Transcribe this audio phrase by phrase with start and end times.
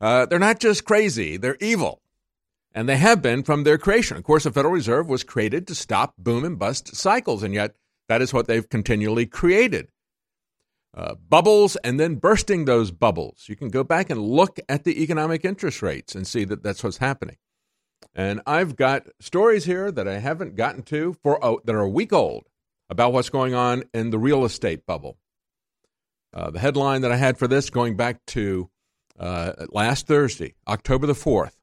[0.00, 2.00] Uh, they're not just crazy, they're evil.
[2.74, 4.16] And they have been from their creation.
[4.16, 7.76] Of course, the Federal Reserve was created to stop boom and bust cycles, and yet
[8.08, 9.88] that is what they've continually created.
[10.96, 13.46] Uh, bubbles and then bursting those bubbles.
[13.48, 16.84] You can go back and look at the economic interest rates and see that that's
[16.84, 17.36] what's happening.
[18.14, 21.88] And I've got stories here that I haven't gotten to for oh, that are a
[21.88, 22.44] week old
[22.94, 25.18] about what's going on in the real estate bubble.
[26.32, 28.70] Uh, the headline that I had for this going back to
[29.18, 31.56] uh, last Thursday, October the 4th.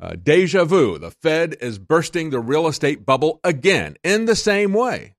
[0.00, 0.98] Uh, deja vu.
[0.98, 5.14] The Fed is bursting the real estate bubble again in the same way.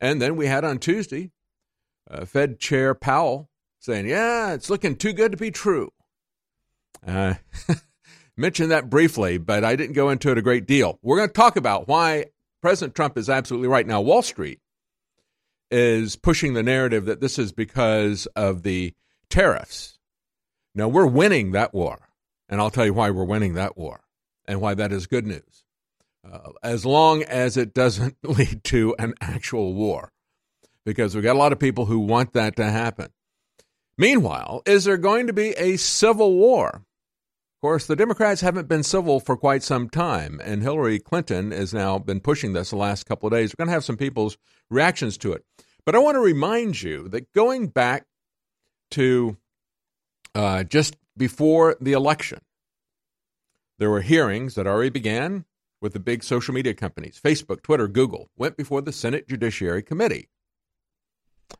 [0.00, 1.30] And then we had on Tuesday
[2.10, 5.90] uh, Fed Chair Powell saying, Yeah, it's looking too good to be true.
[7.06, 7.34] Uh,
[8.36, 10.98] mentioned that briefly, but I didn't go into it a great deal.
[11.02, 12.26] We're going to talk about why
[12.62, 13.86] President Trump is absolutely right.
[13.86, 14.60] Now, Wall Street
[15.70, 18.94] is pushing the narrative that this is because of the
[19.28, 19.98] tariffs.
[20.74, 22.08] Now, we're winning that war.
[22.48, 24.02] And I'll tell you why we're winning that war
[24.46, 25.64] and why that is good news
[26.30, 30.12] uh, as long as it doesn't lead to an actual war,
[30.84, 33.10] because we've got a lot of people who want that to happen.
[33.98, 36.82] Meanwhile, is there going to be a civil war?
[37.62, 41.72] Of course, the Democrats haven't been civil for quite some time, and Hillary Clinton has
[41.72, 43.52] now been pushing this the last couple of days.
[43.52, 44.36] We're going to have some people's
[44.68, 45.44] reactions to it.
[45.86, 48.06] But I want to remind you that going back
[48.90, 49.36] to
[50.34, 52.40] uh, just before the election,
[53.78, 55.44] there were hearings that already began
[55.80, 60.28] with the big social media companies Facebook, Twitter, Google went before the Senate Judiciary Committee.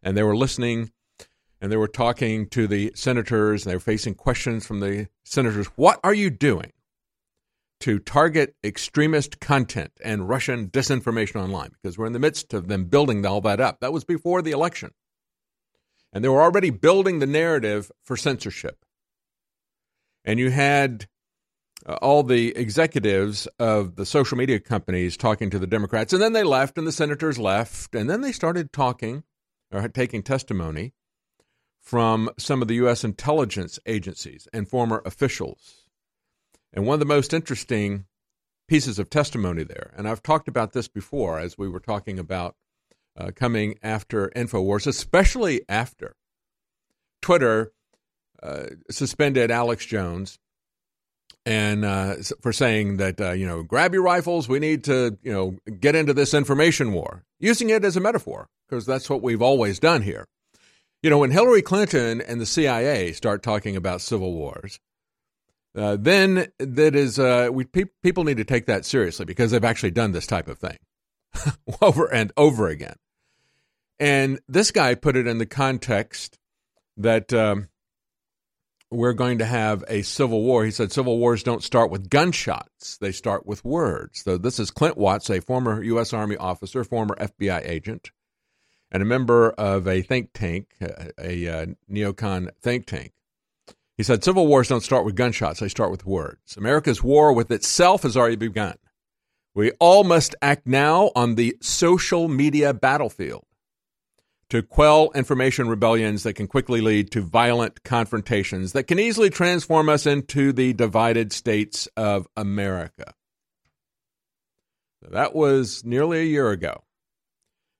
[0.03, 0.91] And they were listening
[1.63, 5.69] and they were talking to the senators and they were facing questions from the senators.
[5.77, 6.73] What are you doing
[7.81, 11.71] to target extremist content and Russian disinformation online?
[11.71, 13.79] Because we're in the midst of them building all that up.
[13.79, 14.91] That was before the election.
[16.13, 18.85] And they were already building the narrative for censorship.
[20.25, 21.07] And you had
[21.87, 26.33] uh, all the executives of the social media companies talking to the Democrats, and then
[26.33, 29.23] they left, and the senators left, and then they started talking
[29.73, 30.93] or taking testimony
[31.83, 33.03] from some of the U.S.
[33.03, 35.83] intelligence agencies and former officials.
[36.73, 38.07] And one of the most interesting
[38.69, 42.55] pieces of testimony there, and I've talked about this before as we were talking about
[43.17, 46.15] uh, coming after InfoWars, especially after
[47.21, 47.73] Twitter
[48.43, 50.39] uh, suspended Alex Jones
[51.45, 55.33] and uh, for saying that uh, you know grab your rifles we need to you
[55.33, 59.43] know get into this information war using it as a metaphor because that's what we've
[59.43, 60.27] always done here
[61.03, 64.81] you know when hillary clinton and the cia start talking about civil wars
[65.75, 69.65] uh, then that is uh, we pe- people need to take that seriously because they've
[69.65, 70.77] actually done this type of thing
[71.83, 72.97] over and over again
[73.99, 76.39] and this guy put it in the context
[76.97, 77.69] that um,
[78.93, 80.65] we're going to have a civil war.
[80.65, 84.23] He said civil wars don't start with gunshots, they start with words.
[84.23, 86.13] So this is Clint Watts, a former U.S.
[86.13, 88.11] Army officer, former FBI agent,
[88.93, 93.13] and a member of a think tank, uh, a, a, a neocon think tank.
[93.97, 96.57] He said civil wars don't start with gunshots, they start with words.
[96.57, 98.77] America's war with itself has already begun.
[99.55, 103.45] We all must act now on the social media battlefield
[104.51, 109.89] to quell information rebellions that can quickly lead to violent confrontations that can easily transform
[109.89, 113.15] us into the divided states of America.
[115.11, 116.85] That was nearly a year ago.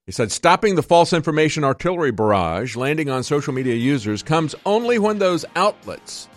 [0.05, 4.99] He said, stopping the false information artillery barrage landing on social media users comes only
[4.99, 6.27] when those outlets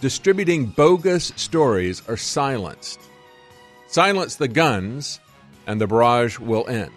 [0.00, 3.00] distributing bogus stories are silenced.
[3.88, 5.18] Silence the guns,
[5.66, 6.92] and the barrage will end.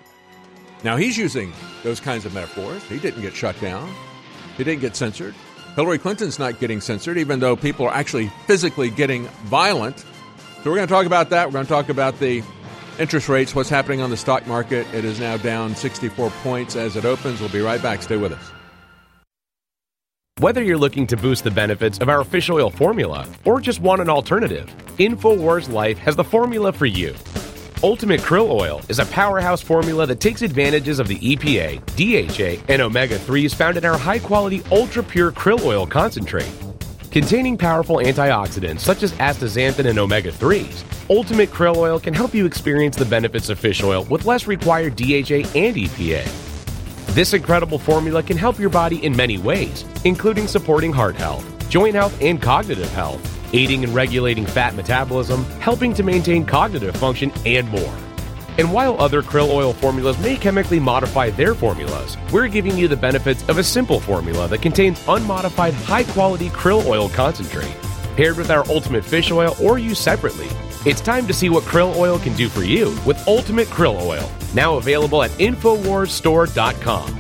[0.83, 2.83] Now, he's using those kinds of metaphors.
[2.83, 3.91] He didn't get shut down,
[4.57, 5.33] he didn't get censored.
[5.75, 9.97] Hillary Clinton's not getting censored, even though people are actually physically getting violent.
[9.97, 11.47] So we're going to talk about that.
[11.47, 12.44] We're going to talk about the
[12.99, 14.85] interest rates, what's happening on the stock market.
[14.93, 17.39] It is now down 64 points as it opens.
[17.39, 18.01] We'll be right back.
[18.01, 18.51] Stay with us.
[20.39, 24.01] Whether you're looking to boost the benefits of our fish oil formula or just want
[24.01, 27.13] an alternative, InfoWars Life has the formula for you.
[27.83, 32.81] Ultimate Krill Oil is a powerhouse formula that takes advantages of the EPA, DHA, and
[32.81, 36.51] omega 3s found in our high quality ultra pure krill oil concentrate.
[37.11, 42.45] Containing powerful antioxidants such as astaxanthin and omega 3s, Ultimate Krill Oil can help you
[42.45, 46.23] experience the benefits of fish oil with less required DHA and EPA.
[47.13, 51.95] This incredible formula can help your body in many ways, including supporting heart health, joint
[51.95, 53.21] health, and cognitive health,
[53.53, 58.10] aiding and regulating fat metabolism, helping to maintain cognitive function, and more.
[58.57, 62.98] And while other krill oil formulas may chemically modify their formulas, we're giving you the
[62.98, 67.75] benefits of a simple formula that contains unmodified high quality krill oil concentrate,
[68.15, 70.48] paired with our ultimate fish oil or used separately.
[70.83, 74.27] It's time to see what krill oil can do for you with Ultimate Krill Oil,
[74.56, 77.18] now available at InfoWarsStore.com.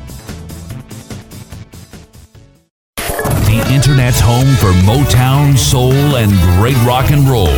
[3.45, 7.53] The Internet's home for Motown, soul, and great rock and roll.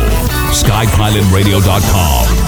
[0.50, 2.43] SkyPilotRadio.com.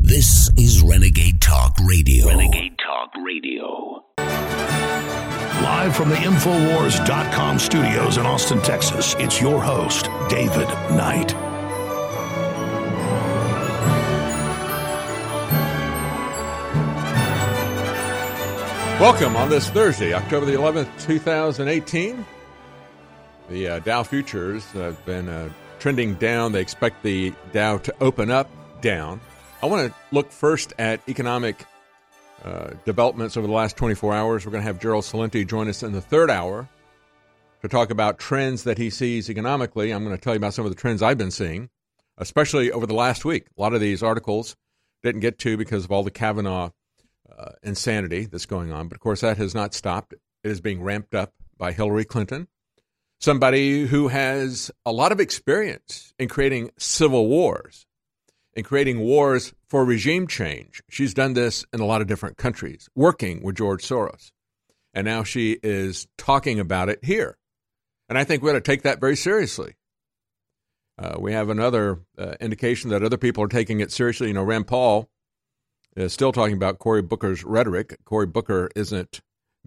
[0.00, 2.28] This is Renegade Talk Radio.
[2.28, 4.04] Renegade Talk Radio.
[5.62, 11.34] Live from the Infowars.com studios in Austin, Texas, it's your host, David Knight.
[19.00, 22.24] Welcome on this Thursday, October the 11th, 2018.
[23.50, 26.52] The uh, Dow futures have been uh, trending down.
[26.52, 29.20] They expect the Dow to open up down.
[29.62, 31.64] I want to look first at economic
[32.44, 34.46] uh, developments over the last 24 hours.
[34.46, 36.68] We're going to have Gerald Celente join us in the third hour
[37.62, 39.92] to talk about trends that he sees economically.
[39.92, 41.70] I'm going to tell you about some of the trends I've been seeing,
[42.16, 43.46] especially over the last week.
[43.56, 44.56] A lot of these articles
[45.02, 46.70] didn't get to because of all the Kavanaugh
[47.36, 48.88] uh, insanity that's going on.
[48.88, 50.12] But of course, that has not stopped.
[50.12, 52.48] It is being ramped up by Hillary Clinton,
[53.20, 57.86] somebody who has a lot of experience in creating civil wars,
[58.54, 60.82] in creating wars for regime change.
[60.88, 64.30] She's done this in a lot of different countries, working with George Soros.
[64.94, 67.36] And now she is talking about it here.
[68.08, 69.74] And I think we ought to take that very seriously.
[70.98, 74.28] Uh, we have another uh, indication that other people are taking it seriously.
[74.28, 75.08] You know, Rand Paul
[75.94, 77.96] is still talking about Cory Booker's rhetoric.
[78.04, 79.20] Cory Booker isn't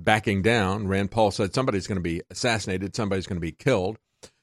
[0.04, 0.88] backing down.
[0.88, 3.98] Rand Paul said somebody's going to be assassinated, somebody's going to be killed.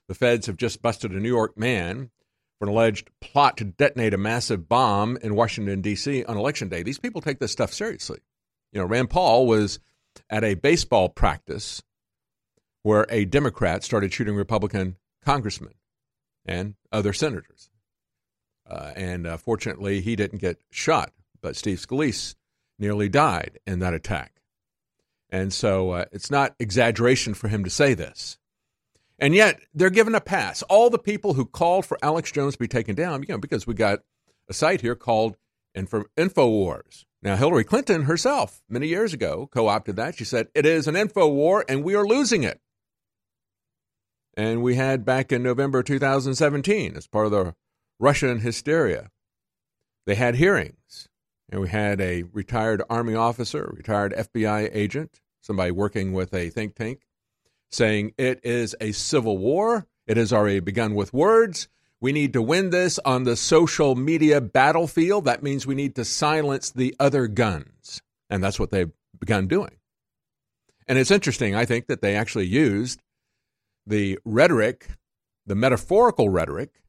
[0.09, 2.11] The feds have just busted a New York man
[2.59, 6.25] for an alleged plot to detonate a massive bomb in Washington, D.C.
[6.25, 6.83] on Election Day.
[6.83, 8.21] These people take this stuff seriously.
[8.73, 9.79] You know, Rand Paul was
[10.31, 11.83] at a baseball practice
[12.83, 15.75] where a Democrat started shooting Republican congressmen
[16.47, 17.71] and other senators.
[18.69, 22.35] Uh, and uh, fortunately, he didn't get shot but Steve Scalise
[22.79, 24.38] nearly died in that attack.
[25.31, 28.39] And so uh, it's not exaggeration for him to say this.
[29.19, 30.63] And yet they're given a pass.
[30.63, 33.67] All the people who called for Alex Jones to be taken down, you know, because
[33.67, 34.01] we got
[34.49, 35.37] a site here called
[35.75, 37.05] Info- InfoWars.
[37.21, 40.15] Now, Hillary Clinton herself, many years ago, co opted that.
[40.15, 42.61] She said, It is an info war and we are losing it.
[44.37, 47.57] And we had back in November 2017, as part of the
[47.99, 49.11] Russian hysteria,
[50.07, 51.08] they had hearings
[51.51, 56.75] and we had a retired Army officer, retired FBI agent, somebody working with a think
[56.75, 57.07] tank,
[57.71, 59.87] saying it is a civil war.
[60.07, 61.69] It has already begun with words.
[62.01, 65.25] We need to win this on the social media battlefield.
[65.25, 68.03] That means we need to silence the other guns.
[68.31, 69.77] And that's what they've begun doing.
[70.87, 73.03] And it's interesting, I think, that they actually used
[73.87, 74.87] the rhetoric,
[75.47, 76.83] the metaphorical rhetoric,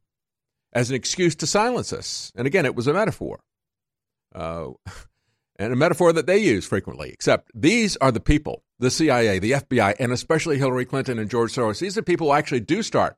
[0.71, 2.31] as an excuse to silence us.
[2.35, 3.41] And again, it was a metaphor
[4.33, 4.69] uh,
[5.59, 7.09] and a metaphor that they use frequently.
[7.12, 11.53] Except these are the people, the CIA, the FBI, and especially Hillary Clinton and George
[11.53, 11.79] Soros.
[11.79, 13.17] These are people who actually do start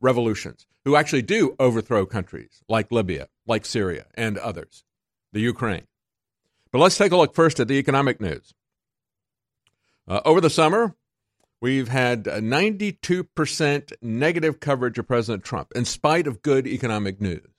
[0.00, 4.84] revolutions, who actually do overthrow countries like Libya, like Syria, and others,
[5.32, 5.86] the Ukraine.
[6.72, 8.54] But let's take a look first at the economic news.
[10.08, 10.96] Uh, over the summer,
[11.60, 17.51] we've had 92% negative coverage of President Trump, in spite of good economic news.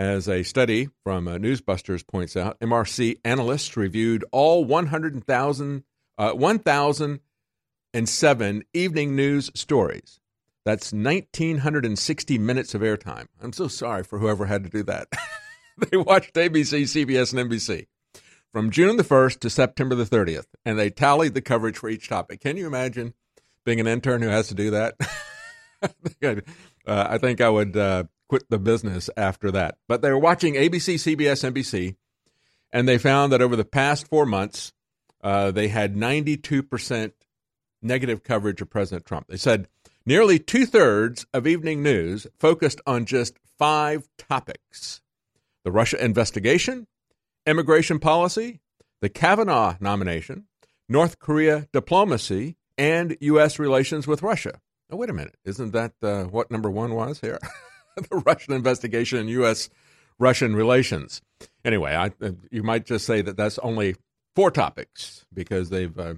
[0.00, 5.84] As a study from uh, Newsbusters points out, MRC analysts reviewed all 100,000,
[6.16, 10.18] uh, 1,007 evening news stories.
[10.64, 13.26] That's 1,960 minutes of airtime.
[13.42, 15.08] I'm so sorry for whoever had to do that.
[15.90, 17.86] they watched ABC, CBS, and NBC
[18.50, 22.08] from June the 1st to September the 30th, and they tallied the coverage for each
[22.08, 22.40] topic.
[22.40, 23.12] Can you imagine
[23.66, 24.94] being an intern who has to do that?
[25.82, 25.88] uh,
[26.86, 29.76] I think I would uh, quit the business after that.
[29.88, 31.96] But they were watching ABC, CBS, NBC,
[32.72, 34.72] and they found that over the past four months,
[35.20, 37.10] uh, they had 92%
[37.82, 39.26] negative coverage of President Trump.
[39.26, 39.66] They said
[40.06, 45.00] nearly two thirds of evening news focused on just five topics
[45.64, 46.86] the Russia investigation,
[47.46, 48.60] immigration policy,
[49.00, 50.44] the Kavanaugh nomination,
[50.88, 53.58] North Korea diplomacy, and U.S.
[53.58, 54.60] relations with Russia.
[54.88, 55.36] Oh, wait a minute.
[55.44, 57.40] Isn't that uh, what number one was here?
[58.10, 59.68] the Russian investigation and U.S.
[60.18, 61.22] Russian relations.
[61.64, 63.96] Anyway, I, uh, you might just say that that's only
[64.36, 66.14] four topics because they've uh,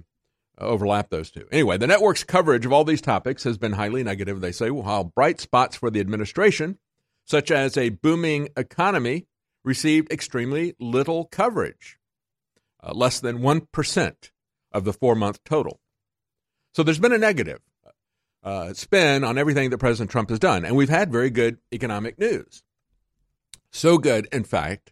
[0.57, 1.47] overlapped those two.
[1.51, 5.03] Anyway, the network's coverage of all these topics has been highly negative, they say, while
[5.03, 6.77] bright spots for the administration,
[7.25, 9.25] such as a booming economy,
[9.63, 11.97] received extremely little coverage,
[12.83, 14.31] uh, less than 1%
[14.73, 15.79] of the four month total.
[16.73, 17.61] So there's been a negative
[18.43, 20.65] uh, spin on everything that President Trump has done.
[20.65, 22.63] And we've had very good economic news.
[23.71, 24.91] So good, in fact,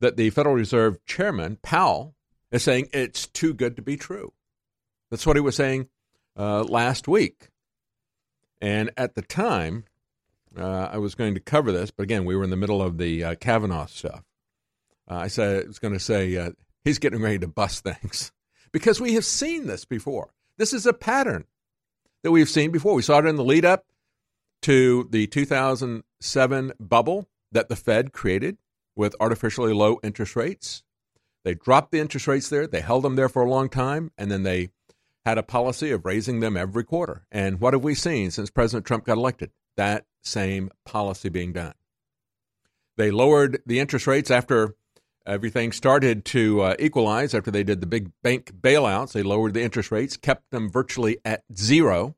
[0.00, 2.14] that the Federal Reserve Chairman, Powell,
[2.50, 4.32] is saying it's too good to be true.
[5.10, 5.88] That's what he was saying
[6.38, 7.48] uh, last week.
[8.60, 9.84] And at the time,
[10.56, 12.98] uh, I was going to cover this, but again, we were in the middle of
[12.98, 14.24] the uh, Kavanaugh stuff.
[15.10, 16.50] Uh, I said I was going to say uh,
[16.84, 18.32] he's getting ready to bust things
[18.72, 20.32] because we have seen this before.
[20.56, 21.46] This is a pattern
[22.22, 22.94] that we've seen before.
[22.94, 23.86] We saw it in the lead up
[24.62, 28.58] to the 2007 bubble that the Fed created
[28.94, 30.82] with artificially low interest rates.
[31.44, 34.30] They dropped the interest rates there, they held them there for a long time, and
[34.30, 34.70] then they
[35.24, 37.26] had a policy of raising them every quarter.
[37.30, 39.50] And what have we seen since President Trump got elected?
[39.76, 41.74] That same policy being done.
[42.96, 44.74] They lowered the interest rates after
[45.26, 49.12] everything started to uh, equalize, after they did the big bank bailouts.
[49.12, 52.16] They lowered the interest rates, kept them virtually at zero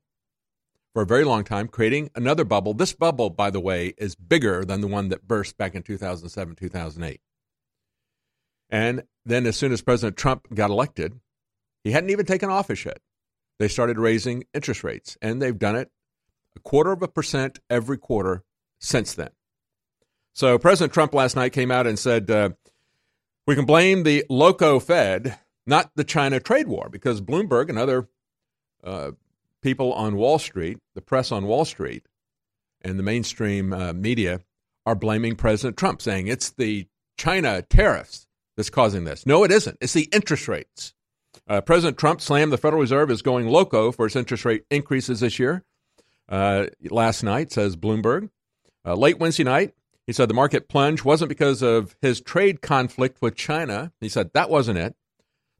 [0.93, 2.73] for a very long time, creating another bubble.
[2.73, 6.55] This bubble, by the way, is bigger than the one that burst back in 2007,
[6.55, 7.21] 2008.
[8.69, 11.19] And then, as soon as President Trump got elected,
[11.83, 12.99] he hadn't even taken office yet.
[13.59, 15.91] They started raising interest rates, and they've done it
[16.55, 18.43] a quarter of a percent every quarter
[18.79, 19.29] since then.
[20.33, 22.49] So President Trump last night came out and said, uh,
[23.45, 28.07] we can blame the loco Fed, not the China trade war, because Bloomberg and other
[28.83, 29.11] uh,
[29.61, 32.05] people on Wall Street, the press on Wall Street,
[32.81, 34.41] and the mainstream uh, media
[34.85, 39.25] are blaming President Trump, saying it's the China tariffs that's causing this.
[39.25, 39.77] No, it isn't.
[39.81, 40.93] It's the interest rates.
[41.47, 45.19] Uh, President Trump slammed the Federal Reserve as going loco for its interest rate increases
[45.19, 45.63] this year.
[46.29, 48.29] Uh, last night, says Bloomberg.
[48.85, 49.73] Uh, late Wednesday night,
[50.05, 53.91] he said the market plunge wasn't because of his trade conflict with China.
[54.01, 54.95] He said that wasn't it.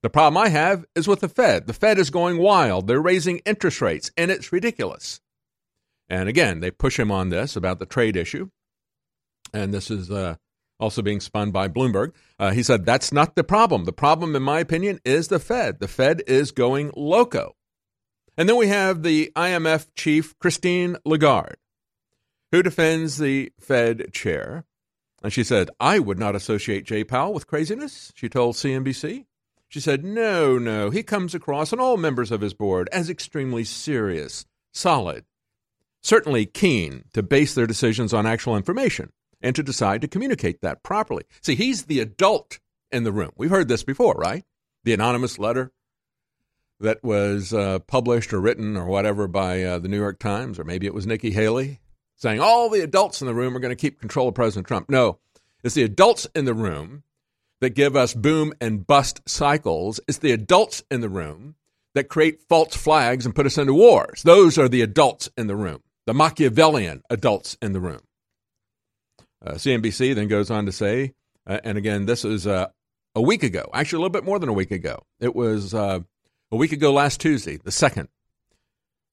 [0.01, 1.65] The problem I have is with the Fed.
[1.65, 2.87] The Fed is going wild.
[2.87, 5.21] They're raising interest rates, and it's ridiculous.
[6.09, 8.49] And again, they push him on this about the trade issue.
[9.53, 10.35] And this is uh,
[10.77, 12.11] also being spun by Bloomberg.
[12.37, 13.85] Uh, he said that's not the problem.
[13.85, 15.79] The problem, in my opinion, is the Fed.
[15.79, 17.55] The Fed is going loco.
[18.37, 21.55] And then we have the IMF chief, Christine Lagarde,
[22.53, 24.63] who defends the Fed chair.
[25.23, 29.25] And she said, I would not associate Jay Powell with craziness, she told CNBC.
[29.69, 33.63] She said, No, no, he comes across, and all members of his board, as extremely
[33.63, 35.25] serious, solid,
[36.03, 40.83] certainly keen to base their decisions on actual information and to decide to communicate that
[40.83, 41.23] properly.
[41.41, 42.59] See, he's the adult
[42.91, 43.31] in the room.
[43.35, 44.43] We've heard this before, right?
[44.83, 45.71] The anonymous letter
[46.79, 50.63] that was uh, published or written or whatever by uh, the New York Times, or
[50.63, 51.79] maybe it was Nikki Haley,
[52.23, 54.89] saying all the adults in the room are going to keep control of President Trump.
[54.89, 55.19] No,
[55.61, 57.03] it's the adults in the room
[57.59, 59.99] that give us boom and bust cycles.
[60.07, 61.55] It's the adults in the room
[61.95, 64.23] that create false flags and put us into wars.
[64.23, 67.99] Those are the adults in the room, the Machiavellian adults in the room.
[69.45, 71.13] Uh, CNBC then goes on to say,
[71.45, 72.67] uh, and again, this is uh,
[73.15, 75.03] a week ago, actually a little bit more than a week ago.
[75.19, 75.99] It was uh,
[76.53, 78.07] a week ago last Tuesday, the second.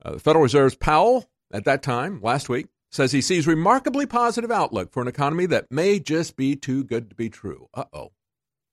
[0.00, 4.50] Uh, the Federal Reserve's Powell, at that time, last week, says he sees remarkably positive
[4.50, 7.68] outlook for an economy that may just be too good to be true.
[7.72, 8.12] Uh oh.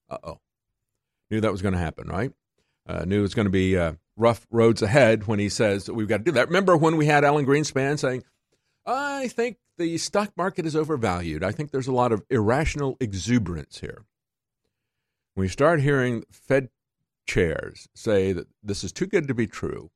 [0.09, 0.39] Uh oh.
[1.29, 2.31] Knew that was going to happen, right?
[2.87, 3.77] Uh, knew it was going to be
[4.17, 6.47] rough roads ahead when he says we've got to do that.
[6.47, 8.23] Remember when we had Alan Greenspan saying,
[8.85, 11.43] I think the stock market is overvalued.
[11.43, 14.05] I think there's a lot of irrational exuberance here.
[15.35, 16.69] When you start hearing Fed
[17.27, 19.91] chairs say that this is too good to be true,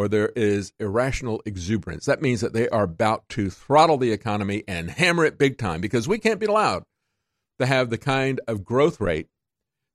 [0.00, 4.64] or there is irrational exuberance, that means that they are about to throttle the economy
[4.66, 6.84] and hammer it big time because we can't be allowed
[7.58, 9.28] to have the kind of growth rate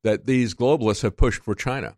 [0.03, 1.95] that these globalists have pushed for China.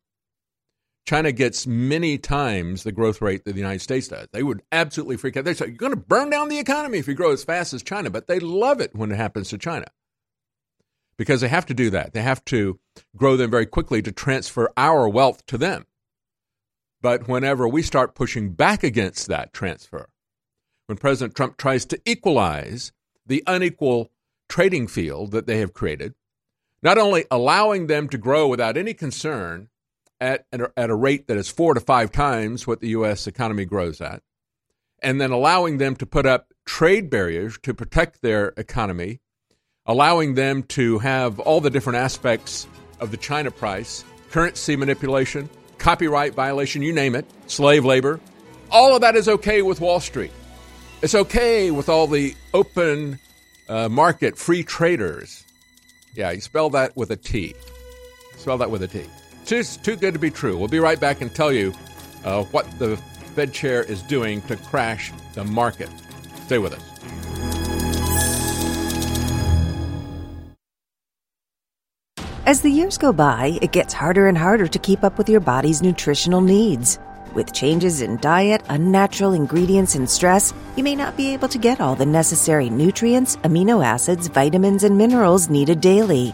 [1.06, 4.30] China gets many times the growth rate that the United States does.
[4.32, 5.44] They would absolutely freak out.
[5.44, 7.84] They say, You're going to burn down the economy if you grow as fast as
[7.84, 8.10] China.
[8.10, 9.88] But they love it when it happens to China
[11.18, 12.14] because they have to do that.
[12.14, 12.80] They have to
[13.18, 15.88] grow them very quickly to transfer our wealth to them.
[17.02, 20.10] But whenever we start pushing back against that transfer,
[20.88, 22.92] when President Trump tries to equalize
[23.26, 24.12] the unequal
[24.50, 26.16] trading field that they have created,
[26.82, 29.70] not only allowing them to grow without any concern
[30.20, 33.28] at, at a rate that is four to five times what the U.S.
[33.28, 34.24] economy grows at,
[35.02, 39.20] and then allowing them to put up trade barriers to protect their economy,
[39.86, 42.68] allowing them to have all the different aspects
[43.00, 48.20] of the China price, currency manipulation, copyright violation, you name it, slave labor.
[48.72, 50.32] All of that is okay with Wall Street.
[51.02, 53.20] It's okay with all the open
[53.70, 55.44] uh, market free traders.
[56.16, 57.56] Yeah, you spell that with a T.
[58.38, 59.06] Spell that with a T.
[59.46, 60.58] Just too good to be true.
[60.58, 61.74] We'll be right back and tell you
[62.26, 62.98] uh, what the
[63.36, 65.90] Fed chair is doing to crash the market.
[66.46, 67.47] Stay with us.
[72.48, 75.42] As the years go by, it gets harder and harder to keep up with your
[75.42, 76.98] body's nutritional needs.
[77.34, 81.82] With changes in diet, unnatural ingredients, and stress, you may not be able to get
[81.82, 86.34] all the necessary nutrients, amino acids, vitamins, and minerals needed daily.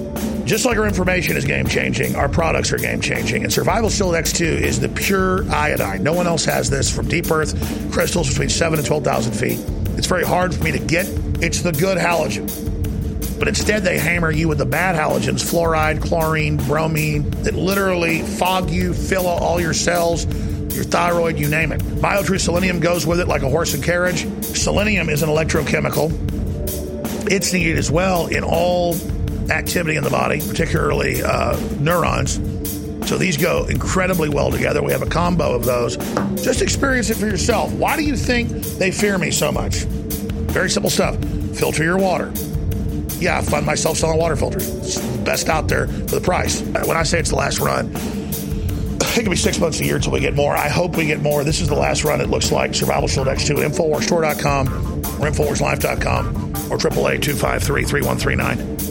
[0.51, 3.45] Just like our information is game changing, our products are game changing.
[3.45, 6.03] And Survival Shield X2 is the pure iodine.
[6.03, 7.55] No one else has this from deep earth
[7.93, 9.59] crystals between 7 and 12,000 feet.
[9.97, 11.07] It's very hard for me to get.
[11.41, 12.49] It's the good halogen.
[13.39, 18.69] But instead, they hammer you with the bad halogens fluoride, chlorine, bromine that literally fog
[18.69, 20.25] you, fill all your cells,
[20.75, 21.79] your thyroid, you name it.
[21.79, 24.27] BioTrue Selenium goes with it like a horse and carriage.
[24.43, 26.11] Selenium is an electrochemical.
[27.31, 28.95] It's needed as well in all
[29.51, 32.39] activity in the body, particularly uh, neurons.
[33.07, 34.81] So these go incredibly well together.
[34.81, 35.97] We have a combo of those.
[36.41, 37.73] Just experience it for yourself.
[37.73, 39.83] Why do you think they fear me so much?
[40.51, 41.17] Very simple stuff.
[41.55, 42.31] Filter your water.
[43.19, 44.67] Yeah, I find myself selling water filters.
[44.77, 46.61] It's best out there for the price.
[46.61, 50.13] When I say it's the last run, it could be six months a year until
[50.13, 50.55] we get more.
[50.55, 51.43] I hope we get more.
[51.43, 52.73] This is the last run, it looks like.
[52.73, 58.90] Survival Shield X2, InfoWarsStore.com or InfoWarsLife.com or 888 253 3139.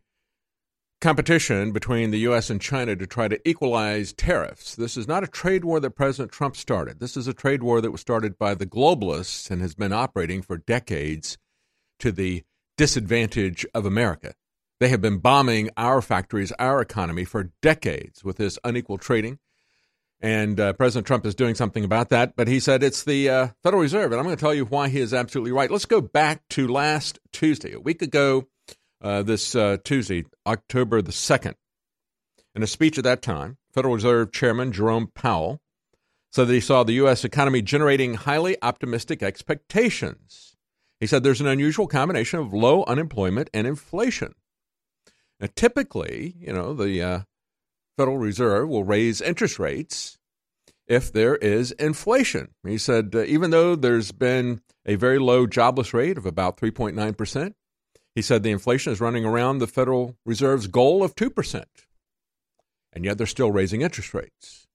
[1.02, 2.50] competition between the U.S.
[2.50, 4.76] and China to try to equalize tariffs.
[4.76, 7.02] This is not a trade war that President Trump started.
[7.02, 10.42] This is a trade war that was started by the globalists and has been operating
[10.42, 11.38] for decades
[12.00, 12.44] to the
[12.78, 14.36] disadvantage of America.
[14.80, 19.40] They have been bombing our factories, our economy for decades with this unequal trading.
[20.22, 22.36] And uh, President Trump is doing something about that.
[22.36, 24.12] But he said it's the uh, Federal Reserve.
[24.12, 25.72] And I'm going to tell you why he is absolutely right.
[25.72, 27.74] Let's go back to last Tuesday.
[27.74, 28.48] A week ago,
[29.02, 31.56] uh, this uh, Tuesday, October the 2nd,
[32.56, 35.62] in a speech at that time, Federal Reserve Chairman Jerome Powell
[36.32, 37.24] said that he saw the U.S.
[37.26, 40.56] economy generating highly optimistic expectations.
[41.00, 44.36] He said there's an unusual combination of low unemployment and inflation.
[45.40, 47.20] Now, typically, you know, the uh,
[47.98, 50.18] Federal Reserve will raise interest rates
[50.88, 52.50] if there is inflation.
[52.66, 57.54] He said, uh, even though there's been a very low jobless rate of about 3.9%,
[58.16, 61.64] he said the inflation is running around the Federal Reserve's goal of 2%.
[62.92, 64.68] And yet they're still raising interest rates.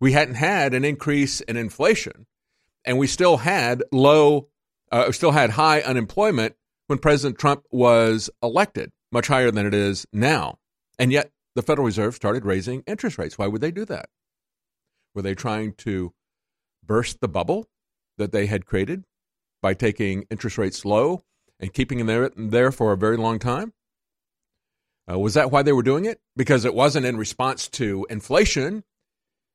[0.00, 2.26] We hadn't had an increase in inflation,
[2.86, 4.48] and we still had low,
[4.90, 10.06] uh, still had high unemployment when President Trump was elected much higher than it is
[10.12, 10.58] now.
[10.98, 13.38] And yet the Federal Reserve started raising interest rates.
[13.38, 14.08] Why would they do that?
[15.14, 16.12] Were they trying to
[16.84, 17.68] burst the bubble
[18.18, 19.04] that they had created
[19.62, 21.22] by taking interest rates low
[21.58, 23.72] and keeping them there, for a very long time?
[25.10, 26.20] Uh, was that why they were doing it?
[26.36, 28.84] Because it wasn't in response to inflation.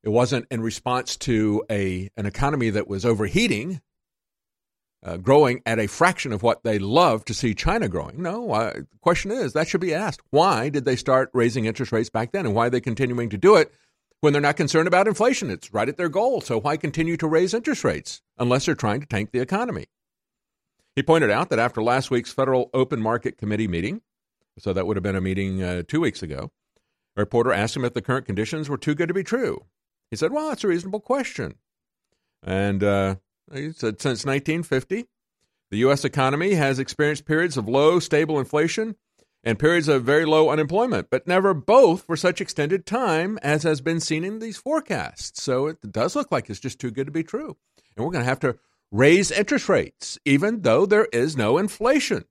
[0.04, 3.82] It wasn't in response to a an economy that was overheating
[5.06, 8.22] uh, growing at a fraction of what they love to see China growing.
[8.22, 10.22] No, uh, the question is that should be asked.
[10.32, 13.38] Why did they start raising interest rates back then, and why are they continuing to
[13.38, 13.72] do it
[14.22, 15.52] when they're not concerned about inflation?
[15.52, 16.42] It's right at their goal.
[16.42, 19.86] So why continue to raise interest rates unless they're trying to tank the economy?
[20.96, 24.02] He pointed out that after last week's Federal Open Market Committee meeting,
[24.58, 26.52] so that would have been a meeting uh, two weeks ago,
[27.16, 29.66] a reporter asked him if the current conditions were too good to be true.
[30.10, 31.56] He said, "Well, that's a reasonable question."
[32.42, 33.16] And uh,
[33.54, 35.06] he said uh, since 1950,
[35.72, 36.06] the U.S.
[36.06, 38.96] economy has experienced periods of low, stable inflation
[39.44, 43.82] and periods of very low unemployment, but never both for such extended time as has
[43.82, 45.42] been seen in these forecasts.
[45.42, 47.56] So it does look like it's just too good to be true.
[47.96, 48.58] And we're going to have to
[48.92, 52.26] raise interest rates, even though there is no inflation.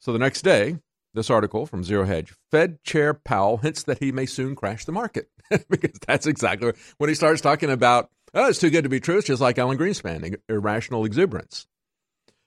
[0.00, 0.78] So the next day,
[1.14, 4.92] this article from Zero Hedge Fed Chair Powell hints that he may soon crash the
[4.92, 5.28] market
[5.70, 9.18] because that's exactly when he starts talking about Oh, it's too good to be true.
[9.18, 11.66] It's just like Alan Greenspan, irrational exuberance.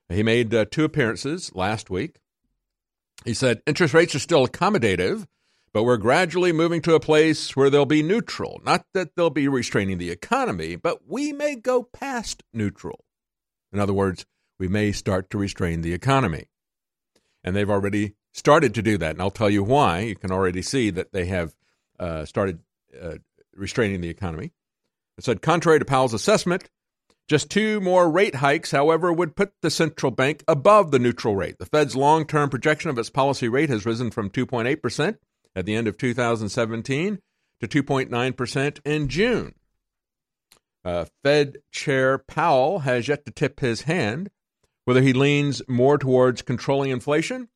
[0.10, 2.18] He made uh, two appearances last week.
[3.24, 5.28] He said interest rates are still accommodative,
[5.74, 8.62] but we're gradually moving to a place where they'll be neutral.
[8.64, 13.06] Not that they'll be restraining the economy, but we may go past neutral.
[13.72, 14.26] In other words,
[14.58, 16.46] we may start to restrain the economy.
[17.44, 19.12] And they've already started to do that.
[19.12, 20.00] And I'll tell you why.
[20.00, 21.56] You can already see that they have
[22.00, 22.60] uh, started
[23.00, 23.16] uh,
[23.54, 24.52] restraining the economy.
[25.18, 26.70] It said, contrary to Powell's assessment,
[27.28, 31.58] just two more rate hikes, however, would put the central bank above the neutral rate.
[31.58, 35.18] The Fed's long term projection of its policy rate has risen from 2.8%
[35.56, 37.20] at the end of 2017
[37.62, 39.56] to 2.9% in June.
[40.84, 44.30] Uh, Fed Chair Powell has yet to tip his hand
[44.84, 47.50] whether he leans more towards controlling inflation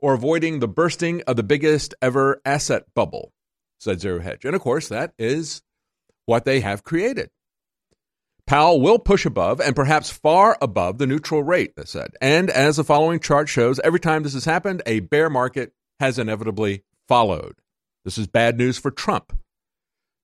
[0.00, 3.32] or avoiding the bursting of the biggest ever asset bubble,
[3.78, 4.44] said Zero Hedge.
[4.44, 5.62] And of course, that is
[6.26, 7.30] what they have created.
[8.46, 12.10] Powell will push above and perhaps far above the neutral rate, they said.
[12.20, 16.18] And as the following chart shows, every time this has happened, a bear market has
[16.18, 17.54] inevitably followed.
[18.04, 19.32] This is bad news for Trump.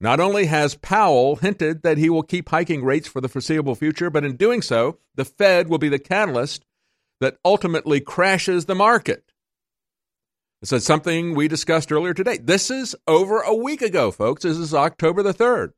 [0.00, 4.10] Not only has Powell hinted that he will keep hiking rates for the foreseeable future,
[4.10, 6.64] but in doing so, the Fed will be the catalyst
[7.20, 9.24] that ultimately crashes the market.
[10.60, 12.38] This is something we discussed earlier today.
[12.38, 14.42] This is over a week ago, folks.
[14.42, 15.72] This is October the 3rd.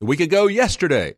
[0.00, 1.16] A week ago yesterday.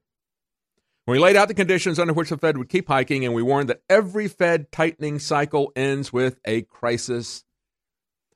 [1.07, 3.69] We laid out the conditions under which the Fed would keep hiking, and we warned
[3.69, 7.45] that every Fed tightening cycle ends with a crisis,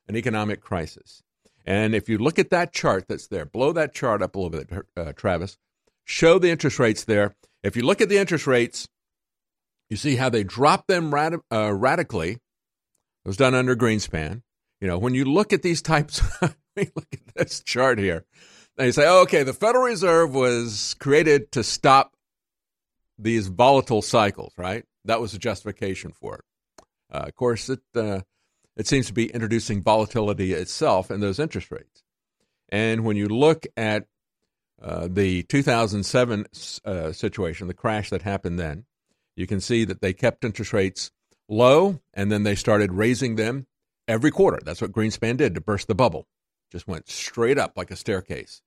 [0.07, 1.23] an economic crisis.
[1.65, 4.51] And if you look at that chart that's there, blow that chart up a little
[4.51, 5.57] bit, uh, Travis,
[6.03, 7.35] show the interest rates there.
[7.63, 8.87] If you look at the interest rates,
[9.89, 12.31] you see how they drop them rad- uh, radically.
[12.33, 14.43] It was done under Greenspan.
[14.79, 18.25] You know, when you look at these types, look at this chart here,
[18.77, 22.13] and you say, oh, okay, the Federal Reserve was created to stop
[23.17, 24.83] these volatile cycles, right?
[25.05, 26.85] That was the justification for it.
[27.13, 28.21] Uh, of course, it uh,
[28.75, 32.03] it seems to be introducing volatility itself in those interest rates.
[32.69, 34.07] And when you look at
[34.81, 36.45] uh, the 2007
[36.83, 38.85] uh, situation, the crash that happened then,
[39.35, 41.11] you can see that they kept interest rates
[41.47, 43.67] low and then they started raising them
[44.07, 44.59] every quarter.
[44.63, 46.27] That's what Greenspan did to burst the bubble.
[46.71, 48.61] Just went straight up like a staircase.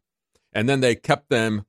[0.58, 1.66] And then they kept them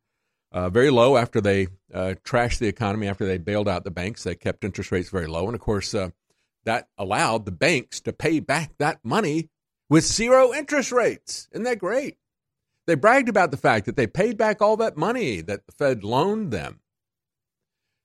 [0.51, 4.23] uh, very low after they uh, trashed the economy, after they bailed out the banks.
[4.23, 5.45] They kept interest rates very low.
[5.45, 6.09] And of course, uh,
[6.65, 9.49] that allowed the banks to pay back that money
[9.91, 11.47] with zero interest rates.
[11.51, 12.17] Isn't that great?
[12.87, 16.03] They bragged about the fact that they paid back all that money that the Fed
[16.03, 16.79] loaned them.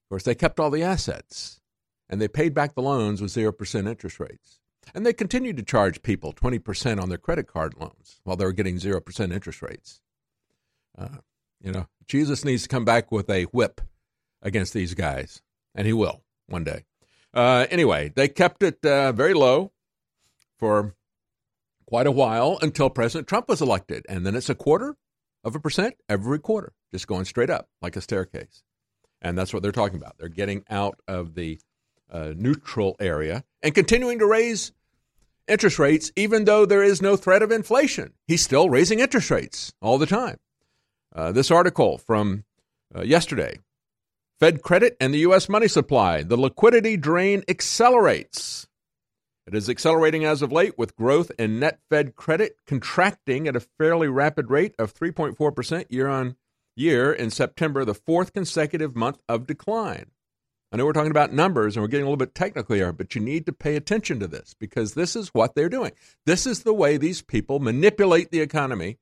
[0.05, 1.63] Of course, they kept all the assets
[2.11, 4.61] and they paid back the loans with 0% interest rates.
[4.95, 8.53] And they continued to charge people 20% on their credit card loans while they were
[8.53, 10.03] getting 0% interest rates.
[10.97, 11.19] Uh,
[11.61, 13.81] you know, Jesus needs to come back with a whip
[14.43, 15.43] against these guys,
[15.75, 16.85] and he will one day.
[17.33, 19.73] Uh, anyway, they kept it uh, very low
[20.59, 20.95] for
[21.87, 24.07] quite a while until President Trump was elected.
[24.09, 24.97] And then it's a quarter
[25.43, 28.63] of a percent every quarter, just going straight up like a staircase.
[29.21, 30.17] And that's what they're talking about.
[30.19, 31.59] They're getting out of the
[32.11, 34.73] uh, neutral area and continuing to raise
[35.49, 38.13] interest rates, even though there is no threat of inflation.
[38.27, 40.39] He's still raising interest rates all the time.
[41.15, 42.45] Uh, this article from
[42.95, 43.59] uh, yesterday
[44.41, 45.49] Fed credit and the U.S.
[45.49, 46.23] money supply.
[46.23, 48.67] The liquidity drain accelerates.
[49.47, 53.61] It is accelerating as of late, with growth in net Fed credit contracting at a
[53.61, 56.37] fairly rapid rate of 3.4% year on
[56.77, 60.11] year in September, the fourth consecutive month of decline.
[60.73, 63.15] I know we're talking about numbers and we're getting a little bit technical here, but
[63.15, 65.93] you need to pay attention to this because this is what they're doing.
[66.27, 68.99] This is the way these people manipulate the economy,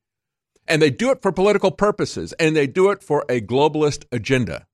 [0.73, 4.67] and they do it for political purposes, and they do it for a globalist agenda.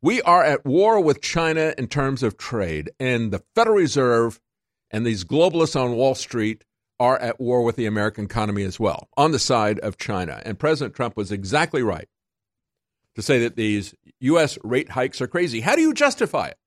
[0.00, 4.40] We are at war with China in terms of trade, and the Federal Reserve
[4.92, 6.62] and these globalists on Wall Street
[7.00, 10.40] are at war with the American economy as well, on the side of China.
[10.44, 12.08] And President Trump was exactly right
[13.16, 14.58] to say that these U.S.
[14.62, 15.60] rate hikes are crazy.
[15.60, 16.58] How do you justify it?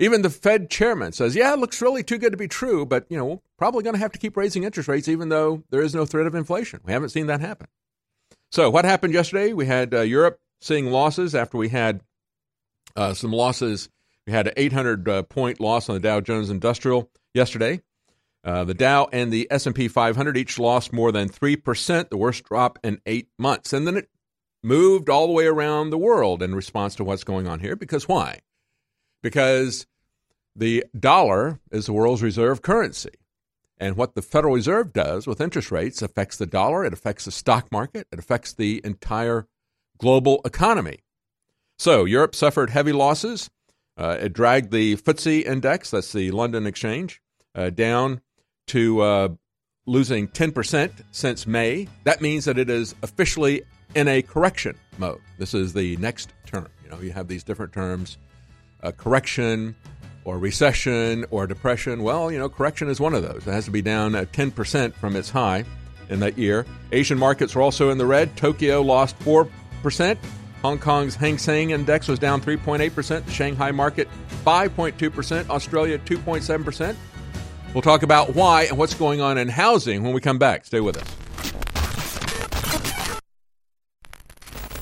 [0.00, 3.04] Even the Fed chairman says, yeah, it looks really too good to be true, but,
[3.10, 5.82] you know, we're probably going to have to keep raising interest rates even though there
[5.82, 6.80] is no threat of inflation.
[6.84, 7.66] We haven't seen that happen.
[8.50, 9.52] So, what happened yesterday?
[9.52, 12.00] We had uh, Europe seeing losses after we had
[12.96, 13.90] uh, some losses.
[14.26, 17.82] We had an 800 uh, point loss on the Dow Jones Industrial yesterday.
[18.42, 22.78] Uh, the Dow and the S&P 500 each lost more than 3%, the worst drop
[22.82, 23.74] in 8 months.
[23.74, 24.08] And then it
[24.62, 28.08] moved all the way around the world in response to what's going on here because
[28.08, 28.40] why?
[29.22, 29.86] Because
[30.56, 33.10] the dollar is the world's reserve currency.
[33.78, 37.30] And what the Federal Reserve does with interest rates affects the dollar, it affects the
[37.30, 39.46] stock market, it affects the entire
[39.96, 40.98] global economy.
[41.78, 43.48] So Europe suffered heavy losses.
[43.96, 47.22] Uh, it dragged the FTSE index, that's the London exchange,
[47.54, 48.20] uh, down
[48.66, 49.28] to uh,
[49.86, 51.88] losing 10% since May.
[52.04, 53.62] That means that it is officially
[53.94, 55.20] in a correction mode.
[55.38, 56.68] This is the next term.
[56.84, 58.18] You know, you have these different terms
[58.96, 59.74] correction
[60.24, 62.02] or recession or depression.
[62.02, 63.46] Well, you know, correction is one of those.
[63.46, 65.64] It has to be down uh, 10% from its high
[66.08, 66.66] in that year.
[66.92, 68.36] Asian markets were also in the red.
[68.36, 69.48] Tokyo lost 4
[69.82, 70.18] percent
[70.62, 73.24] Hong Kong's Hang Seng Index was down 3.8%.
[73.24, 74.08] The Shanghai market
[74.44, 75.48] 5.2%.
[75.48, 76.96] Australia 2.7%.
[77.72, 80.66] We'll talk about why and what's going on in housing when we come back.
[80.66, 81.29] Stay with us.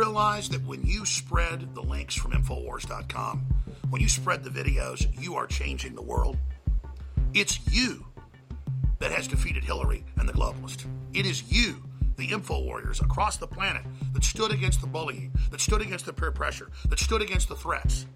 [0.00, 3.44] realize that when you spread the links from Infowars.com,
[3.90, 6.38] when you spread the videos, you are changing the world?
[7.34, 8.06] It's you
[8.98, 10.86] that has defeated Hillary and the globalists.
[11.12, 11.84] It is you,
[12.16, 13.82] the info warriors across the planet,
[14.14, 17.56] that stood against the bullying, that stood against the peer pressure, that stood against the
[17.56, 18.06] threats,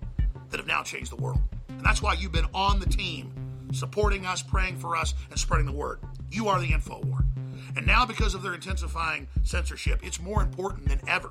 [0.48, 1.42] that have now changed the world.
[1.68, 3.30] And that's why you've been on the team,
[3.74, 5.98] supporting us, praying for us, and spreading the word.
[6.30, 7.26] You are the info war.
[7.76, 11.30] And now, because of their intensifying censorship, it's more important than ever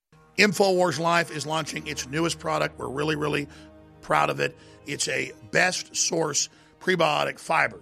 [0.37, 2.79] InfoWars Life is launching its newest product.
[2.79, 3.47] We're really, really
[4.01, 4.57] proud of it.
[4.85, 7.79] It's a best source prebiotic fiber,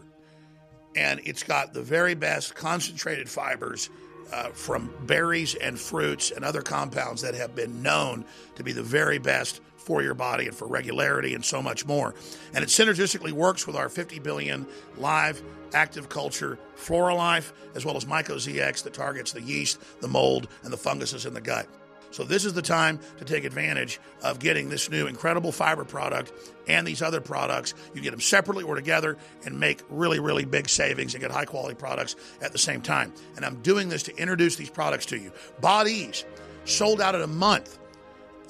[0.96, 3.90] and it's got the very best concentrated fibers
[4.34, 8.84] uh, from berries and fruits and other compounds that have been known to be the
[8.84, 12.14] very best for your body and for regularity and so much more.
[12.54, 15.42] And it synergistically works with our 50 billion live
[15.74, 20.72] active culture Flora Life, as well as MycoZX that targets the yeast, the mold, and
[20.72, 21.68] the funguses in the gut.
[22.12, 26.32] So this is the time to take advantage of getting this new incredible fiber product
[26.68, 27.74] and these other products.
[27.94, 31.46] You get them separately or together and make really, really big savings and get high
[31.46, 33.14] quality products at the same time.
[33.36, 35.32] And I'm doing this to introduce these products to you.
[35.62, 36.26] Bodies
[36.66, 37.78] sold out in a month.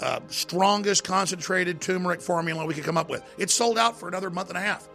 [0.01, 3.21] Uh, strongest concentrated turmeric formula we could come up with.
[3.37, 4.87] It's sold out for another month and a half.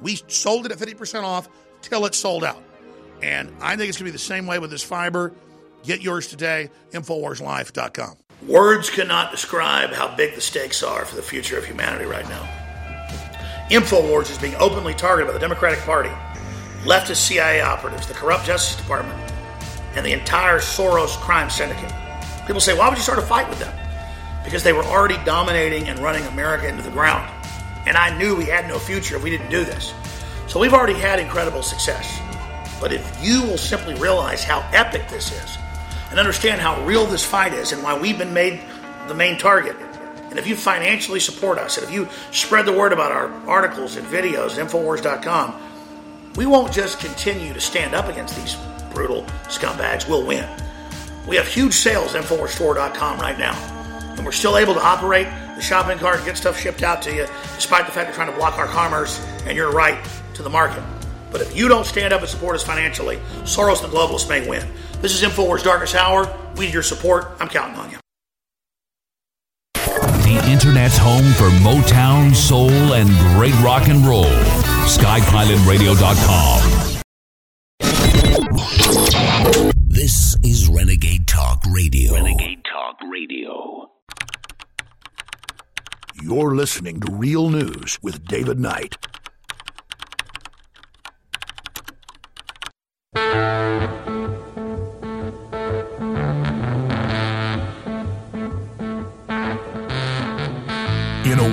[0.00, 1.48] We sold it at 50% off
[1.82, 2.62] till it's sold out.
[3.22, 5.32] And I think it's going to be the same way with this fiber.
[5.84, 8.16] Get yours today, InfoWarsLife.com.
[8.46, 12.48] Words cannot describe how big the stakes are for the future of humanity right now.
[13.70, 16.10] InfoWars is being openly targeted by the Democratic Party,
[16.84, 19.18] leftist CIA operatives, the corrupt Justice Department,
[19.96, 21.92] and the entire Soros crime syndicate.
[22.46, 23.74] People say, why would you start a fight with them?
[24.44, 27.28] Because they were already dominating and running America into the ground.
[27.86, 29.94] And I knew we had no future if we didn't do this.
[30.46, 32.20] So we've already had incredible success.
[32.80, 35.58] But if you will simply realize how epic this is,
[36.16, 38.58] and understand how real this fight is and why we've been made
[39.06, 39.76] the main target.
[40.30, 43.96] And if you financially support us, and if you spread the word about our articles
[43.96, 45.60] and videos at Infowars.com,
[46.36, 48.56] we won't just continue to stand up against these
[48.94, 50.48] brutal scumbags, we'll win.
[51.28, 53.52] We have huge sales at InfoWarsStore.com right now.
[54.16, 57.14] And we're still able to operate the shopping cart and get stuff shipped out to
[57.14, 57.26] you,
[57.56, 60.02] despite the fact they're trying to block our commerce and your right
[60.32, 60.82] to the market.
[61.30, 64.48] But if you don't stand up and support us financially, Soros and the globalists may
[64.48, 64.66] win.
[65.00, 66.28] This is InfoWars Darkest Hour.
[66.56, 67.26] We need your support.
[67.38, 67.98] I'm counting on you.
[69.74, 74.24] The Internet's home for Motown, Soul, and great rock and roll.
[74.86, 77.02] SkyPilotRadio.com.
[79.88, 82.14] This is Renegade Talk Radio.
[82.14, 83.90] Renegade Talk Radio.
[86.22, 88.96] You're listening to Real News with David Knight.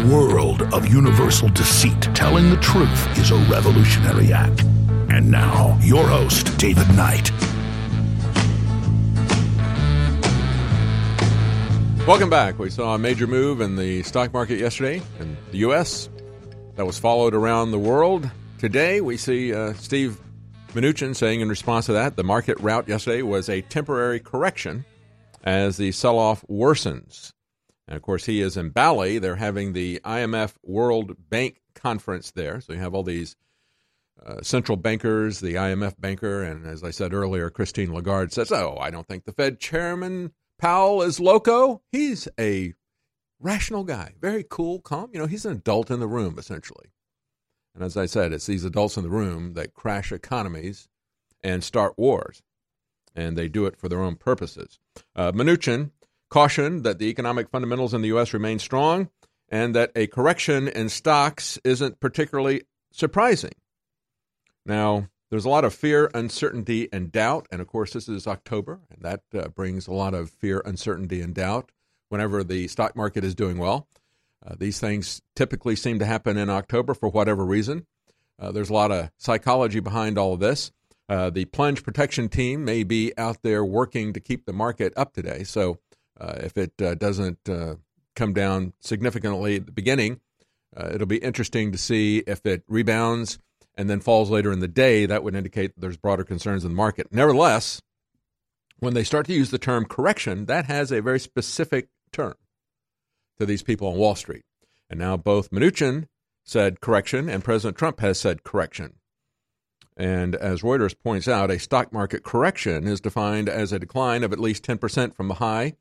[0.05, 4.63] World of universal deceit, telling the truth is a revolutionary act.
[5.09, 7.31] And now, your host, David Knight.
[12.05, 12.59] Welcome back.
[12.59, 16.09] We saw a major move in the stock market yesterday in the U.S.
[16.75, 18.29] that was followed around the world.
[18.57, 20.19] Today, we see uh, Steve
[20.73, 24.83] Mnuchin saying in response to that, the market rout yesterday was a temporary correction
[25.43, 27.31] as the sell off worsens.
[27.87, 29.19] And of course, he is in Bali.
[29.19, 32.61] They're having the IMF World Bank Conference there.
[32.61, 33.35] So you have all these
[34.25, 38.77] uh, central bankers, the IMF banker, and as I said earlier, Christine Lagarde says, Oh,
[38.79, 41.81] I don't think the Fed chairman Powell is loco.
[41.91, 42.73] He's a
[43.39, 45.09] rational guy, very cool, calm.
[45.11, 46.93] You know, he's an adult in the room, essentially.
[47.75, 50.87] And as I said, it's these adults in the room that crash economies
[51.43, 52.41] and start wars.
[53.15, 54.79] And they do it for their own purposes.
[55.15, 55.91] Uh, Mnuchin
[56.33, 58.33] cautioned that the economic fundamentals in the U.S.
[58.33, 59.07] remain strong
[59.49, 63.53] and that a correction in stocks isn't particularly surprising.
[64.65, 67.45] Now, there's a lot of fear, uncertainty, and doubt.
[67.51, 71.21] And of course, this is October, and that uh, brings a lot of fear, uncertainty,
[71.21, 71.71] and doubt
[72.09, 73.87] whenever the stock market is doing well.
[74.43, 77.85] Uh, these things typically seem to happen in October for whatever reason.
[78.39, 80.71] Uh, there's a lot of psychology behind all of this.
[81.07, 85.13] Uh, the plunge protection team may be out there working to keep the market up
[85.13, 85.43] today.
[85.43, 85.77] So
[86.19, 87.49] uh, if it uh, doesn't
[88.15, 90.19] come down significantly at the beginning,
[90.91, 93.39] it'll be interesting to see if it rebounds
[93.75, 96.75] and then falls later in the day, that would indicate there's broader concerns in the
[96.75, 97.07] market.
[97.11, 97.81] Nevertheless,
[98.79, 102.35] when they start to use the term correction, that has a very specific term
[103.39, 104.43] to these people on Wall Street.
[104.89, 106.07] And now both Mnuchin
[106.43, 108.95] said correction and President Trump has said correction.
[109.95, 114.33] And as Reuters points out, a stock market correction is defined as a decline of
[114.33, 115.71] at least 10% from the high uh,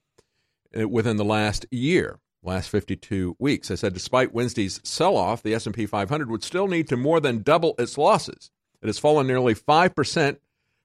[0.78, 3.70] Uh, within the last year last 52 weeks.
[3.70, 7.74] I said despite Wednesday's sell-off, the S&P 500 would still need to more than double
[7.78, 8.50] its losses.
[8.80, 10.38] It has fallen nearly 5%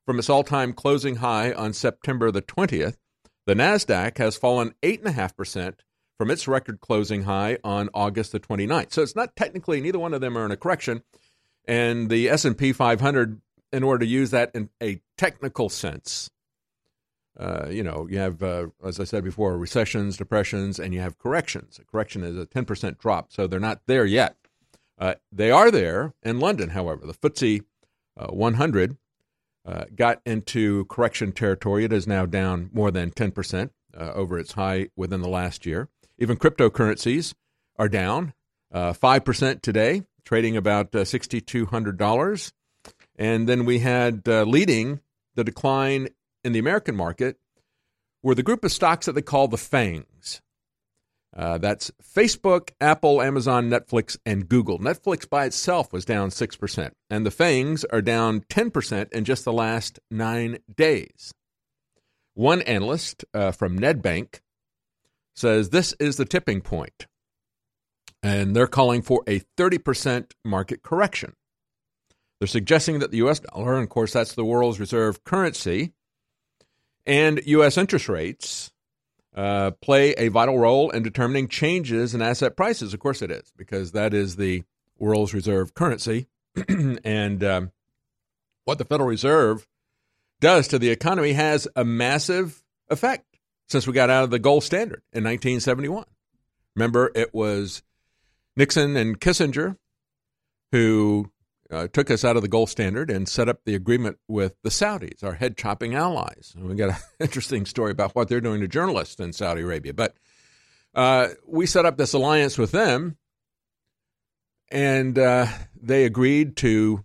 [0.05, 2.97] from its all-time closing high on September the 20th.
[3.45, 5.75] The Nasdaq has fallen 8.5%
[6.17, 8.93] from its record closing high on August the 29th.
[8.93, 11.03] So it's not technically neither one of them are in a correction.
[11.65, 16.29] And the S&P 500 in order to use that in a technical sense
[17.39, 21.19] uh, you know, you have, uh, as I said before, recessions, depressions, and you have
[21.19, 21.79] corrections.
[21.79, 24.35] A correction is a 10% drop, so they're not there yet.
[24.97, 27.05] Uh, they are there in London, however.
[27.05, 27.61] The FTSE
[28.19, 28.97] uh, 100
[29.65, 31.85] uh, got into correction territory.
[31.85, 35.89] It is now down more than 10% over its high within the last year.
[36.17, 37.33] Even cryptocurrencies
[37.77, 38.33] are down
[38.73, 42.51] 5% today, trading about $6,200.
[43.15, 45.01] And then we had leading
[45.35, 46.09] the decline
[46.43, 47.37] in the American market
[48.23, 50.41] were the group of stocks that they call the FANGs.
[51.35, 54.79] Uh, that's Facebook, Apple, Amazon, Netflix, and Google.
[54.79, 59.53] Netflix by itself was down 6%, and the FANGs are down 10% in just the
[59.53, 61.33] last nine days.
[62.33, 64.39] One analyst uh, from Nedbank
[65.35, 67.05] says this is the tipping point,
[68.23, 71.33] and they're calling for a 30% market correction.
[72.39, 73.39] They're suggesting that the U.S.
[73.39, 75.93] dollar, and of course that's the world's reserve currency,
[77.07, 77.77] and U.S.
[77.77, 78.71] interest rates
[79.35, 82.93] uh, play a vital role in determining changes in asset prices.
[82.93, 84.63] Of course, it is, because that is the
[84.99, 86.27] world's reserve currency.
[87.03, 87.71] and um,
[88.65, 89.67] what the Federal Reserve
[90.39, 93.37] does to the economy has a massive effect
[93.67, 96.05] since we got out of the gold standard in 1971.
[96.75, 97.81] Remember, it was
[98.55, 99.77] Nixon and Kissinger
[100.71, 101.31] who
[101.71, 104.69] uh, took us out of the gold standard and set up the agreement with the
[104.69, 106.53] Saudis, our head chopping allies.
[106.55, 109.93] And we got an interesting story about what they're doing to journalists in Saudi Arabia.
[109.93, 110.15] But
[110.93, 113.17] uh, we set up this alliance with them,
[114.71, 115.47] and uh,
[115.79, 117.03] they agreed to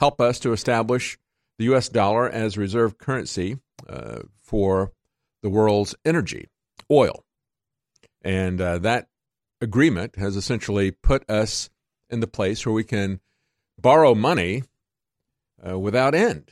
[0.00, 1.18] help us to establish
[1.58, 1.88] the U.S.
[1.88, 3.58] dollar as reserve currency
[3.88, 4.92] uh, for
[5.42, 6.48] the world's energy,
[6.90, 7.24] oil.
[8.22, 9.08] And uh, that
[9.60, 11.70] agreement has essentially put us
[12.10, 13.20] in the place where we can
[13.78, 14.62] borrow money
[15.66, 16.50] uh, without end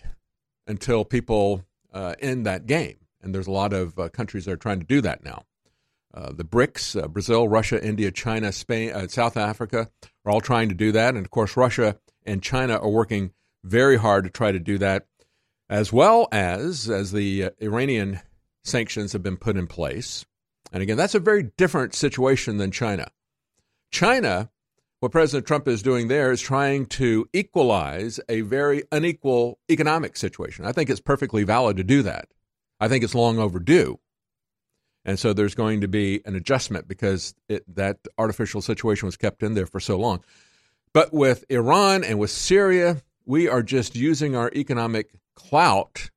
[0.66, 2.96] until people uh, end that game.
[3.22, 5.44] And there's a lot of uh, countries that are trying to do that now.
[6.14, 9.90] Uh, the BRICS, uh, Brazil, Russia, India, China, Spain, uh, South Africa
[10.24, 11.14] are all trying to do that.
[11.14, 11.96] And of course, Russia
[12.26, 13.32] and China are working
[13.64, 15.06] very hard to try to do that,
[15.70, 18.20] as well as as the Iranian
[18.64, 20.26] sanctions have been put in place.
[20.72, 23.08] And again, that's a very different situation than China.
[23.90, 24.50] China
[25.02, 30.64] what President Trump is doing there is trying to equalize a very unequal economic situation.
[30.64, 32.28] I think it's perfectly valid to do that.
[32.78, 33.98] I think it's long overdue.
[35.04, 39.42] And so there's going to be an adjustment because it, that artificial situation was kept
[39.42, 40.22] in there for so long.
[40.92, 46.10] But with Iran and with Syria, we are just using our economic clout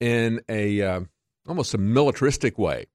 [0.00, 1.00] in a uh,
[1.46, 2.86] almost a militaristic way.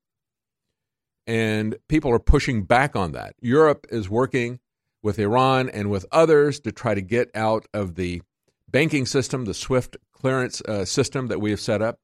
[1.27, 3.35] And people are pushing back on that.
[3.41, 4.59] Europe is working
[5.03, 8.21] with Iran and with others to try to get out of the
[8.69, 11.99] banking system, the SWIFT clearance uh, system that we have set up,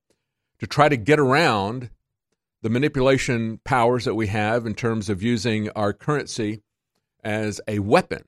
[0.60, 1.90] to try to get around
[2.62, 6.64] the manipulation powers that we have in terms of using our currency
[7.24, 8.24] as a weapon.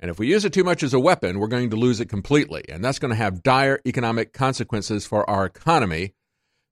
[0.00, 2.10] And if we use it too much as a weapon, we're going to lose it
[2.10, 2.64] completely.
[2.68, 6.12] And that's going to have dire economic consequences for our economy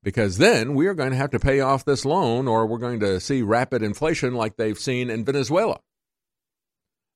[0.02, 3.00] because then we are going to have to pay off this loan or we're going
[3.00, 5.80] to see rapid inflation like they've seen in Venezuela.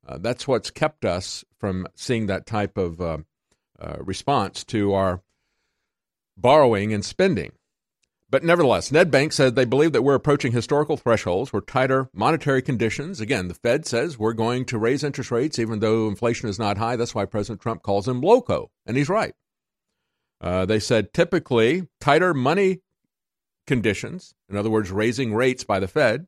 [0.07, 3.18] Uh, that's what's kept us from seeing that type of uh,
[3.80, 5.22] uh, response to our
[6.36, 7.52] borrowing and spending.
[8.28, 13.20] But nevertheless, Nedbank said they believe that we're approaching historical thresholds for tighter monetary conditions.
[13.20, 16.78] Again, the Fed says we're going to raise interest rates even though inflation is not
[16.78, 16.96] high.
[16.96, 19.34] That's why President Trump calls him loco, and he's right.
[20.40, 22.80] Uh, they said typically tighter money
[23.66, 26.26] conditions, in other words, raising rates by the Fed,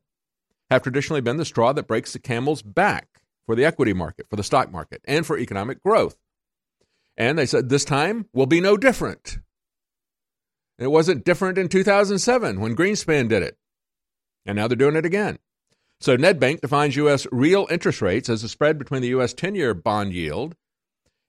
[0.69, 3.08] have traditionally been the straw that breaks the camel's back
[3.49, 6.15] for the equity market, for the stock market, and for economic growth.
[7.17, 9.39] And they said this time will be no different.
[10.77, 13.57] It wasn't different in 2007 when Greenspan did it.
[14.45, 15.39] And now they're doing it again.
[15.99, 17.25] So Nedbank defines U.S.
[17.31, 19.33] real interest rates as the spread between the U.S.
[19.33, 20.55] 10 year bond yield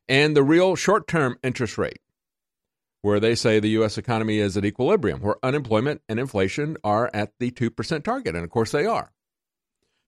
[0.06, 2.00] and the real short term interest rate,
[3.00, 3.96] where they say the U.S.
[3.96, 8.34] economy is at equilibrium, where unemployment and inflation are at the 2% target.
[8.34, 9.10] And of course they are.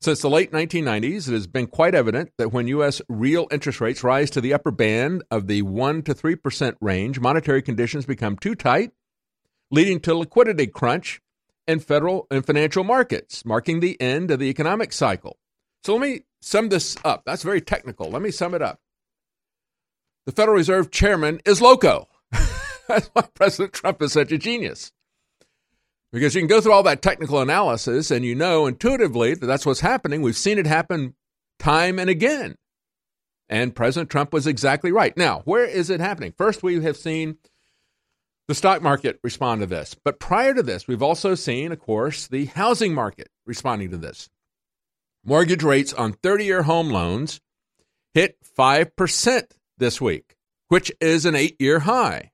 [0.02, 3.00] Since the late 1990s, it has been quite evident that when U.S.
[3.08, 7.62] real interest rates rise to the upper band of the 1 to 3% range, monetary
[7.62, 8.90] conditions become too tight
[9.70, 11.20] leading to liquidity crunch
[11.68, 15.38] in federal and financial markets, marking the end of the economic cycle.
[15.84, 17.22] So let me sum this up.
[17.24, 18.10] That's very technical.
[18.10, 18.80] Let me sum it up.
[20.26, 22.08] The Federal Reserve chairman is loco.
[22.88, 24.90] That's why President Trump is such a genius.
[26.12, 29.64] Because you can go through all that technical analysis and you know intuitively that that's
[29.64, 30.20] what's happening.
[30.20, 31.14] We've seen it happen
[31.58, 32.56] time and again.
[33.48, 35.16] And President Trump was exactly right.
[35.16, 36.32] Now, where is it happening?
[36.36, 37.38] First, we have seen
[38.48, 39.94] the stock market respond to this.
[40.04, 44.28] But prior to this, we've also seen, of course, the housing market responding to this.
[45.24, 47.40] Mortgage rates on 30 year home loans
[48.12, 49.44] hit 5%
[49.78, 50.36] this week,
[50.68, 52.31] which is an eight year high.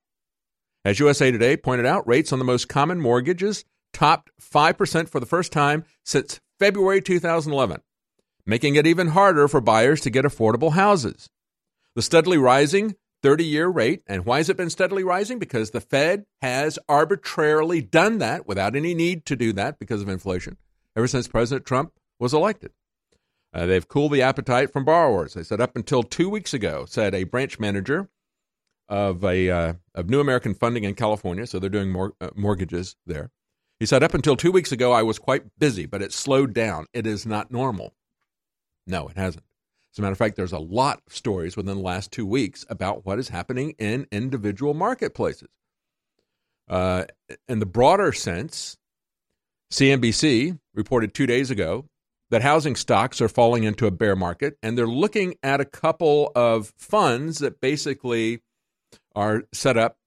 [0.89, 5.27] As USA Today pointed out, rates on the most common mortgages topped 5% for the
[5.27, 7.83] first time since February 2011,
[8.47, 11.29] making it even harder for buyers to get affordable houses.
[11.95, 14.03] The steadily rising 30 year rate.
[14.07, 15.39] And why has it been steadily rising?
[15.39, 20.09] Because the Fed has arbitrarily done that without any need to do that because of
[20.09, 20.57] inflation
[20.97, 22.73] ever since President Trump was elected.
[23.53, 25.35] Uh, they've cooled the appetite from borrowers.
[25.35, 28.09] They said up until two weeks ago, said a branch manager
[28.89, 31.47] of a uh, of New American Funding in California.
[31.47, 33.31] So they're doing mor- uh, mortgages there.
[33.81, 36.87] He said up until two weeks ago, I was quite busy, but it slowed down.
[36.93, 37.95] It is not normal.
[38.87, 39.45] No, it hasn't.
[39.93, 42.65] As a matter of fact, there's a lot of stories within the last two weeks
[42.69, 45.49] about what is happening in individual marketplaces.
[46.69, 47.05] Uh,
[47.49, 48.77] in the broader sense,
[49.73, 51.87] CNBC reported two days ago
[52.31, 56.31] that housing stocks are falling into a bear market, and they're looking at a couple
[56.35, 58.41] of funds that basically
[59.19, 59.99] are set up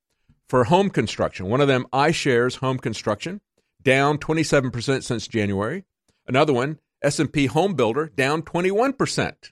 [0.48, 1.48] for home construction.
[1.48, 3.42] One of them, iShares Home Construction,
[3.84, 5.84] down 27% since January.
[6.28, 9.52] Another one, S&P Home Builder, down 21%.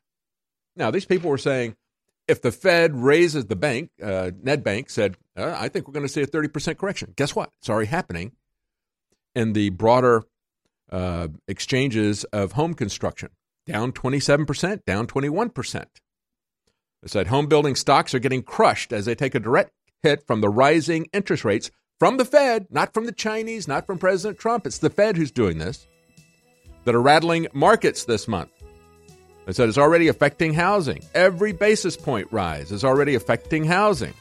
[0.78, 1.76] Now, these people were saying
[2.26, 6.14] if the Fed raises the bank, uh, Nedbank said, uh, I think we're going to
[6.14, 7.12] see a 30% correction.
[7.18, 7.52] Guess what?
[7.60, 8.32] It's already happening
[9.36, 10.24] in the broader
[10.90, 13.32] uh, exchanges of home construction,
[13.66, 15.86] down 27%, down 21%.
[17.02, 19.72] They said home building stocks are getting crushed as they take a direct
[20.04, 23.98] hit from the rising interest rates from the Fed, not from the Chinese, not from
[23.98, 24.66] President Trump.
[24.66, 25.86] It's the Fed who's doing this,
[26.86, 28.52] that are rattling markets this month.
[29.46, 31.04] They said it's already affecting housing.
[31.14, 34.14] Every basis point rise is already affecting housing.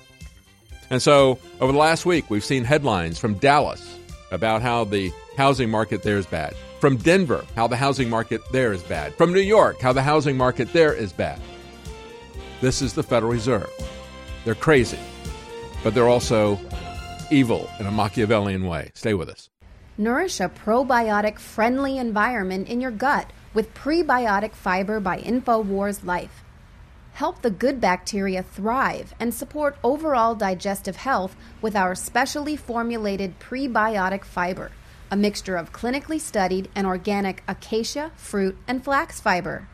[0.91, 3.99] And so, over the last week, we've seen headlines from Dallas
[4.31, 6.55] about how the housing market there is bad.
[6.81, 9.15] From Denver, how the housing market there is bad.
[9.15, 11.41] From New York, how the housing market there is bad.
[12.61, 13.71] This is the Federal Reserve.
[14.45, 14.99] They're crazy,
[15.85, 16.59] but they're also
[17.31, 18.91] evil in a Machiavellian way.
[18.95, 19.49] Stay with us.
[19.97, 26.43] Nourish a probiotic friendly environment in your gut with prebiotic fiber by InfoWars Life.
[27.13, 34.25] Help the good bacteria thrive and support overall digestive health with our specially formulated prebiotic
[34.25, 34.73] fiber,
[35.13, 39.69] a mixture of clinically studied and organic acacia, fruit, and flax fiber.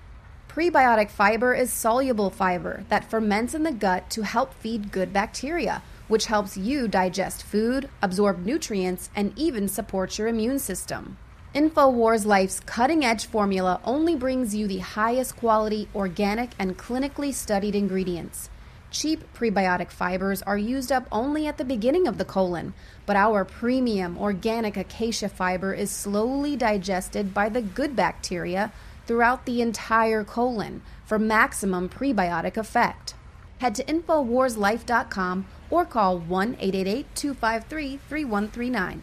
[0.54, 5.82] Prebiotic fiber is soluble fiber that ferments in the gut to help feed good bacteria,
[6.06, 11.16] which helps you digest food, absorb nutrients, and even support your immune system.
[11.56, 17.74] InfoWars Life's cutting edge formula only brings you the highest quality, organic, and clinically studied
[17.74, 18.48] ingredients.
[18.92, 22.74] Cheap prebiotic fibers are used up only at the beginning of the colon,
[23.06, 28.70] but our premium organic acacia fiber is slowly digested by the good bacteria
[29.06, 33.14] throughout the entire colon for maximum prebiotic effect.
[33.58, 39.02] Head to InfoWarsLife.com or call 1 888 253 3139.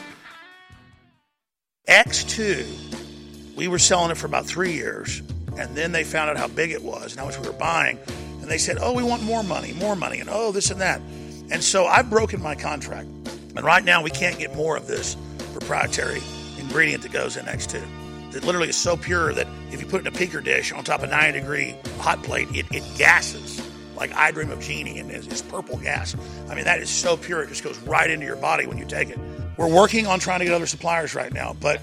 [1.87, 5.21] X2, we were selling it for about three years,
[5.57, 7.97] and then they found out how big it was and how much we were buying,
[8.41, 11.01] and they said, "Oh, we want more money, more money," and oh, this and that.
[11.49, 13.07] And so I've broken my contract,
[13.55, 15.17] and right now we can't get more of this
[15.53, 16.21] proprietary
[16.59, 18.31] ingredient that goes in X2.
[18.31, 20.83] That literally is so pure that if you put it in a petri dish on
[20.83, 23.61] top of a 90 degree hot plate, it, it gases
[23.97, 26.15] like I Dream of Jeannie and it's, it's purple gas.
[26.49, 28.85] I mean, that is so pure, it just goes right into your body when you
[28.85, 29.19] take it.
[29.61, 31.79] We're working on trying to get other suppliers right now, but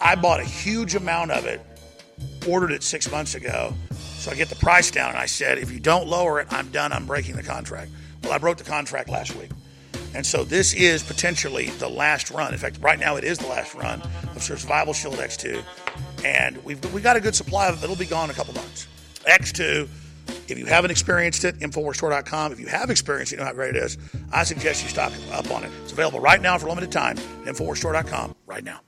[0.00, 1.60] I bought a huge amount of it,
[2.48, 3.74] ordered it six months ago.
[3.92, 6.70] So I get the price down, and I said, if you don't lower it, I'm
[6.70, 6.94] done.
[6.94, 7.90] I'm breaking the contract.
[8.22, 9.50] Well, I broke the contract last week.
[10.14, 12.54] And so this is potentially the last run.
[12.54, 14.00] In fact, right now it is the last run
[14.34, 15.62] of Survival Shield X2.
[16.24, 17.84] And we've we got a good supply of it.
[17.84, 18.88] It'll be gone in a couple months.
[19.28, 19.88] X2,
[20.48, 22.52] if you haven't experienced it, InfoWarsStore.com.
[22.52, 23.98] If you have experienced it, you know how great it is.
[24.32, 25.70] I suggest you stock up on it.
[25.82, 28.80] It's available right now for a limited time at InfoWarsStore.com right now.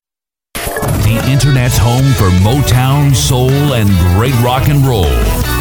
[0.55, 5.05] The Internet's home for Motown, Soul, and great rock and roll.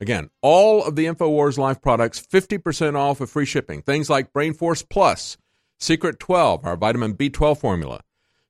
[0.00, 3.82] Again, all of the InfoWars Life products 50% off with free shipping.
[3.82, 5.38] Things like Brain Force Plus,
[5.80, 8.02] Secret 12, our vitamin B12 formula,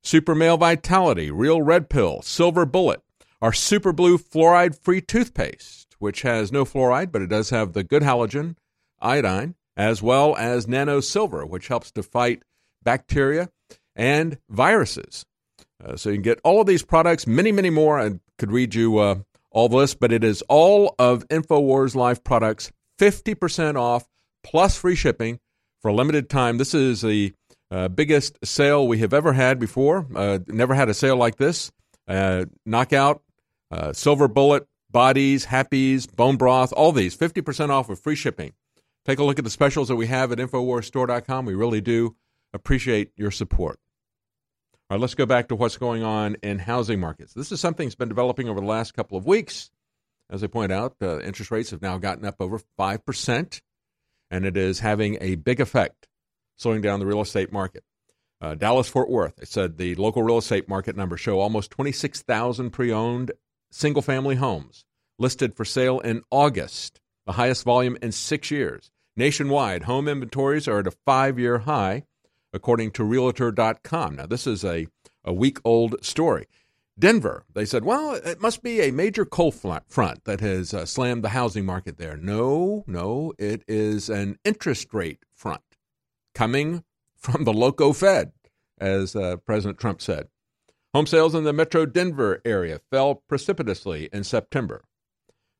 [0.03, 3.03] Super Male Vitality, Real Red Pill, Silver Bullet,
[3.41, 7.85] our Super Blue Fluoride Free Toothpaste, which has no fluoride, but it does have the
[7.85, 8.57] good halogen,
[9.01, 12.43] iodine, as well as Nano Silver, which helps to fight
[12.83, 13.49] bacteria
[13.95, 15.25] and viruses.
[15.83, 18.01] Uh, so you can get all of these products, many, many more.
[18.01, 19.17] I could read you uh,
[19.51, 24.09] all this, but it is all of InfoWars Life products 50% off
[24.43, 25.41] plus free shipping
[25.81, 26.59] for a limited time.
[26.59, 27.35] This is the
[27.73, 30.07] uh, biggest sale we have ever had before.
[30.15, 31.73] Uh, never had a sale like this.
[32.07, 33.23] Uh, knockout,
[33.71, 38.53] uh, silver bullet, bodies, happies, bone broth, all these 50% off with free shipping.
[39.07, 41.47] Take a look at the specials that we have at InfoWarsStore.com.
[41.47, 42.15] We really do
[42.53, 43.79] appreciate your support.
[44.91, 47.33] All right, let's go back to what's going on in housing markets.
[47.33, 49.71] This is something that's been developing over the last couple of weeks.
[50.29, 53.61] As I point out, uh, interest rates have now gotten up over 5%,
[54.31, 56.09] and it is having a big effect,
[56.57, 57.85] slowing down the real estate market.
[58.41, 62.71] Uh, Dallas Fort Worth, they said the local real estate market numbers show almost 26,000
[62.71, 63.31] pre owned
[63.71, 64.85] single family homes
[65.19, 68.91] listed for sale in August, the highest volume in six years.
[69.17, 72.03] Nationwide, home inventories are at a five year high
[72.53, 74.17] according to Realtor.com.
[74.17, 74.87] Now, this is a,
[75.25, 76.47] a week old story.
[76.99, 81.25] Denver, they said, well, it must be a major cold front that has uh, slammed
[81.25, 82.17] the housing market there.
[82.17, 85.63] No, no, it is an interest rate front
[86.35, 86.85] coming
[87.17, 88.33] from the loco Fed,
[88.79, 90.29] as uh, President Trump said.
[90.95, 94.85] Home sales in the metro Denver area fell precipitously in September.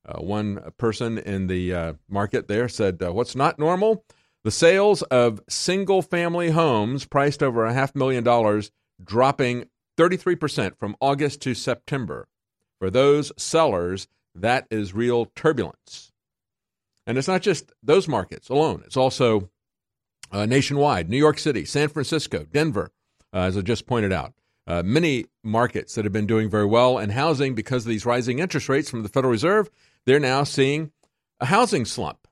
[0.05, 4.05] Uh, one person in the uh, market there said, uh, What's not normal?
[4.45, 10.97] The sales of single family homes priced over a half million dollars dropping 33% from
[11.01, 12.29] August to September.
[12.79, 16.13] For those sellers, that is real turbulence.
[17.07, 19.51] And it's not just those markets alone, it's also
[20.33, 22.91] uh, nationwide New York City, San Francisco, Denver,
[23.33, 24.33] uh, as I just pointed out.
[24.67, 28.39] Uh, many markets that have been doing very well in housing because of these rising
[28.39, 29.69] interest rates from the Federal Reserve,
[30.07, 30.93] they're now seeing
[31.41, 32.29] a housing slump.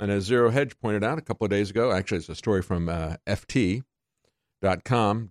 [0.00, 2.62] And as Zero Hedge pointed out a couple of days ago, actually, it's a story
[2.62, 3.84] from uh, FT.com.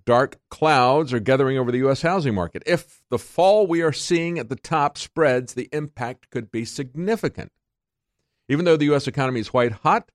[0.05, 2.03] Dark clouds are gathering over the U.S.
[2.03, 2.63] housing market.
[2.65, 7.51] If the fall we are seeing at the top spreads, the impact could be significant.
[8.47, 9.07] Even though the U.S.
[9.07, 10.11] economy is white hot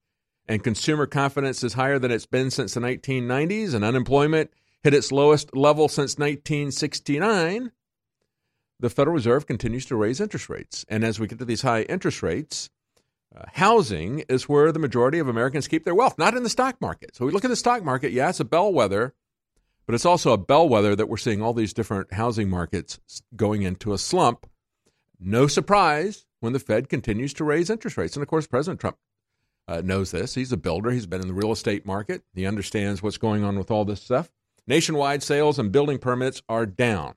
[0.48, 4.50] and consumer confidence is higher than it's been since the 1990s, and unemployment
[4.82, 7.70] hit its lowest level since 1969,
[8.80, 10.86] the Federal Reserve continues to raise interest rates.
[10.88, 12.70] And as we get to these high interest rates,
[13.36, 16.80] uh, housing is where the majority of Americans keep their wealth, not in the stock
[16.80, 17.14] market.
[17.14, 19.14] So we look at the stock market, yeah, it's a bellwether,
[19.84, 23.00] but it's also a bellwether that we're seeing all these different housing markets
[23.36, 24.46] going into a slump.
[25.20, 28.14] No surprise when the Fed continues to raise interest rates.
[28.14, 28.96] And of course, President Trump
[29.68, 30.34] uh, knows this.
[30.34, 33.58] He's a builder, he's been in the real estate market, he understands what's going on
[33.58, 34.30] with all this stuff.
[34.66, 37.14] Nationwide sales and building permits are down.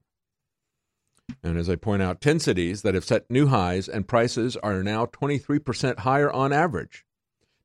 [1.44, 4.84] And as I point out, 10 cities that have set new highs and prices are
[4.84, 7.06] now 23% higher on average.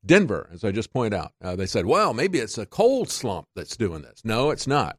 [0.05, 3.49] Denver, as I just point out, uh, they said, well, maybe it's a cold slump
[3.57, 4.25] that's doing this.
[4.25, 4.99] No, it's not.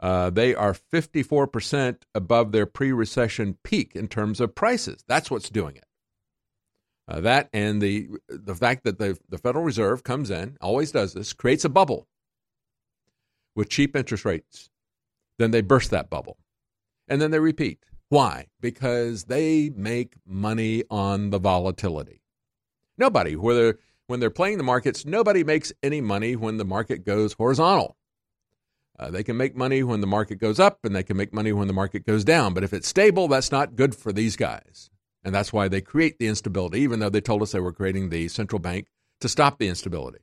[0.00, 5.04] Uh, they are 54% above their pre recession peak in terms of prices.
[5.06, 5.84] That's what's doing it.
[7.12, 11.12] Uh, that and the the fact that the, the Federal Reserve comes in, always does
[11.12, 12.08] this, creates a bubble
[13.54, 14.70] with cheap interest rates.
[15.36, 16.38] Then they burst that bubble
[17.06, 17.84] and then they repeat.
[18.08, 18.46] Why?
[18.62, 22.22] Because they make money on the volatility.
[22.96, 27.34] Nobody, whether when they're playing the markets, nobody makes any money when the market goes
[27.34, 27.96] horizontal.
[28.98, 31.52] Uh, they can make money when the market goes up, and they can make money
[31.52, 32.54] when the market goes down.
[32.54, 34.91] But if it's stable, that's not good for these guys.
[35.24, 38.08] And that's why they create the instability, even though they told us they were creating
[38.08, 38.88] the central bank
[39.20, 40.18] to stop the instability.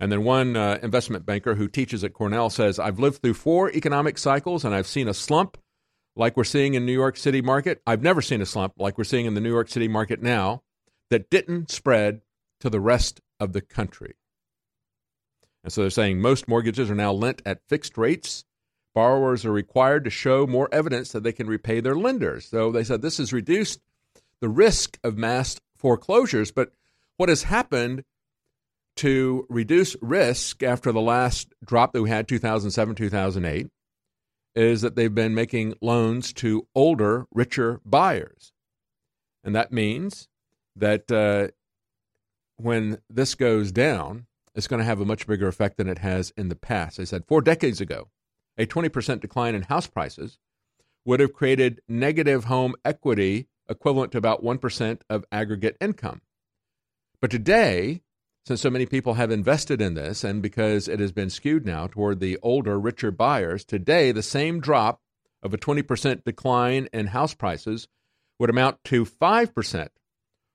[0.00, 3.70] And then one uh, investment banker who teaches at Cornell says, I've lived through four
[3.70, 5.58] economic cycles and I've seen a slump
[6.14, 7.82] like we're seeing in New York City market.
[7.86, 10.62] I've never seen a slump like we're seeing in the New York City market now
[11.10, 12.20] that didn't spread
[12.60, 14.14] to the rest of the country.
[15.64, 18.44] And so they're saying most mortgages are now lent at fixed rates.
[18.94, 22.46] Borrowers are required to show more evidence that they can repay their lenders.
[22.46, 23.80] So they said this has reduced
[24.40, 26.50] the risk of mass foreclosures.
[26.50, 26.72] But
[27.16, 28.04] what has happened
[28.96, 33.68] to reduce risk after the last drop that we had, 2007, 2008,
[34.54, 38.52] is that they've been making loans to older, richer buyers.
[39.44, 40.28] And that means
[40.74, 41.52] that uh,
[42.56, 46.32] when this goes down, it's going to have a much bigger effect than it has
[46.36, 46.96] in the past.
[46.96, 48.08] They said four decades ago,
[48.56, 50.38] a 20% decline in house prices
[51.04, 56.22] would have created negative home equity equivalent to about 1% of aggregate income.
[57.20, 58.02] But today,
[58.46, 61.86] since so many people have invested in this and because it has been skewed now
[61.86, 65.00] toward the older, richer buyers, today the same drop
[65.42, 67.88] of a 20% decline in house prices
[68.38, 69.88] would amount to 5%,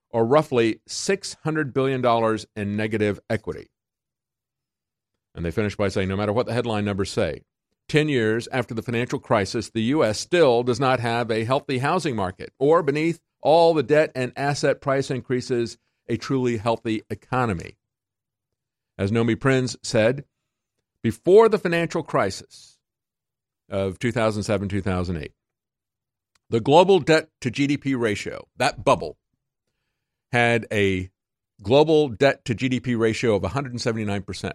[0.10, 3.68] or roughly $600 billion in negative equity.
[5.36, 7.42] And they finish by saying no matter what the headline numbers say,
[7.90, 10.20] 10 years after the financial crisis, the U.S.
[10.20, 14.82] still does not have a healthy housing market, or beneath all the debt and asset
[14.82, 15.78] price increases,
[16.08, 17.78] a truly healthy economy.
[18.98, 20.24] As Nomi Prins said,
[21.02, 22.78] before the financial crisis
[23.70, 25.32] of 2007 2008,
[26.50, 29.18] the global debt to GDP ratio, that bubble,
[30.32, 31.10] had a
[31.62, 34.54] global debt to GDP ratio of 179%.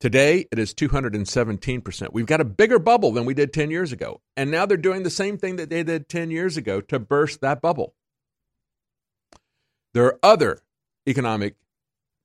[0.00, 2.12] Today, it is 217%.
[2.12, 4.20] We've got a bigger bubble than we did 10 years ago.
[4.36, 7.40] And now they're doing the same thing that they did 10 years ago to burst
[7.40, 7.94] that bubble.
[9.94, 10.60] There are other
[11.08, 11.56] economic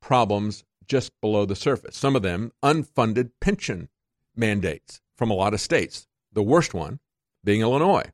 [0.01, 1.97] problems just below the surface.
[1.97, 3.89] Some of them unfunded pension
[4.36, 6.05] mandates from a lot of states.
[6.32, 6.99] The worst one
[7.43, 8.11] being Illinois.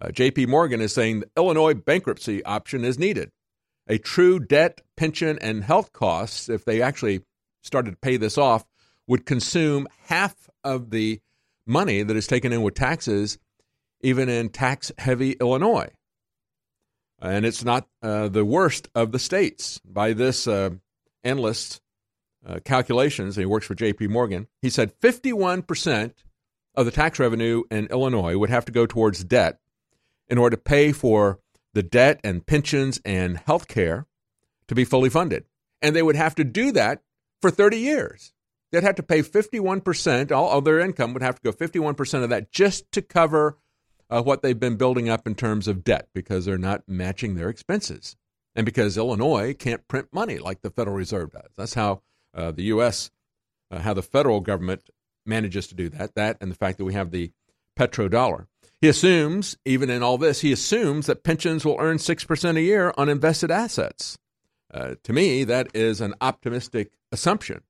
[0.00, 3.30] Uh, JP Morgan is saying the Illinois bankruptcy option is needed.
[3.86, 7.22] A true debt, pension, and health costs, if they actually
[7.62, 8.64] started to pay this off,
[9.06, 11.20] would consume half of the
[11.66, 13.38] money that is taken in with taxes,
[14.00, 15.90] even in tax heavy Illinois.
[17.20, 19.80] And it's not uh, the worst of the states.
[19.84, 20.70] By this uh,
[21.22, 21.80] analyst's
[22.46, 26.12] uh, calculations, he works for JP Morgan, he said 51%
[26.74, 29.58] of the tax revenue in Illinois would have to go towards debt
[30.28, 31.40] in order to pay for
[31.74, 34.06] the debt and pensions and health care
[34.68, 35.44] to be fully funded.
[35.82, 37.02] And they would have to do that
[37.40, 38.32] for 30 years.
[38.70, 42.30] They'd have to pay 51%, all of their income would have to go 51% of
[42.30, 43.58] that just to cover
[44.08, 47.48] uh, what they've been building up in terms of debt because they're not matching their
[47.48, 48.16] expenses.
[48.54, 51.50] And because Illinois can't print money like the Federal Reserve does.
[51.56, 52.02] That's how
[52.34, 53.10] uh, the U.S.,
[53.70, 54.90] uh, how the federal government
[55.24, 56.14] manages to do that.
[56.14, 57.30] That and the fact that we have the
[57.78, 58.46] petrodollar.
[58.80, 62.92] He assumes, even in all this, he assumes that pensions will earn 6% a year
[62.96, 64.18] on invested assets.
[64.72, 67.62] Uh, to me, that is an optimistic assumption.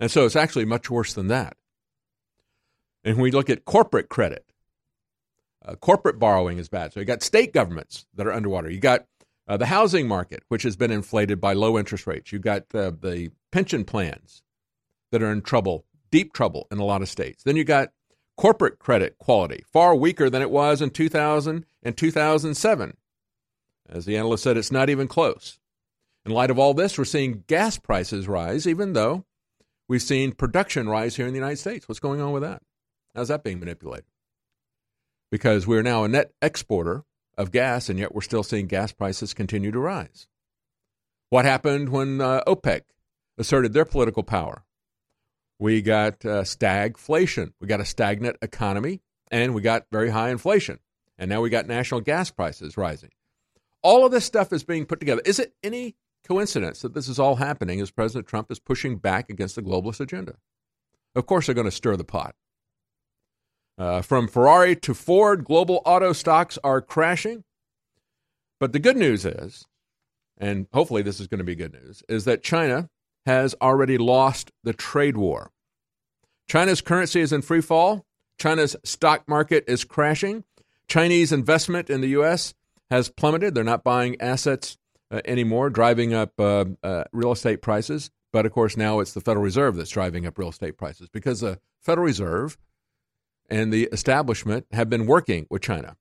[0.00, 1.56] And so it's actually much worse than that.
[3.04, 4.44] And when we look at corporate credit,
[5.64, 6.92] uh, corporate borrowing is bad.
[6.92, 8.70] So you got state governments that are underwater.
[8.70, 9.06] You got
[9.46, 12.32] uh, the housing market, which has been inflated by low interest rates.
[12.32, 14.42] You've got the pension plans
[15.12, 17.42] that are in trouble, deep trouble in a lot of states.
[17.44, 17.90] Then you got
[18.36, 22.96] corporate credit quality, far weaker than it was in 2000 and 2007.
[23.88, 25.58] As the analyst said, it's not even close.
[26.26, 29.26] In light of all this, we're seeing gas prices rise, even though
[29.88, 31.86] we've seen production rise here in the United States.
[31.86, 32.62] What's going on with that?
[33.14, 34.06] How's that being manipulated?
[35.30, 37.04] Because we're now a net exporter
[37.36, 40.26] of gas, and yet we're still seeing gas prices continue to rise.
[41.28, 42.82] What happened when uh, OPEC
[43.36, 44.64] asserted their political power?
[45.58, 47.52] We got uh, stagflation.
[47.60, 50.78] We got a stagnant economy, and we got very high inflation.
[51.18, 53.10] And now we got national gas prices rising.
[53.82, 55.22] All of this stuff is being put together.
[55.24, 55.96] Is it any
[56.26, 60.00] coincidence that this is all happening as President Trump is pushing back against the globalist
[60.00, 60.36] agenda?
[61.14, 62.34] Of course, they're going to stir the pot.
[63.76, 67.44] Uh, from Ferrari to Ford, global auto stocks are crashing.
[68.60, 69.66] But the good news is,
[70.38, 72.88] and hopefully this is going to be good news, is that China
[73.26, 75.50] has already lost the trade war.
[76.48, 78.04] China's currency is in free fall.
[78.38, 80.44] China's stock market is crashing.
[80.88, 82.54] Chinese investment in the U.S.
[82.90, 83.54] has plummeted.
[83.54, 84.76] They're not buying assets
[85.10, 88.10] uh, anymore, driving up uh, uh, real estate prices.
[88.32, 91.40] But of course, now it's the Federal Reserve that's driving up real estate prices because
[91.40, 92.58] the Federal Reserve
[93.48, 95.96] and the establishment have been working with China.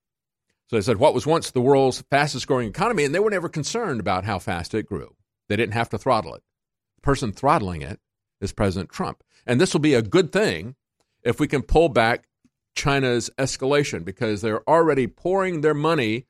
[0.68, 3.50] So they said what was once the world's fastest growing economy, and they were never
[3.50, 5.16] concerned about how fast it grew.
[5.50, 6.42] They didn't have to throttle it
[6.96, 8.00] The person throttling it
[8.42, 9.24] is President Trump.
[9.46, 10.76] And this will be a good thing
[11.22, 12.26] if we can pull back
[12.76, 16.26] China's escalation because they're already pouring their money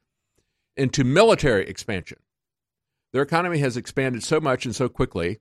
[0.75, 2.17] into military expansion.
[3.13, 5.39] Their economy has expanded so much and so quickly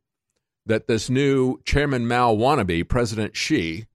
[0.67, 3.87] that this new Chairman Mao wannabe, President Xi,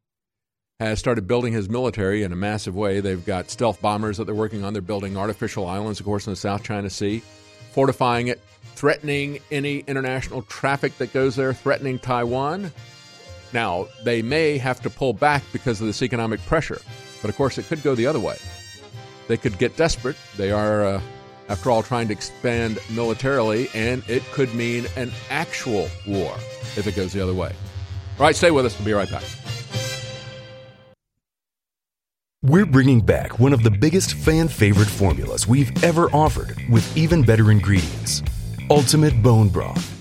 [0.80, 3.00] has started building his military in a massive way.
[3.00, 4.74] They've got stealth bombers that they're working on.
[4.74, 7.22] They're building artificial islands, of course, in the South China Sea,
[7.72, 8.42] fortifying it
[8.76, 12.72] threatening any international traffic that goes there, threatening Taiwan.
[13.54, 16.82] Now, they may have to pull back because of this economic pressure,
[17.22, 18.38] but of course, it could go the other way.
[19.28, 20.16] They could get desperate.
[20.36, 21.02] They are, uh,
[21.50, 26.34] after all, trying to expand militarily, and it could mean an actual war
[26.76, 27.54] if it goes the other way.
[28.20, 28.78] All right, stay with us.
[28.78, 29.24] We'll be right back.
[32.44, 37.24] We're bringing back one of the biggest fan favorite formulas we've ever offered with even
[37.24, 38.22] better ingredients.
[38.70, 39.94] Ultimate Bone Broth.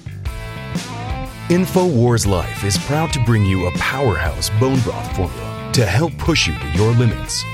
[1.49, 6.47] InfoWars Life is proud to bring you a powerhouse bone broth formula to help push
[6.47, 7.45] you to your limits.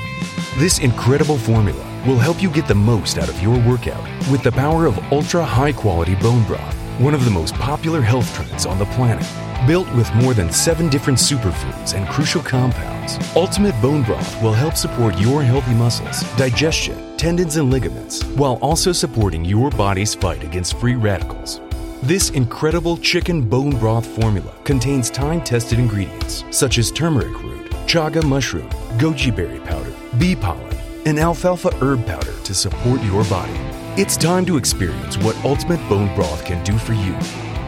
[0.57, 4.53] This incredible formula will help you get the most out of your workout with the
[4.53, 8.79] power of ultra high quality bone broth, one of the most popular health trends on
[8.79, 9.27] the planet.
[9.67, 13.19] Built with more than seven different superfoods and crucial compounds.
[13.37, 18.91] Ultimate Bone Broth will help support your healthy muscles, digestion, tendons, and ligaments, while also
[18.91, 21.61] supporting your body's fight against free radicals.
[22.03, 28.25] This incredible chicken bone broth formula contains time tested ingredients such as turmeric root, chaga
[28.25, 30.72] mushroom, goji berry powder, bee pollen,
[31.05, 33.59] and alfalfa herb powder to support your body.
[34.01, 37.17] It's time to experience what Ultimate Bone Broth can do for you.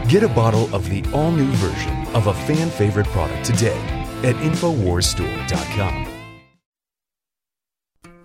[0.07, 3.79] Get a bottle of the all new version of a fan favorite product today
[4.23, 6.07] at InfoWarsStore.com.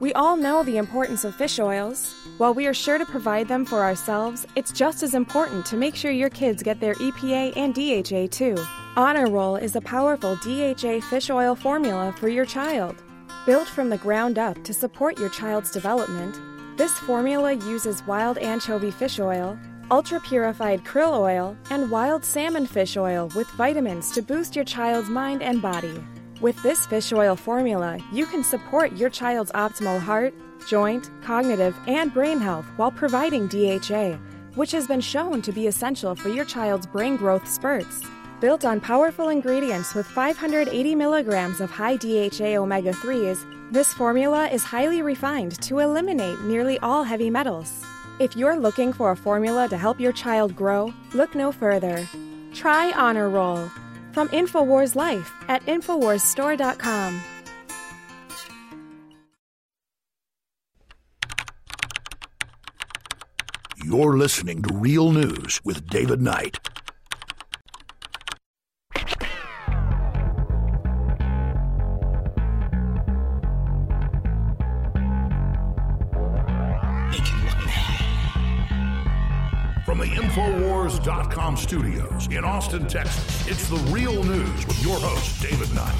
[0.00, 2.14] We all know the importance of fish oils.
[2.38, 5.94] While we are sure to provide them for ourselves, it's just as important to make
[5.94, 8.56] sure your kids get their EPA and DHA too.
[8.96, 13.02] Honor Roll is a powerful DHA fish oil formula for your child.
[13.46, 16.38] Built from the ground up to support your child's development,
[16.76, 19.58] this formula uses wild anchovy fish oil,
[19.90, 25.08] ultra purified krill oil, and wild salmon fish oil with vitamins to boost your child's
[25.08, 26.04] mind and body.
[26.42, 30.34] With this fish oil formula, you can support your child's optimal heart,
[30.68, 34.18] joint, cognitive, and brain health while providing DHA,
[34.54, 38.04] which has been shown to be essential for your child's brain growth spurts.
[38.40, 44.64] Built on powerful ingredients with 580 milligrams of high DHA omega 3s, this formula is
[44.64, 47.70] highly refined to eliminate nearly all heavy metals.
[48.18, 52.08] If you're looking for a formula to help your child grow, look no further.
[52.54, 53.68] Try Honor Roll
[54.12, 57.20] from InfoWars Life at InfoWarsStore.com.
[63.84, 66.58] You're listening to Real News with David Knight.
[81.70, 85.94] Studios in Austin, Texas, it's the Real News with your host, David Knight.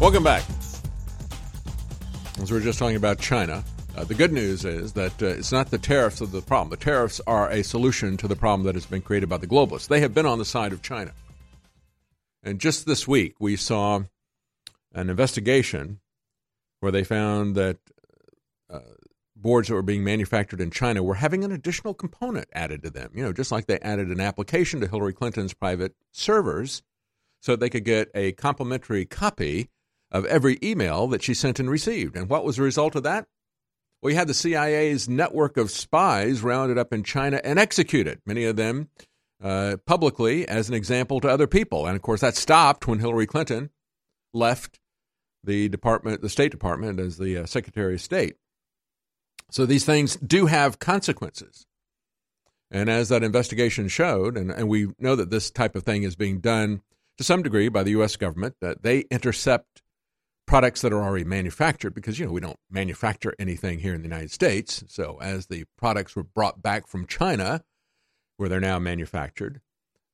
[0.00, 0.42] Welcome back.
[2.42, 3.62] As we were just talking about China,
[3.96, 6.70] uh, the good news is that uh, it's not the tariffs of the problem.
[6.70, 9.86] The tariffs are a solution to the problem that has been created by the globalists.
[9.86, 11.12] They have been on the side of China.
[12.42, 14.02] And just this week, we saw
[14.92, 16.00] an investigation
[16.80, 17.78] where they found that
[18.68, 18.80] uh,
[19.44, 23.10] boards that were being manufactured in China were having an additional component added to them.
[23.14, 26.82] You know, just like they added an application to Hillary Clinton's private servers
[27.40, 29.68] so they could get a complimentary copy
[30.10, 32.16] of every email that she sent and received.
[32.16, 33.26] And what was the result of that?
[34.00, 38.44] Well, you had the CIA's network of spies rounded up in China and executed, many
[38.46, 38.88] of them
[39.42, 41.86] uh, publicly as an example to other people.
[41.86, 43.68] And of course, that stopped when Hillary Clinton
[44.32, 44.80] left
[45.42, 48.36] the department, the State Department, as the uh, Secretary of State.
[49.50, 51.66] So these things do have consequences.
[52.70, 56.16] And as that investigation showed, and, and we know that this type of thing is
[56.16, 56.82] being done
[57.18, 58.16] to some degree by the U.S.
[58.16, 59.82] government, that they intercept
[60.46, 64.08] products that are already manufactured because, you know, we don't manufacture anything here in the
[64.08, 64.84] United States.
[64.88, 67.62] So as the products were brought back from China,
[68.36, 69.60] where they're now manufactured,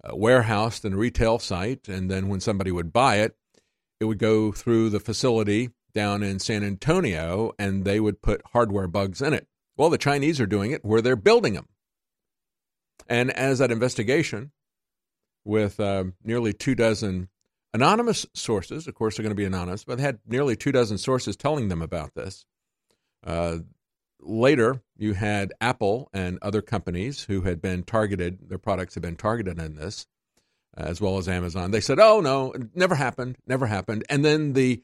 [0.05, 3.37] uh, warehoused in a retail site, and then when somebody would buy it,
[4.01, 8.87] it would go through the facility down in San Antonio and they would put hardware
[8.87, 9.47] bugs in it.
[9.77, 11.69] Well, the Chinese are doing it where they're building them.
[13.09, 14.53] And as that investigation
[15.45, 17.29] with uh, nearly two dozen
[17.73, 20.99] anonymous sources, of course, they're going to be anonymous, but they had nearly two dozen
[20.99, 22.45] sources telling them about this.
[23.27, 23.59] Uh,
[24.21, 29.17] later, you had Apple and other companies who had been targeted, their products had been
[29.17, 30.07] targeted in this,
[30.77, 31.71] as well as Amazon.
[31.71, 34.05] They said, oh, no, it never happened, never happened.
[34.09, 34.83] And then the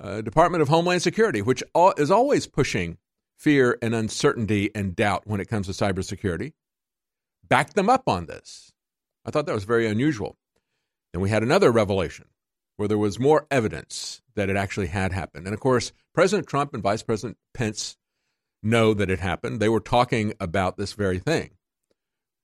[0.00, 1.62] uh, Department of Homeland Security, which
[1.96, 2.98] is always pushing
[3.36, 6.52] fear and uncertainty and doubt when it comes to cybersecurity,
[7.48, 8.72] backed them up on this.
[9.24, 10.36] I thought that was very unusual.
[11.12, 12.26] Then we had another revelation
[12.76, 15.46] where there was more evidence that it actually had happened.
[15.46, 17.96] And of course, President Trump and Vice President Pence
[18.62, 19.60] know that it happened.
[19.60, 21.50] They were talking about this very thing.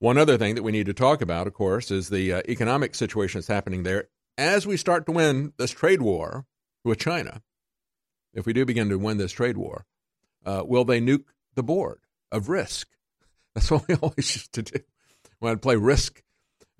[0.00, 2.94] One other thing that we need to talk about, of course, is the uh, economic
[2.94, 4.08] situation that's happening there.
[4.36, 6.46] As we start to win this trade war
[6.84, 7.42] with China,
[8.32, 9.86] if we do begin to win this trade war,
[10.44, 11.24] uh, will they nuke
[11.54, 12.88] the board of risk?
[13.54, 14.80] That's what we always used to do.
[15.38, 16.22] When I'd play risk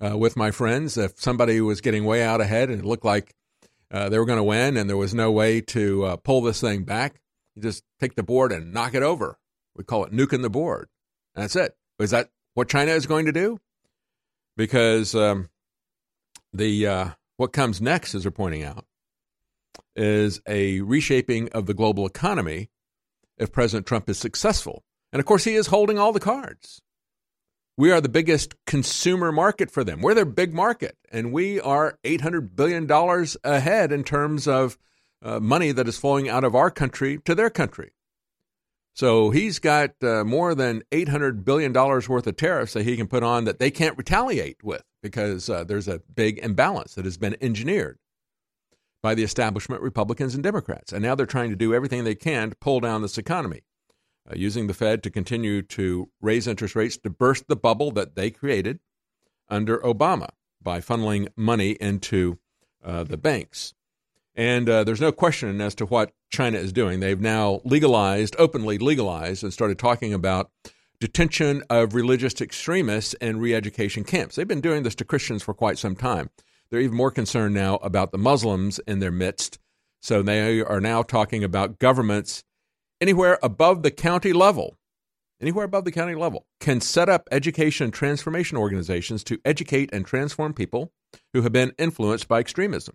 [0.04, 3.34] uh, with my friends, if somebody was getting way out ahead and it looked like
[3.90, 6.60] uh, they were going to win and there was no way to uh, pull this
[6.60, 7.20] thing back,
[7.54, 9.38] you just take the board and knock it over.
[9.76, 10.88] We call it nuking the board.
[11.34, 11.76] That's it.
[11.98, 13.60] Is that what China is going to do?
[14.56, 15.48] Because um,
[16.52, 18.84] the uh, what comes next, as they're pointing out,
[19.96, 22.70] is a reshaping of the global economy
[23.38, 24.84] if President Trump is successful.
[25.12, 26.80] And of course, he is holding all the cards.
[27.76, 30.00] We are the biggest consumer market for them.
[30.00, 32.88] We're their big market, and we are $800 billion
[33.42, 34.78] ahead in terms of
[35.22, 37.90] uh, money that is flowing out of our country to their country.
[38.94, 43.24] So he's got uh, more than $800 billion worth of tariffs that he can put
[43.24, 47.36] on that they can't retaliate with because uh, there's a big imbalance that has been
[47.40, 47.98] engineered
[49.04, 50.90] by the establishment Republicans and Democrats.
[50.90, 53.60] And now they're trying to do everything they can to pull down this economy
[54.26, 58.16] uh, using the Fed to continue to raise interest rates to burst the bubble that
[58.16, 58.80] they created
[59.46, 60.30] under Obama
[60.62, 62.38] by funneling money into
[62.82, 63.74] uh, the banks.
[64.34, 67.00] And uh, there's no question as to what China is doing.
[67.00, 70.50] They've now legalized, openly legalized, and started talking about
[70.98, 74.36] detention of religious extremists and re education camps.
[74.36, 76.30] They've been doing this to Christians for quite some time.
[76.70, 79.58] They're even more concerned now about the Muslims in their midst.
[80.02, 82.44] So they are now talking about governments
[83.00, 84.76] anywhere above the county level,
[85.40, 90.52] anywhere above the county level, can set up education transformation organizations to educate and transform
[90.52, 90.92] people
[91.32, 92.94] who have been influenced by extremism.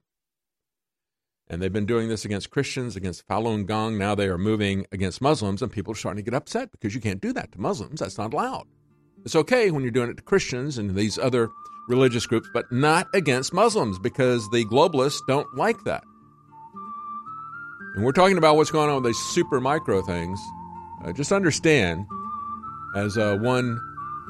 [1.48, 3.98] And they've been doing this against Christians, against Falun Gong.
[3.98, 7.02] Now they are moving against Muslims, and people are starting to get upset because you
[7.02, 8.02] can't do that to Muslims.
[8.02, 8.68] That's not allowed.
[9.26, 11.50] It's okay when you're doing it to Christians and these other
[11.90, 16.04] religious groups, but not against Muslims because the globalists don't like that.
[17.96, 20.40] And we're talking about what's going on with these super micro things.
[21.04, 22.06] Uh, just understand,
[22.96, 23.80] as uh, one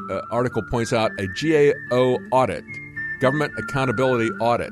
[0.10, 2.64] uh, article points out, a GAO audit,
[3.20, 4.72] government accountability audit,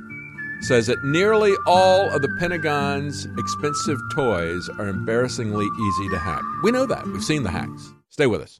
[0.61, 6.41] says that nearly all of the Pentagon's expensive toys are embarrassingly easy to hack.
[6.63, 7.05] We know that.
[7.07, 7.93] We've seen the hacks.
[8.09, 8.59] Stay with us.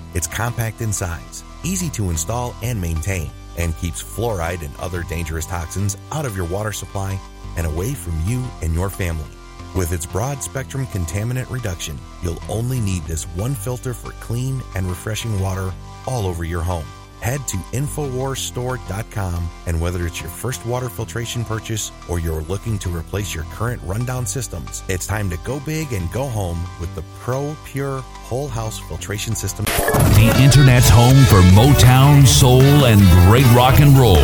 [0.13, 5.45] It's compact in size, easy to install and maintain, and keeps fluoride and other dangerous
[5.45, 7.19] toxins out of your water supply
[7.57, 9.29] and away from you and your family.
[9.75, 14.85] With its broad spectrum contaminant reduction, you'll only need this one filter for clean and
[14.87, 15.71] refreshing water
[16.07, 16.85] all over your home.
[17.21, 22.89] Head to InfoWarsStore.com and whether it's your first water filtration purchase or you're looking to
[22.89, 27.03] replace your current rundown systems, it's time to go big and go home with the
[27.19, 29.65] Pro Pure Whole House Filtration System.
[29.65, 34.15] The Internet's home for Motown, Soul, and great rock and roll.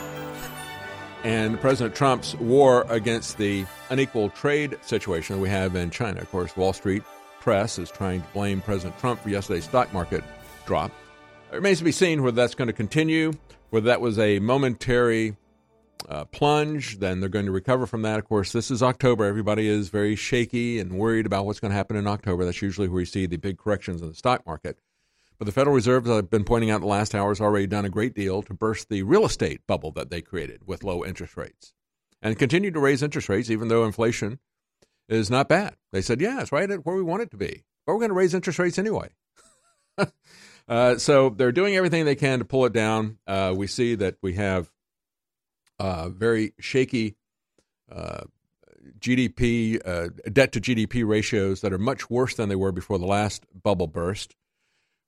[1.25, 6.21] and President Trump's war against the unequal trade situation we have in China.
[6.21, 7.03] Of course, Wall Street
[7.41, 10.23] press is trying to blame President Trump for yesterday's stock market
[10.67, 10.91] drop.
[11.53, 13.33] It remains to be seen whether that's going to continue,
[13.71, 15.37] whether that was a momentary
[16.09, 18.19] uh, plunge, then they're going to recover from that.
[18.19, 19.25] Of course, this is October.
[19.25, 22.45] Everybody is very shaky and worried about what's going to happen in October.
[22.45, 24.79] That's usually where you see the big corrections in the stock market.
[25.39, 27.67] But the Federal Reserve, as I've been pointing out in the last hour, has already
[27.67, 31.05] done a great deal to burst the real estate bubble that they created with low
[31.05, 31.75] interest rates
[32.21, 34.41] and continue to raise interest rates, even though inflation
[35.09, 35.77] is not bad.
[35.93, 38.11] They said, yeah, it's right at where we want it to be, but we're going
[38.11, 39.11] to raise interest rates anyway.
[40.69, 43.19] uh, so they're doing everything they can to pull it down.
[43.27, 44.71] Uh, we see that we have
[45.79, 47.17] uh, very shaky
[47.91, 48.23] uh,
[48.99, 53.07] GDP, uh, debt to GDP ratios that are much worse than they were before the
[53.07, 54.35] last bubble burst.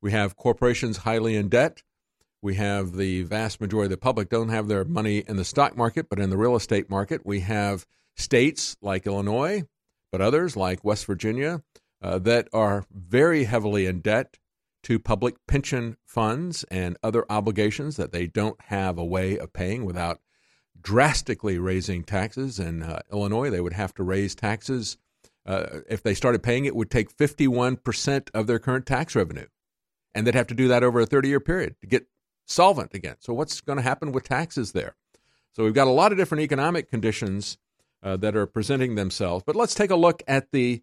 [0.02, 1.82] We have corporations highly in debt.
[2.42, 5.76] We have the vast majority of the public don't have their money in the stock
[5.76, 7.20] market, but in the real estate market.
[7.24, 7.86] We have
[8.16, 9.64] states like Illinois,
[10.10, 11.62] but others like West Virginia
[12.02, 14.38] uh, that are very heavily in debt
[14.84, 19.84] to public pension funds and other obligations that they don't have a way of paying
[19.84, 20.20] without
[20.80, 22.58] drastically raising taxes.
[22.58, 24.96] In uh, Illinois, they would have to raise taxes.
[25.44, 29.46] Uh, if they started paying it, would take 51% of their current tax revenue
[30.14, 32.06] and they'd have to do that over a 30 year period to get
[32.46, 33.16] solvent again.
[33.20, 34.96] So, what's going to happen with taxes there?
[35.52, 37.58] So, we've got a lot of different economic conditions
[38.02, 39.44] uh, that are presenting themselves.
[39.46, 40.82] But let's take a look at the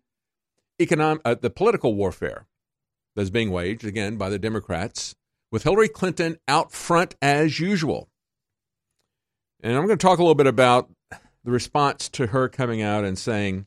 [0.79, 2.45] economic, uh, the political warfare
[3.15, 5.15] that's being waged again by the Democrats
[5.51, 8.09] with Hillary Clinton out front as usual.
[9.61, 10.89] And I'm going to talk a little bit about
[11.43, 13.65] the response to her coming out and saying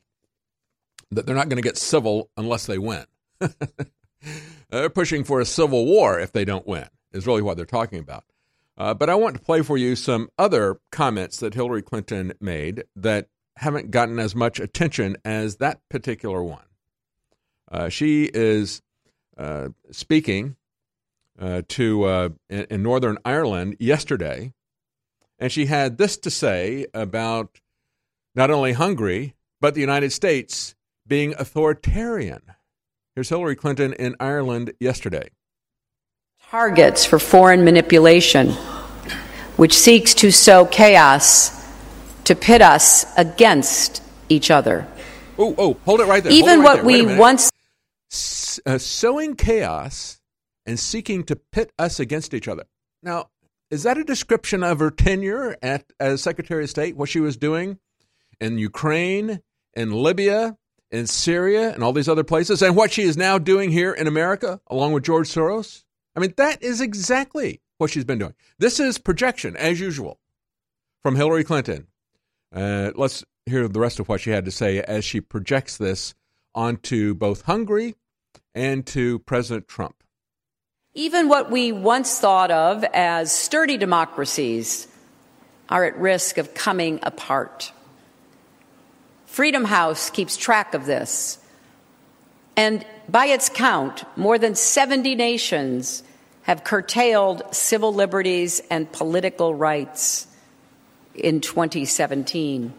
[1.11, 3.05] that they're not going to get civil unless they win.
[4.71, 7.99] they're pushing for a civil war if they don't win, is really what they're talking
[7.99, 8.23] about.
[8.77, 12.85] Uh, but I want to play for you some other comments that Hillary Clinton made
[12.95, 13.27] that
[13.57, 16.63] haven't gotten as much attention as that particular one.
[17.71, 18.81] Uh, she is
[19.37, 20.55] uh, speaking
[21.39, 24.53] uh, to uh, in, in, Northern Ireland yesterday,
[25.39, 27.59] and she had this to say about
[28.35, 30.75] not only Hungary but the United States
[31.07, 32.41] being authoritarian.
[33.15, 35.31] Here's Hillary Clinton in Ireland yesterday.
[36.49, 38.51] Targets for foreign manipulation,
[39.57, 41.51] which seeks to sow chaos
[42.23, 44.87] to pit us against each other.
[45.37, 46.31] Oh, oh, hold it right there.
[46.31, 46.85] Even right what there.
[46.85, 47.49] we once.
[48.11, 50.21] S- uh, sowing chaos
[50.65, 52.63] and seeking to pit us against each other.
[53.03, 53.27] Now,
[53.69, 57.35] is that a description of her tenure at, as Secretary of State, what she was
[57.35, 57.77] doing
[58.39, 59.41] in Ukraine,
[59.73, 60.57] in Libya,
[60.91, 64.07] in Syria, and all these other places, and what she is now doing here in
[64.07, 65.83] America, along with George Soros?
[66.15, 68.33] I mean, that is exactly what she's been doing.
[68.59, 70.19] This is projection, as usual,
[71.01, 71.87] from Hillary Clinton.
[72.53, 76.13] Uh, let's hear the rest of what she had to say as she projects this
[76.53, 77.95] onto both Hungary
[78.53, 80.03] and to President Trump.
[80.93, 84.87] Even what we once thought of as sturdy democracies
[85.69, 87.71] are at risk of coming apart.
[89.31, 91.39] Freedom House keeps track of this.
[92.57, 96.03] And by its count, more than 70 nations
[96.43, 100.27] have curtailed civil liberties and political rights
[101.15, 102.73] in 2017.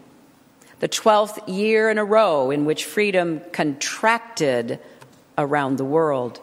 [0.79, 4.79] The 12th year in a row in which freedom contracted
[5.35, 6.39] around the world.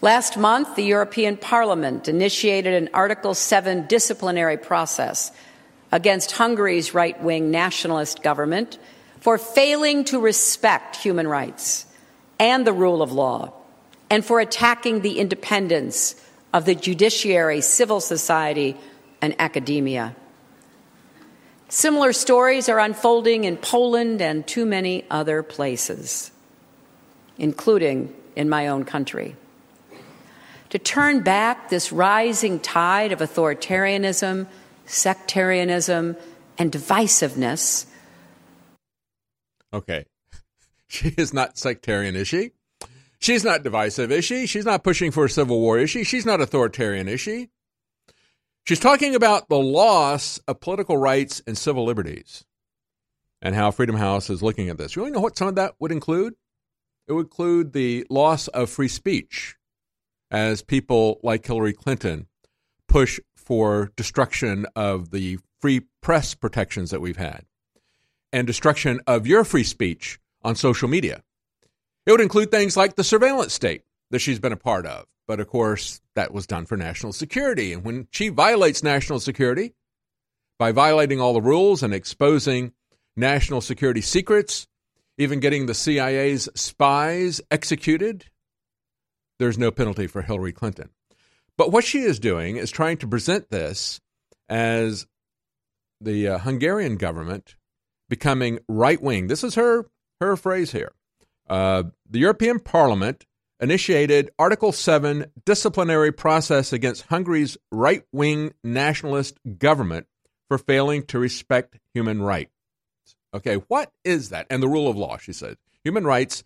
[0.00, 5.30] Last month, the European Parliament initiated an Article 7 disciplinary process
[5.92, 8.78] against Hungary's right wing nationalist government
[9.20, 11.86] for failing to respect human rights
[12.40, 13.52] and the rule of law,
[14.10, 16.16] and for attacking the independence
[16.52, 18.76] of the judiciary, civil society,
[19.20, 20.16] and academia.
[21.68, 26.32] Similar stories are unfolding in Poland and too many other places,
[27.38, 29.36] including in my own country
[30.72, 34.46] to turn back this rising tide of authoritarianism,
[34.92, 36.16] sectarianism,
[36.58, 37.86] and divisiveness.
[39.72, 40.04] Okay.
[40.88, 42.50] She is not sectarian, is she?
[43.18, 44.46] She's not divisive, is she?
[44.46, 46.04] She's not pushing for a civil war, is she?
[46.04, 47.48] She's not authoritarian, is she?
[48.64, 52.44] She's talking about the loss of political rights and civil liberties
[53.40, 54.94] and how Freedom House is looking at this.
[54.94, 56.34] You really know what some of that would include?
[57.08, 59.56] It would include the loss of free speech
[60.30, 62.26] as people like Hillary Clinton
[62.86, 67.44] push for destruction of the free press protections that we've had
[68.32, 71.22] and destruction of your free speech on social media.
[72.06, 75.06] It would include things like the surveillance state that she's been a part of.
[75.28, 77.72] But of course, that was done for national security.
[77.72, 79.74] And when she violates national security
[80.58, 82.72] by violating all the rules and exposing
[83.16, 84.66] national security secrets,
[85.18, 88.26] even getting the CIA's spies executed,
[89.38, 90.90] there's no penalty for Hillary Clinton.
[91.58, 94.00] But what she is doing is trying to present this
[94.48, 95.06] as
[96.00, 97.56] the uh, Hungarian government
[98.08, 99.28] becoming right wing.
[99.28, 99.86] This is her
[100.20, 100.92] her phrase here.
[101.48, 103.26] Uh, the European Parliament
[103.60, 110.06] initiated Article 7 disciplinary process against Hungary's right wing nationalist government
[110.48, 112.50] for failing to respect human rights.
[113.34, 114.46] Okay, what is that?
[114.50, 115.56] And the rule of law, she said.
[115.84, 116.44] Human rights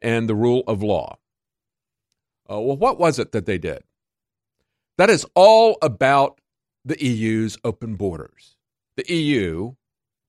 [0.00, 1.18] and the rule of law.
[2.50, 3.82] Uh, well, what was it that they did?
[4.98, 6.40] That is all about
[6.84, 8.56] the EU's open borders.
[8.96, 9.74] The EU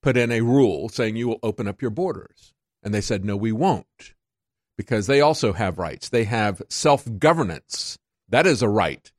[0.02, 2.54] put in a rule saying you will open up your borders.
[2.84, 4.14] And they said, no, we won't,
[4.78, 6.08] because they also have rights.
[6.08, 7.98] They have self governance.
[8.30, 9.12] That is a right.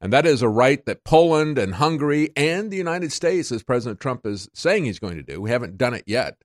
[0.00, 4.00] And that is a right that Poland and Hungary and the United States, as President
[4.00, 6.42] Trump is saying he's going to do, we haven't done it yet,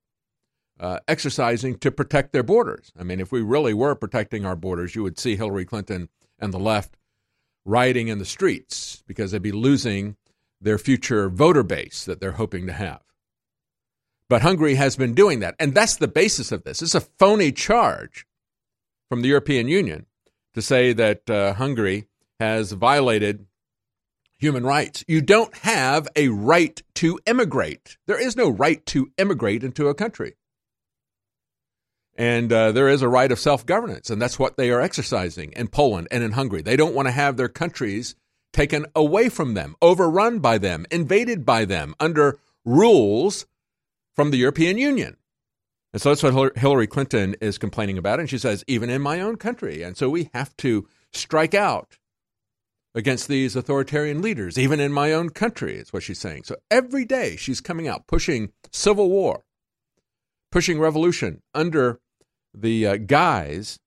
[0.77, 2.91] uh, exercising to protect their borders.
[2.99, 6.53] I mean, if we really were protecting our borders, you would see Hillary Clinton and
[6.53, 6.97] the left
[7.65, 10.15] rioting in the streets because they'd be losing
[10.61, 13.01] their future voter base that they're hoping to have.
[14.29, 15.55] But Hungary has been doing that.
[15.59, 16.81] And that's the basis of this.
[16.81, 18.25] It's a phony charge
[19.09, 20.05] from the European Union
[20.53, 22.07] to say that uh, Hungary
[22.39, 23.45] has violated
[24.37, 25.03] human rights.
[25.07, 27.97] You don't have a right to immigrate.
[28.07, 30.35] There is no right to immigrate into a country.
[32.15, 35.51] And uh, there is a right of self governance, and that's what they are exercising
[35.53, 36.61] in Poland and in Hungary.
[36.61, 38.15] They don't want to have their countries
[38.53, 43.45] taken away from them, overrun by them, invaded by them under rules
[44.15, 45.17] from the European Union.
[45.91, 48.19] And so that's what Hillary Clinton is complaining about.
[48.19, 49.81] And she says, even in my own country.
[49.81, 51.97] And so we have to strike out
[52.93, 56.43] against these authoritarian leaders, even in my own country, is what she's saying.
[56.45, 59.43] So every day she's coming out pushing civil war,
[60.51, 61.99] pushing revolution under
[62.55, 63.79] the uh, guise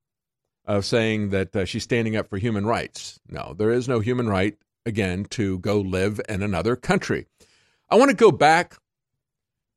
[0.65, 3.19] of saying that uh, she's standing up for human rights.
[3.29, 7.27] No, there is no human right, again, to go live in another country.
[7.89, 8.77] I want to go back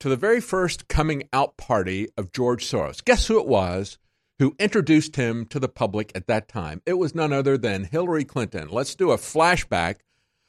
[0.02, 3.04] to the very first coming out party of George Soros.
[3.04, 3.98] Guess who it was
[4.40, 6.82] who introduced him to the public at that time?
[6.86, 8.68] It was none other than Hillary Clinton.
[8.70, 9.98] Let's do a flashback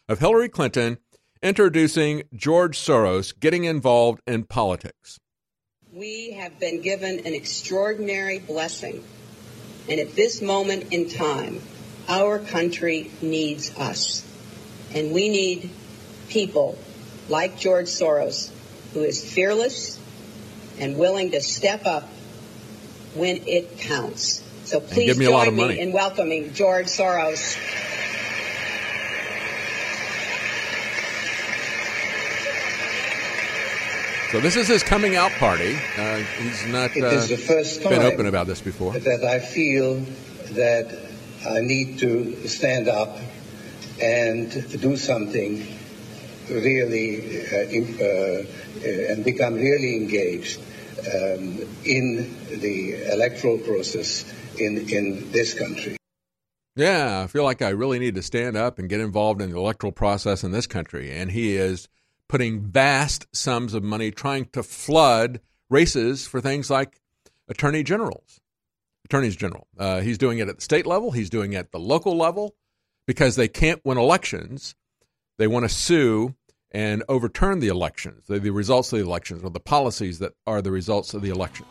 [0.08, 0.98] of Hillary Clinton
[1.42, 5.20] introducing George Soros getting involved in politics.
[5.94, 9.04] We have been given an extraordinary blessing.
[9.90, 11.60] And at this moment in time,
[12.08, 14.24] our country needs us.
[14.94, 15.68] And we need
[16.30, 16.78] people
[17.28, 18.50] like George Soros,
[18.94, 20.00] who is fearless
[20.78, 22.08] and willing to step up
[23.14, 24.42] when it counts.
[24.64, 27.58] So please join me in welcoming George Soros.
[34.32, 35.76] So this is his coming out party.
[35.98, 38.98] Uh, he's not it is uh, the first been open about this before.
[38.98, 39.96] That I feel
[40.52, 40.98] that
[41.46, 43.18] I need to stand up
[44.00, 44.50] and
[44.80, 45.66] do something
[46.48, 48.42] really uh, uh,
[48.80, 50.60] uh, and become really engaged
[51.00, 54.24] um, in the electoral process
[54.58, 55.98] in, in this country.
[56.74, 59.58] Yeah, I feel like I really need to stand up and get involved in the
[59.58, 61.12] electoral process in this country.
[61.12, 61.86] And he is
[62.32, 65.38] putting vast sums of money trying to flood
[65.68, 66.98] races for things like
[67.46, 68.40] attorney generals,
[69.04, 69.66] attorneys general.
[69.78, 71.10] Uh, he's doing it at the state level.
[71.10, 72.54] He's doing it at the local level
[73.06, 74.74] because they can't win elections.
[75.36, 76.34] They want to sue
[76.70, 80.62] and overturn the elections, the, the results of the elections, or the policies that are
[80.62, 81.68] the results of the elections.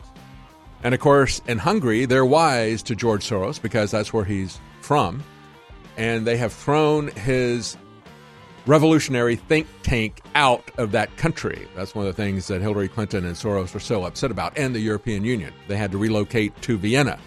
[0.84, 5.24] And of course, in Hungary, they're wise to George Soros because that's where he's from.
[5.96, 7.76] And they have thrown his
[8.66, 11.66] revolutionary think tank out of that country.
[11.74, 14.74] That's one of the things that Hillary Clinton and Soros were so upset about, and
[14.74, 15.52] the European Union.
[15.68, 17.18] They had to relocate to Vienna.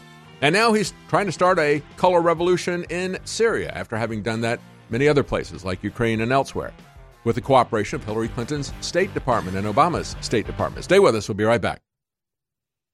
[0.42, 4.60] And now he's trying to start a color revolution in Syria after having done that
[4.90, 6.74] many other places like Ukraine and elsewhere
[7.24, 10.84] with the cooperation of Hillary Clinton's State Department and Obama's State Department.
[10.84, 11.28] Stay with us.
[11.28, 11.85] We'll be right back.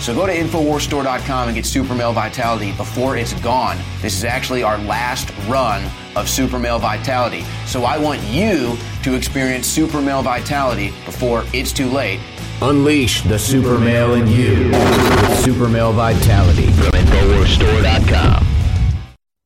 [0.00, 3.76] So go to InfoWarsStore.com and get Super Male Vitality before it's gone.
[4.00, 5.82] This is actually our last run
[6.16, 7.44] of Super Male Vitality.
[7.66, 12.20] So I want you to experience Super Male Vitality before it's too late.
[12.62, 18.46] Unleash the super male in you with Super Male Vitality from InfoWarsStore.com.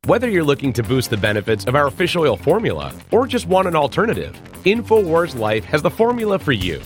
[0.07, 3.69] Whether you're looking to boost the benefits of our fish oil formula or just want
[3.69, 6.81] an alternative, InfoWars Life has the formula for you.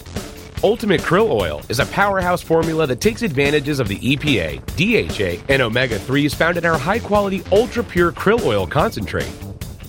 [0.64, 5.60] Ultimate Krill Oil is a powerhouse formula that takes advantages of the EPA, DHA, and
[5.60, 9.30] omega 3s found in our high quality ultra pure krill oil concentrate.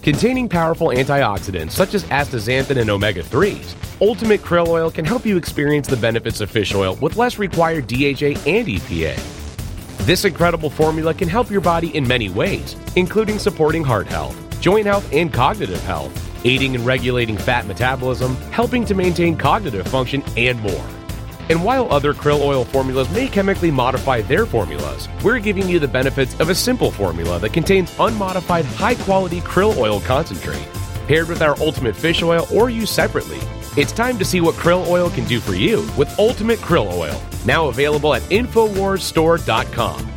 [0.04, 5.38] Containing powerful antioxidants such as astaxanthin and omega 3s, Ultimate Krill Oil can help you
[5.38, 9.18] experience the benefits of fish oil with less required DHA and EPA.
[10.06, 14.86] This incredible formula can help your body in many ways, including supporting heart health, joint
[14.86, 20.60] health, and cognitive health aiding and regulating fat metabolism, helping to maintain cognitive function, and
[20.62, 20.86] more.
[21.50, 25.88] And while other krill oil formulas may chemically modify their formulas, we're giving you the
[25.88, 30.68] benefits of a simple formula that contains unmodified high quality krill oil concentrate.
[31.08, 33.40] Paired with our Ultimate Fish Oil or used separately,
[33.78, 37.22] it's time to see what krill oil can do for you with Ultimate Krill Oil,
[37.46, 40.17] now available at InfoWarsStore.com.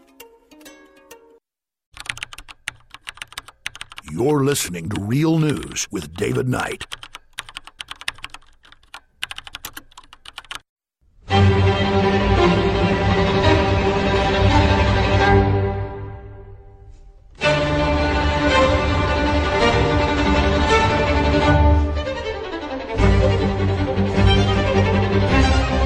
[4.11, 6.85] You're listening to Real News with David Knight.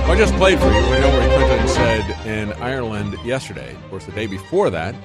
[0.07, 3.75] I just played for you Hillary Clinton said in Ireland yesterday.
[3.75, 4.95] Of course, the day before that,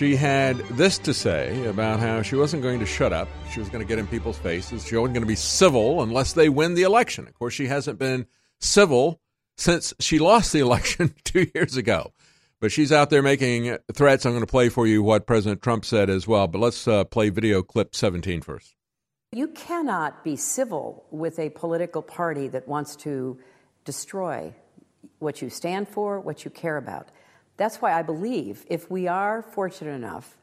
[0.00, 3.28] she had this to say about how she wasn't going to shut up.
[3.52, 4.86] She was going to get in people's faces.
[4.86, 7.28] She wasn't going to be civil unless they win the election.
[7.28, 8.24] Of course, she hasn't been
[8.60, 9.20] civil
[9.58, 12.14] since she lost the election two years ago.
[12.62, 14.24] But she's out there making threats.
[14.24, 16.48] I'm going to play for you what President Trump said as well.
[16.48, 18.74] But let's uh, play video clip 17 first.
[19.32, 23.38] You cannot be civil with a political party that wants to
[23.84, 24.54] destroy
[25.18, 27.10] what you stand for, what you care about.
[27.60, 30.38] That's why I believe if we are fortunate enough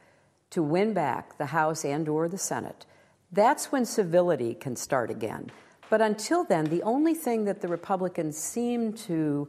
[0.52, 2.85] to win back the House and or the Senate,
[3.31, 5.49] that's when civility can start again.
[5.89, 9.48] But until then, the only thing that the Republicans seem to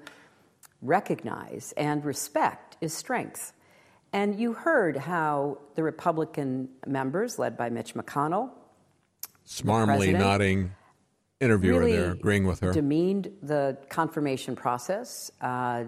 [0.81, 3.53] recognize and respect is strength.
[4.15, 8.49] And you heard how the Republican members, led by Mitch McConnell,
[9.47, 10.73] Smarmly nodding,
[11.39, 12.73] interviewer really there, agreeing with her.
[12.73, 15.85] demeaned the confirmation process, uh,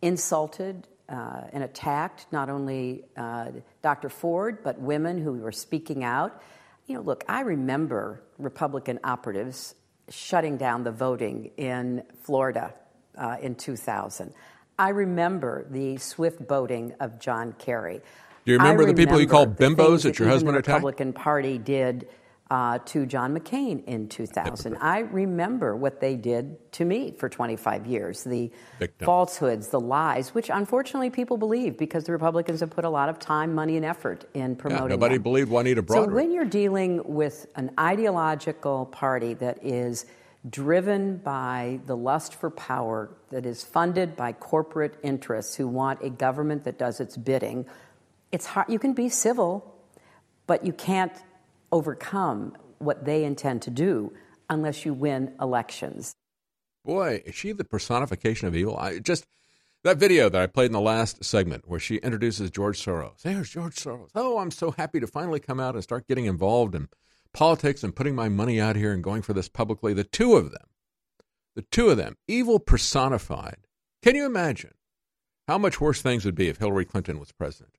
[0.00, 3.48] insulted uh, and attacked not only uh,
[3.82, 4.08] Dr.
[4.08, 6.42] Ford, but women who were speaking out.
[6.86, 9.74] You know, look, I remember Republican operatives
[10.10, 12.74] shutting down the voting in Florida
[13.16, 14.32] uh, in 2000.
[14.78, 18.00] I remember the swift boating of John Kerry.
[18.44, 20.76] Do you remember the people you called bimbos things that your husband the attacked?
[20.76, 22.08] Republican Party did
[22.50, 24.76] uh, to John McCain in 2000.
[24.80, 29.04] I remember what they did to me for 25 years the Victim.
[29.04, 33.18] falsehoods, the lies, which unfortunately people believe because the Republicans have put a lot of
[33.18, 35.22] time, money, and effort in Yeah, promoting nobody them.
[35.24, 36.06] believed Juanita Broaddrick.
[36.06, 40.06] So when you're dealing with an ideological party that is
[40.48, 46.08] driven by the lust for power, that is funded by corporate interests who want a
[46.08, 47.66] government that does its bidding,
[48.32, 48.70] it's hard.
[48.70, 49.74] You can be civil,
[50.46, 51.12] but you can't
[51.72, 54.12] overcome what they intend to do
[54.48, 56.14] unless you win elections.
[56.84, 58.76] Boy, is she the personification of evil?
[58.76, 59.26] I just
[59.84, 63.22] that video that I played in the last segment where she introduces George Soros.
[63.22, 64.10] There's George Soros.
[64.14, 66.88] Oh, I'm so happy to finally come out and start getting involved in
[67.32, 69.94] politics and putting my money out here and going for this publicly.
[69.94, 70.66] The two of them,
[71.54, 73.58] the two of them, evil personified.
[74.02, 74.74] Can you imagine
[75.46, 77.77] how much worse things would be if Hillary Clinton was president?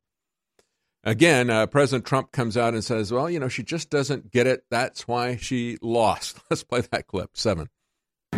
[1.04, 4.48] Again, uh, President Trump comes out and says, well, you know, she just doesn't get
[4.48, 4.66] it.
[4.70, 6.40] That's why she lost.
[6.50, 7.32] Let's play that clip.
[7.34, 7.70] Seven.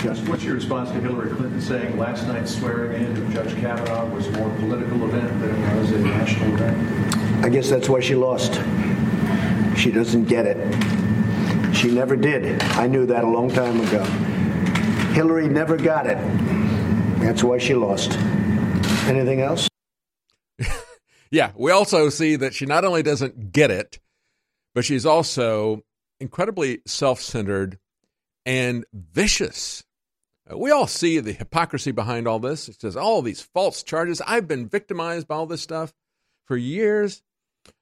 [0.03, 4.05] Yes, what's your response to Hillary Clinton saying last night's swearing in of Judge Kavanaugh
[4.13, 7.45] was a more political event than it was a national event?
[7.45, 8.53] I guess that's why she lost.
[9.77, 11.75] She doesn't get it.
[11.75, 12.61] She never did.
[12.63, 14.03] I knew that a long time ago.
[15.13, 16.17] Hillary never got it.
[17.19, 18.17] That's why she lost.
[19.07, 19.70] Anything else?
[21.31, 23.99] Yeah, we also see that she not only doesn't get it,
[24.75, 25.81] but she's also
[26.19, 27.79] incredibly self centered
[28.45, 29.83] and vicious.
[30.51, 32.67] Uh, we all see the hypocrisy behind all this.
[32.67, 34.21] It says all these false charges.
[34.27, 35.93] I've been victimized by all this stuff
[36.45, 37.23] for years.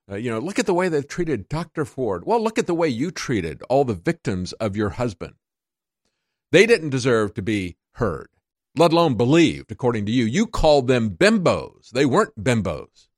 [0.10, 1.86] Uh, you know, look at the way they've treated Dr.
[1.86, 2.24] Ford.
[2.26, 5.36] Well, look at the way you treated all the victims of your husband.
[6.52, 8.30] They didn't deserve to be heard,
[8.76, 10.26] let alone believed, according to you.
[10.26, 11.92] You called them bimbos.
[11.92, 13.09] They weren't bimbos.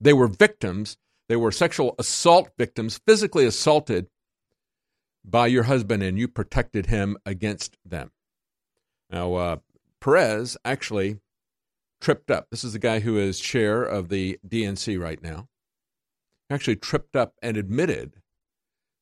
[0.00, 0.96] They were victims.
[1.28, 4.08] They were sexual assault victims, physically assaulted
[5.24, 8.10] by your husband, and you protected him against them.
[9.10, 9.56] Now, uh,
[10.00, 11.20] Perez actually
[12.00, 12.48] tripped up.
[12.50, 15.48] This is the guy who is chair of the DNC right now.
[16.50, 18.20] Actually, tripped up and admitted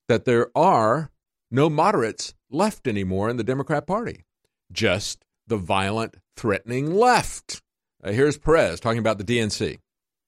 [0.09, 1.11] that there are
[1.51, 4.25] no moderates left anymore in the Democrat Party,
[4.71, 7.63] just the violent, threatening left.
[8.03, 9.79] Uh, here's Perez talking about the DNC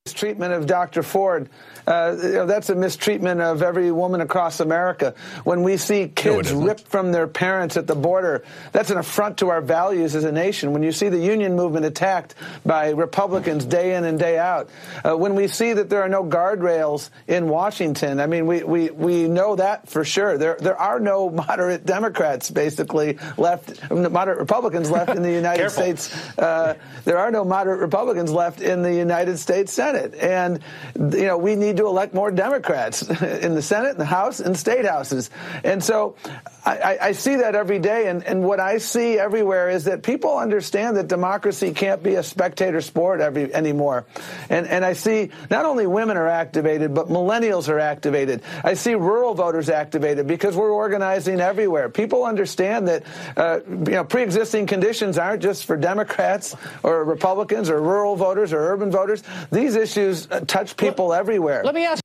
[0.07, 1.03] mistreatment of Dr.
[1.03, 1.49] Ford.
[1.87, 5.15] Uh, you know, that's a mistreatment of every woman across America.
[5.45, 9.39] When we see kids no, ripped from their parents at the border, that's an affront
[9.39, 10.75] to our values as a nation.
[10.75, 12.35] When you see the union movement attacked
[12.67, 14.69] by Republicans day in and day out,
[15.07, 18.91] uh, when we see that there are no guardrails in Washington, I mean, we, we,
[18.91, 20.37] we know that for sure.
[20.37, 26.15] There, there are no moderate Democrats basically left, moderate Republicans left in the United States.
[26.39, 26.75] Uh,
[27.05, 29.94] there are no moderate Republicans left in the United States Senate.
[29.95, 30.15] Senate.
[30.15, 30.61] And,
[31.15, 34.57] you know, we need to elect more Democrats in the Senate, in the House, and
[34.57, 35.31] state houses.
[35.63, 36.17] And so
[36.67, 38.09] I, I see that every day.
[38.09, 42.23] And, and what I see everywhere is that people understand that democracy can't be a
[42.23, 44.07] spectator sport every, anymore.
[44.49, 48.43] And, and I see not only women are activated, but millennials are activated.
[48.63, 51.91] I see rural voters activated because we're organizing everywhere.
[51.91, 53.03] People understand that,
[53.37, 58.73] uh, you know, pre-existing conditions aren't just for Democrats or Republicans or rural voters or
[58.73, 59.23] urban voters.
[59.53, 61.63] These issues uh, touch people let, everywhere.
[61.65, 62.03] Let me ask.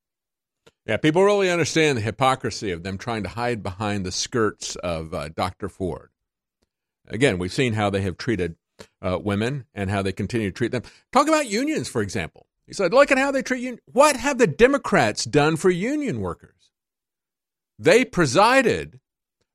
[0.86, 5.14] Yeah, people really understand the hypocrisy of them trying to hide behind the skirts of
[5.14, 5.70] uh, Dr.
[5.70, 6.10] Ford.
[7.08, 8.56] Again, we've seen how they have treated
[9.02, 10.84] uh, women and how they continue to treat them.
[11.12, 12.48] Talk about unions, for example.
[12.66, 13.82] He said, look at how they treat unions.
[13.86, 16.72] What have the Democrats done for union workers?
[17.78, 19.00] They presided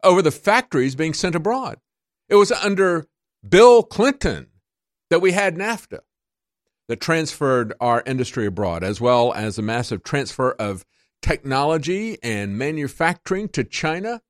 [0.03, 1.79] over the factories being sent abroad.
[2.29, 3.07] It was under
[3.47, 4.49] Bill Clinton
[5.11, 6.01] that we had NAFTA
[6.89, 10.85] that transferred our industry abroad, as well as a massive transfer of
[11.23, 14.21] technology and manufacturing to China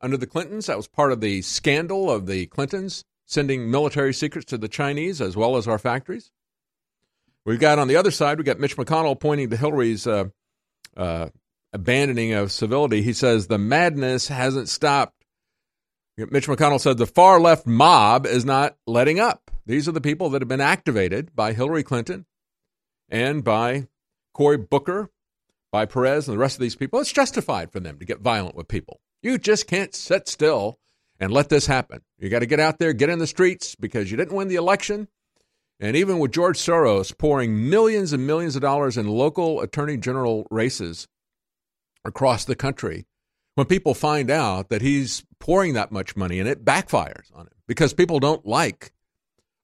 [0.00, 0.66] under the Clintons.
[0.66, 5.20] That was part of the scandal of the Clintons sending military secrets to the Chinese
[5.20, 6.30] as well as our factories.
[7.44, 10.26] We've got on the other side, we've got Mitch McConnell pointing to Hillary's uh,
[10.96, 11.28] uh,
[11.72, 13.02] abandoning of civility.
[13.02, 15.17] He says the madness hasn't stopped.
[16.18, 19.52] Mitch McConnell said the far left mob is not letting up.
[19.66, 22.26] These are the people that have been activated by Hillary Clinton
[23.08, 23.86] and by
[24.34, 25.10] Cory Booker,
[25.70, 26.98] by Perez, and the rest of these people.
[26.98, 29.00] It's justified for them to get violent with people.
[29.22, 30.78] You just can't sit still
[31.20, 32.02] and let this happen.
[32.18, 34.56] You got to get out there, get in the streets because you didn't win the
[34.56, 35.08] election.
[35.80, 40.46] And even with George Soros pouring millions and millions of dollars in local attorney general
[40.50, 41.06] races
[42.04, 43.06] across the country,
[43.58, 47.54] when people find out that he's pouring that much money and it backfires on him
[47.66, 48.92] because people don't like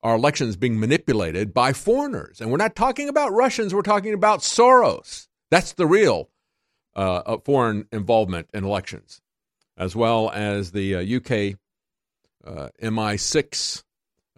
[0.02, 2.40] our elections being manipulated by foreigners.
[2.40, 5.28] And we're not talking about Russians, we're talking about Soros.
[5.52, 6.28] That's the real
[6.96, 9.20] uh, uh foreign involvement in elections,
[9.76, 11.56] as well as the uh, UK
[12.44, 13.84] uh, MI6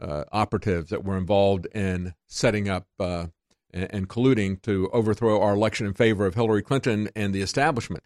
[0.03, 3.29] uh, operatives that were involved in setting up uh,
[3.73, 8.05] and, and colluding to overthrow our election in favor of Hillary Clinton and the establishment.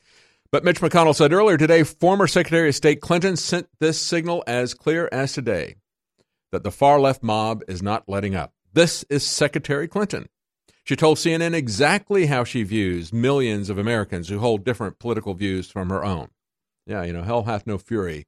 [0.53, 4.75] But Mitch McConnell said earlier today, former Secretary of State Clinton sent this signal as
[4.75, 5.77] clear as today
[6.51, 8.53] that the far left mob is not letting up.
[8.73, 10.29] This is Secretary Clinton.
[10.83, 15.71] She told CNN exactly how she views millions of Americans who hold different political views
[15.71, 16.31] from her own.
[16.85, 18.27] Yeah, you know, hell hath no fury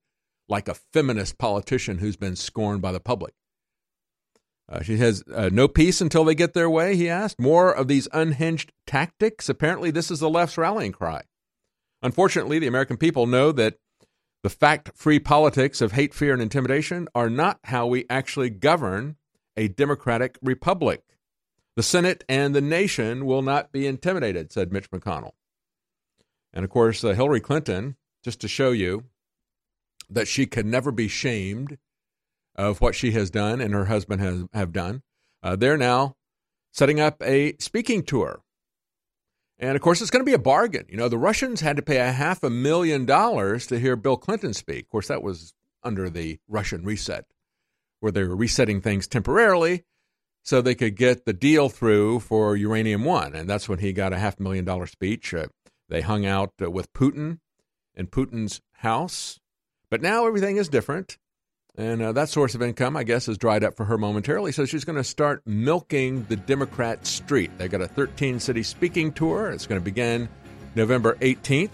[0.49, 3.35] like a feminist politician who's been scorned by the public.
[4.69, 7.40] Uh, she has uh, no peace until they get their way, he asked.
[7.40, 9.49] More of these unhinged tactics?
[9.49, 11.23] Apparently, this is the left's rallying cry.
[12.03, 13.79] Unfortunately, the American people know that
[14.43, 19.16] the fact free politics of hate, fear, and intimidation are not how we actually govern
[19.57, 21.03] a democratic republic.
[21.77, 25.33] The Senate and the nation will not be intimidated, said Mitch McConnell.
[26.53, 29.05] And of course, uh, Hillary Clinton, just to show you
[30.11, 31.79] that she can never be shamed
[32.57, 35.03] of what she has done and her husband has have done,
[35.43, 36.16] uh, they're now
[36.73, 38.43] setting up a speaking tour
[39.62, 40.86] And of course, it's going to be a bargain.
[40.89, 44.16] You know, the Russians had to pay a half a million dollars to hear Bill
[44.16, 44.86] Clinton speak.
[44.86, 47.26] Of course, that was under the Russian reset,
[48.01, 49.84] where they were resetting things temporarily
[50.43, 53.36] so they could get the deal through for Uranium One.
[53.36, 55.32] And that's when he got a half million dollar speech.
[55.32, 55.47] Uh,
[55.89, 57.39] they hung out uh, with Putin
[57.94, 59.39] in Putin's house.
[59.90, 61.18] But now everything is different.
[61.77, 64.53] And uh, that source of income, I guess, has dried up for her momentarily.
[64.53, 67.51] So she's going to start milking the Democrat street.
[67.57, 69.51] They got a 13 city speaking tour.
[69.51, 70.28] It's going to begin
[70.74, 71.70] November 18th.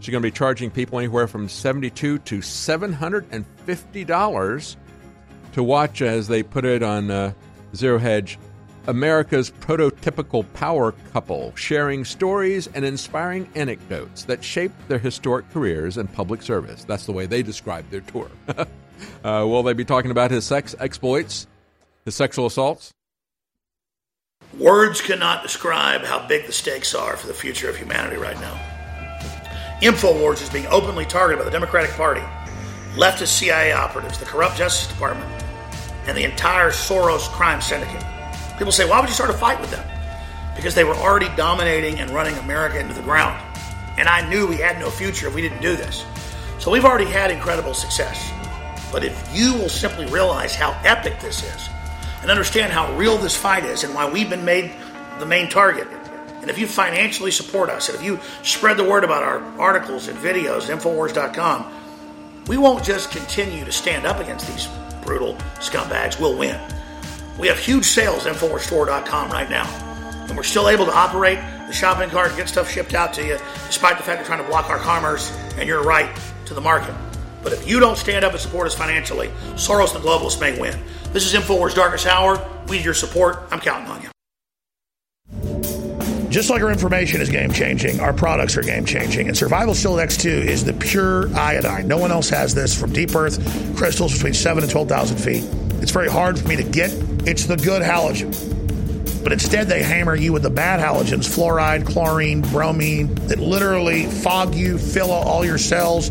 [0.00, 4.76] She's going to be charging people anywhere from 72 to $750
[5.52, 7.32] to watch as they put it on uh,
[7.76, 8.36] Zero Hedge
[8.86, 16.08] America's prototypical power couple, sharing stories and inspiring anecdotes that shaped their historic careers in
[16.08, 16.84] public service.
[16.84, 18.30] That's the way they described their tour.
[19.24, 21.46] uh, will they be talking about his sex exploits,
[22.04, 22.92] his sexual assaults?
[24.58, 28.58] Words cannot describe how big the stakes are for the future of humanity right now.
[29.80, 32.20] InfoWars is being openly targeted by the Democratic Party,
[32.94, 35.30] leftist CIA operatives, the corrupt Justice Department,
[36.06, 38.04] and the entire Soros crime syndicate.
[38.58, 39.86] People say, why would you start a fight with them?
[40.56, 43.40] Because they were already dominating and running America into the ground.
[43.96, 46.04] And I knew we had no future if we didn't do this.
[46.58, 48.30] So we've already had incredible success.
[48.90, 51.68] But if you will simply realize how epic this is
[52.22, 54.72] and understand how real this fight is and why we've been made
[55.18, 55.86] the main target,
[56.40, 60.08] and if you financially support us, and if you spread the word about our articles
[60.08, 61.70] and videos Infowars.com,
[62.46, 64.68] we won't just continue to stand up against these
[65.04, 66.58] brutal scumbags, we'll win.
[67.38, 69.66] We have huge sales at InfoWarsStore.com right now.
[70.28, 73.26] And we're still able to operate the shopping cart and get stuff shipped out to
[73.26, 76.10] you, despite the fact they're trying to block our commerce and your right
[76.46, 76.94] to the market.
[77.42, 80.58] But if you don't stand up and support us financially, Soros and the globalists may
[80.60, 80.78] win.
[81.12, 82.46] This is InfoWars Darkest Hour.
[82.68, 83.42] We need your support.
[83.50, 84.10] I'm counting on you.
[86.30, 89.26] Just like our information is game changing, our products are game changing.
[89.26, 91.88] And Survival Shield X2 is the pure iodine.
[91.88, 93.36] No one else has this from deep earth
[93.76, 95.44] crystals between 7 and 12,000 feet.
[95.82, 96.92] It's very hard for me to get.
[97.26, 98.30] It's the good halogen.
[99.24, 104.54] But instead, they hammer you with the bad halogens fluoride, chlorine, bromine that literally fog
[104.54, 106.10] you, fill all your cells,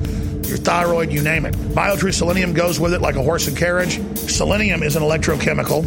[0.49, 1.53] your thyroid, you name it.
[1.55, 3.99] BioTrue Selenium goes with it like a horse and carriage.
[4.17, 5.85] Selenium is an electrochemical.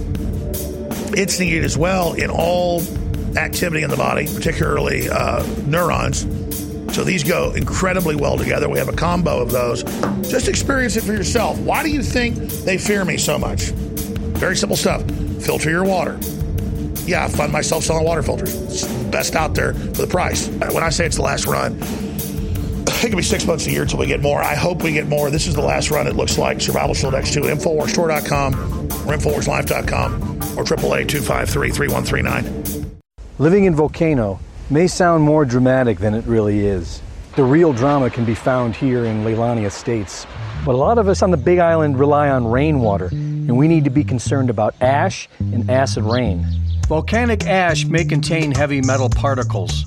[1.17, 2.81] It's needed as well in all
[3.37, 6.21] activity in the body, particularly uh, neurons.
[6.95, 8.69] So these go incredibly well together.
[8.69, 9.83] We have a combo of those.
[10.31, 11.59] Just experience it for yourself.
[11.61, 13.71] Why do you think they fear me so much?
[14.39, 15.03] Very simple stuff.
[15.43, 16.19] Filter your water.
[17.05, 18.55] Yeah, I find myself selling water filters.
[18.55, 20.49] It's best out there for the price.
[20.49, 21.79] When I say it's the last run,
[23.05, 24.41] it could be six months a year until we get more.
[24.41, 25.31] I hope we get more.
[25.31, 26.61] This is the last run, it looks like.
[26.61, 30.23] Survival Shield X2, InfoWarsStore.com or InfoWarsLife.com
[30.57, 33.01] or 888 253 3139.
[33.39, 34.39] Living in Volcano
[34.71, 37.03] may sound more dramatic than it really is.
[37.35, 40.27] The real drama can be found here in Leilani Estates.
[40.65, 43.85] But a lot of us on the Big Island rely on rainwater, and we need
[43.85, 46.47] to be concerned about ash and acid rain.
[46.87, 49.87] Volcanic ash may contain heavy metal particles,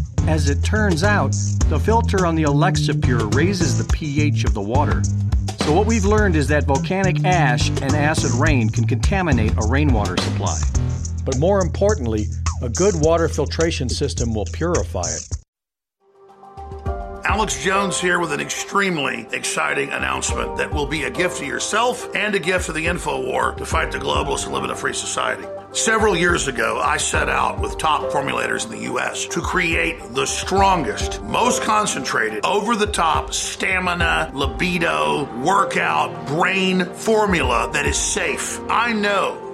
[0.27, 1.31] As it turns out,
[1.67, 5.01] the filter on the Alexa Pure raises the pH of the water.
[5.65, 10.15] So, what we've learned is that volcanic ash and acid rain can contaminate a rainwater
[10.17, 10.59] supply.
[11.25, 12.25] But more importantly,
[12.61, 15.27] a good water filtration system will purify it.
[17.25, 22.13] Alex Jones here with an extremely exciting announcement that will be a gift to yourself
[22.15, 24.75] and a gift to the info war to fight the globalists and live in a
[24.75, 25.45] free society.
[25.73, 29.25] Several years ago, I set out with top formulators in the U.S.
[29.27, 37.85] to create the strongest, most concentrated, over the top stamina, libido, workout, brain formula that
[37.85, 38.59] is safe.
[38.69, 39.50] I know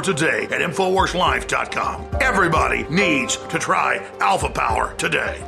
[0.00, 2.06] today at InfoWarsLife.com.
[2.20, 5.44] Everybody needs to try Alpha Power today.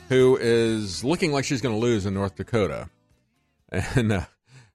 [0.07, 2.91] who is looking like she's going to lose in North Dakota.
[3.95, 4.25] And uh,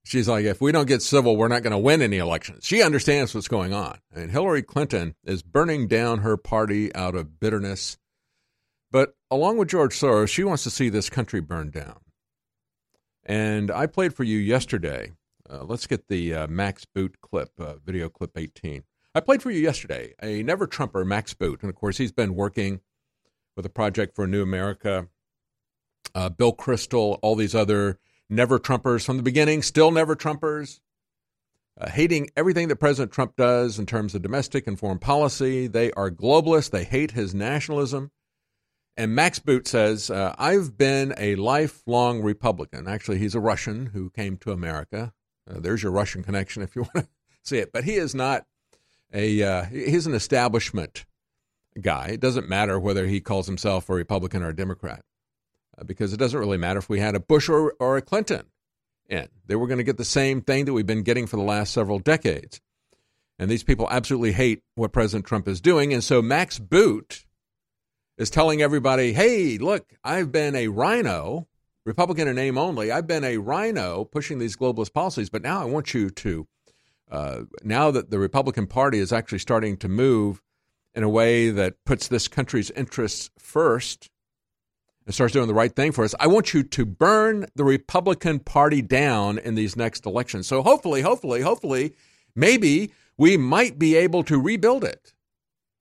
[0.09, 2.65] she's like, if we don't get civil, we're not going to win any elections.
[2.65, 3.99] She understands what's going on.
[4.13, 7.99] And Hillary Clinton is burning down her party out of bitterness.
[8.91, 12.01] But along with George Soros, she wants to see this country burned down.
[13.25, 15.13] And I played for you yesterday.
[15.49, 18.83] Uh, let's get the uh, Max Boot clip, uh, video clip 18.
[19.15, 21.61] I played for you yesterday a never Trumper, Max Boot.
[21.61, 22.81] And of course, he's been working
[23.57, 25.09] with a project for New America.
[26.15, 27.99] Uh, Bill Kristol, all these other
[28.31, 30.81] never Trumpers from the beginning, still never Trumpers,
[31.81, 35.67] uh, hating everything that President Trump does in terms of domestic and foreign policy.
[35.67, 36.71] They are globalists.
[36.71, 38.11] They hate his nationalism.
[38.97, 42.89] And Max Boot says, uh, I've been a lifelong Republican.
[42.89, 45.13] Actually, he's a Russian who came to America.
[45.49, 47.09] Uh, there's your Russian connection if you want to
[47.45, 47.73] see it.
[47.73, 48.45] But he is not
[49.13, 51.07] a, uh, he's an establishment
[51.81, 52.09] guy.
[52.09, 55.05] It doesn't matter whether he calls himself a Republican or a Democrat
[55.87, 58.47] because it doesn't really matter if we had a Bush or, or a Clinton
[59.09, 59.29] in.
[59.47, 61.73] They were going to get the same thing that we've been getting for the last
[61.73, 62.61] several decades.
[63.39, 65.93] And these people absolutely hate what President Trump is doing.
[65.93, 67.25] And so Max Boot
[68.17, 71.47] is telling everybody, hey, look, I've been a rhino,
[71.87, 72.91] Republican in name only.
[72.91, 76.49] I've been a rhino pushing these globalist policies, but now I want you to,
[77.11, 80.43] uh, now that the Republican Party is actually starting to move
[80.95, 84.11] in a way that puts this country's interests first
[85.09, 88.41] and starts doing the right thing for us, I want you to burn the Republican
[88.41, 90.47] Party down in these next elections.
[90.47, 91.95] So hopefully, hopefully, hopefully,
[92.37, 95.15] maybe we might be able to rebuild it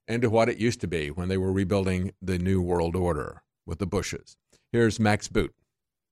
[0.08, 3.80] into what it used to be when they were rebuilding the New World Order with
[3.80, 4.38] the Bushes.
[4.72, 5.52] Here's Max Boot.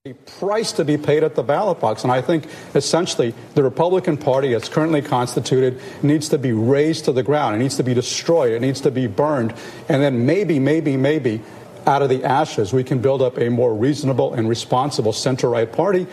[0.04, 2.02] A price to be paid at the ballot box.
[2.02, 2.44] And I think
[2.74, 7.56] essentially the Republican Party, as currently constituted, needs to be razed to the ground.
[7.56, 8.52] It needs to be destroyed.
[8.52, 9.54] It needs to be burned.
[9.88, 11.40] And then maybe, maybe, maybe
[11.86, 15.70] out of the ashes, we can build up a more reasonable and responsible center right
[15.70, 16.06] party.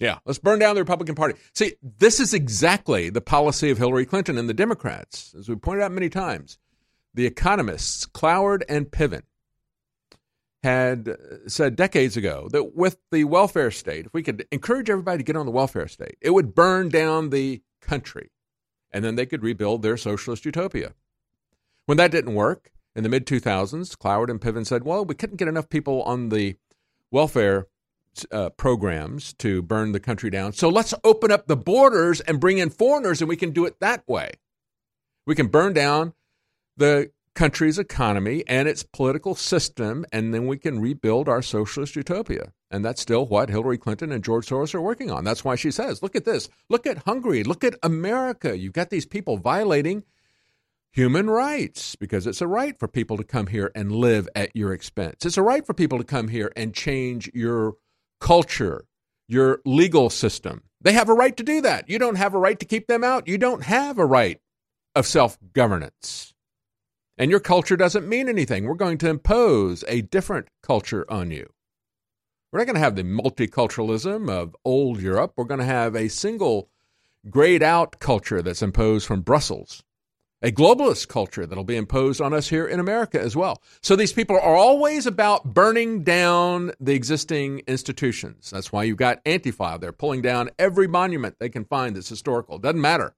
[0.00, 1.38] Yeah, let's burn down the Republican Party.
[1.54, 5.34] See, this is exactly the policy of Hillary Clinton and the Democrats.
[5.38, 6.58] As we pointed out many times,
[7.14, 9.22] the economists, Cloward and Piven,
[10.64, 11.16] had uh,
[11.46, 15.36] said decades ago that with the welfare state, if we could encourage everybody to get
[15.36, 18.30] on the welfare state, it would burn down the country.
[18.90, 20.94] And then they could rebuild their socialist utopia.
[21.86, 25.36] When that didn't work, in the mid 2000s, Cloward and Piven said, well, we couldn't
[25.36, 26.56] get enough people on the
[27.10, 27.66] welfare
[28.30, 30.52] uh, programs to burn the country down.
[30.52, 33.80] So let's open up the borders and bring in foreigners, and we can do it
[33.80, 34.32] that way.
[35.26, 36.12] We can burn down
[36.76, 42.52] the country's economy and its political system, and then we can rebuild our socialist utopia.
[42.70, 45.24] And that's still what Hillary Clinton and George Soros are working on.
[45.24, 46.48] That's why she says, look at this.
[46.68, 47.42] Look at Hungary.
[47.44, 48.56] Look at America.
[48.56, 50.04] You've got these people violating
[50.94, 54.72] human rights because it's a right for people to come here and live at your
[54.72, 55.26] expense.
[55.26, 57.74] It's a right for people to come here and change your
[58.20, 58.84] culture,
[59.26, 60.62] your legal system.
[60.80, 61.90] They have a right to do that.
[61.90, 63.26] You don't have a right to keep them out.
[63.26, 64.40] You don't have a right
[64.94, 66.32] of self governance.
[67.18, 68.64] And your culture doesn't mean anything.
[68.64, 71.48] We're going to impose a different culture on you.
[72.52, 75.32] We're not going to have the multiculturalism of old Europe.
[75.36, 76.70] We're going to have a single
[77.28, 79.82] grayed out culture that's imposed from Brussels
[80.44, 83.62] a globalist culture that'll be imposed on us here in America as well.
[83.80, 88.50] So these people are always about burning down the existing institutions.
[88.50, 89.80] That's why you've got Antifa.
[89.80, 92.58] They're pulling down every monument they can find that's historical.
[92.58, 93.14] Doesn't matter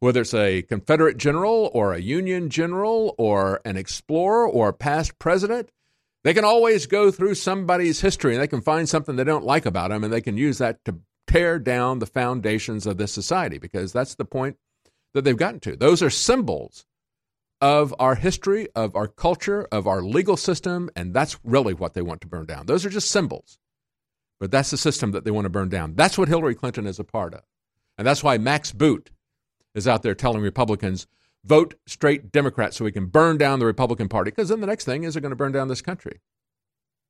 [0.00, 5.18] whether it's a Confederate general or a Union general or an explorer or a past
[5.18, 5.70] president.
[6.22, 9.64] They can always go through somebody's history and they can find something they don't like
[9.64, 10.96] about them and they can use that to
[11.26, 14.58] tear down the foundations of this society because that's the point
[15.16, 15.74] that they've gotten to.
[15.74, 16.84] Those are symbols
[17.62, 22.02] of our history, of our culture, of our legal system, and that's really what they
[22.02, 22.66] want to burn down.
[22.66, 23.58] Those are just symbols.
[24.38, 25.94] But that's the system that they want to burn down.
[25.94, 27.40] That's what Hillary Clinton is a part of.
[27.96, 29.10] And that's why Max Boot
[29.74, 31.06] is out there telling Republicans,
[31.42, 34.30] vote straight Democrat so we can burn down the Republican Party.
[34.30, 36.20] Because then the next thing is they're going to burn down this country.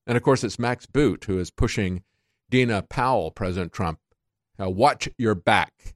[0.06, 2.04] And of course, it's Max Boot who is pushing
[2.50, 3.98] Dina Powell, President Trump.
[4.60, 5.95] Now, watch your back.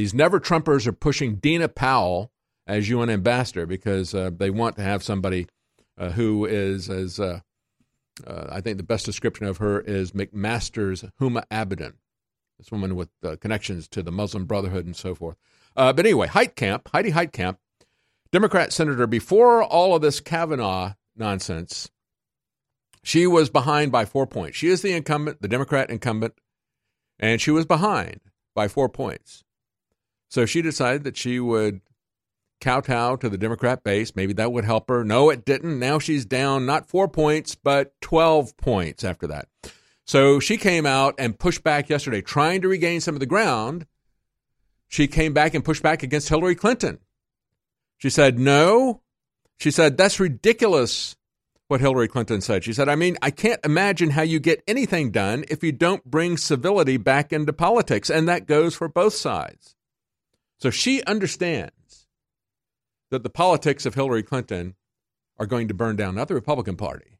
[0.00, 2.32] These never Trumpers are pushing Dina Powell
[2.66, 5.46] as UN ambassador because uh, they want to have somebody
[5.98, 7.40] uh, who is, as uh,
[8.26, 11.96] uh, I think the best description of her is McMaster's Huma Abedin,
[12.58, 15.36] this woman with uh, connections to the Muslim Brotherhood and so forth.
[15.76, 17.58] Uh, but anyway, Heitkamp, Heidi Heitkamp,
[18.32, 21.90] Democrat senator, before all of this Kavanaugh nonsense,
[23.02, 24.56] she was behind by four points.
[24.56, 26.32] She is the incumbent, the Democrat incumbent,
[27.18, 28.20] and she was behind
[28.54, 29.44] by four points.
[30.30, 31.80] So she decided that she would
[32.60, 34.14] kowtow to the Democrat base.
[34.14, 35.04] Maybe that would help her.
[35.04, 35.78] No, it didn't.
[35.78, 39.48] Now she's down not four points, but 12 points after that.
[40.04, 43.86] So she came out and pushed back yesterday, trying to regain some of the ground.
[44.88, 46.98] She came back and pushed back against Hillary Clinton.
[47.98, 49.02] She said, no.
[49.58, 51.16] She said, that's ridiculous
[51.68, 52.64] what Hillary Clinton said.
[52.64, 56.04] She said, I mean, I can't imagine how you get anything done if you don't
[56.04, 58.10] bring civility back into politics.
[58.10, 59.76] And that goes for both sides.
[60.60, 62.06] So she understands
[63.10, 64.74] that the politics of Hillary Clinton
[65.38, 67.18] are going to burn down not the Republican Party,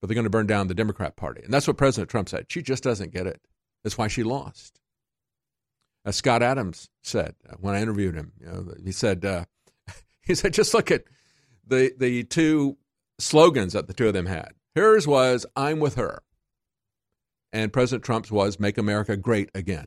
[0.00, 1.42] but they're going to burn down the Democrat Party.
[1.44, 2.46] And that's what President Trump said.
[2.48, 3.40] She just doesn't get it.
[3.84, 4.80] That's why she lost.
[6.04, 9.44] As Scott Adams said uh, when I interviewed him, you know, he said, uh,
[10.22, 11.04] he said, just look at
[11.64, 12.76] the the two
[13.20, 14.52] slogans that the two of them had.
[14.74, 16.22] Hers was "I'm with her,"
[17.52, 19.86] and President Trump's was "Make America Great Again."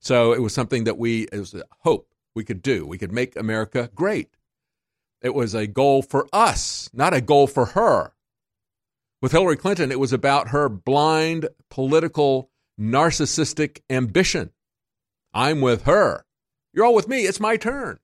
[0.00, 2.86] So it was something that we, it was a hope we could do.
[2.86, 4.36] We could make America great.
[5.22, 8.12] It was a goal for us, not a goal for her.
[9.22, 14.50] With Hillary Clinton, it was about her blind political narcissistic ambition.
[15.32, 16.26] I'm with her.
[16.74, 17.22] You're all with me.
[17.22, 18.00] It's my turn.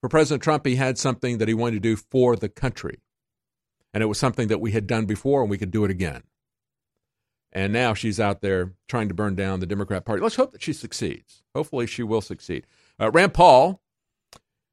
[0.00, 3.00] For President Trump, he had something that he wanted to do for the country.
[3.92, 6.22] And it was something that we had done before and we could do it again.
[7.52, 10.22] And now she's out there trying to burn down the Democrat Party.
[10.22, 11.42] Let's hope that she succeeds.
[11.54, 12.66] Hopefully, she will succeed.
[13.00, 13.80] Uh, Rand Paul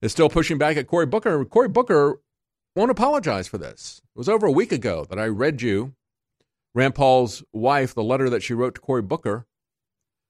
[0.01, 1.43] is still pushing back at Cory Booker.
[1.45, 2.19] Cory Booker
[2.75, 4.01] won't apologize for this.
[4.15, 5.93] It was over a week ago that I read you,
[6.73, 9.47] Rand Paul's wife, the letter that she wrote to Cory Booker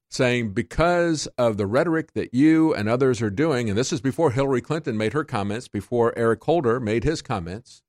[0.09, 4.31] saying, because of the rhetoric that you and others are doing, and this is before
[4.31, 7.84] Hillary Clinton made her comments, before Eric Holder made his comments,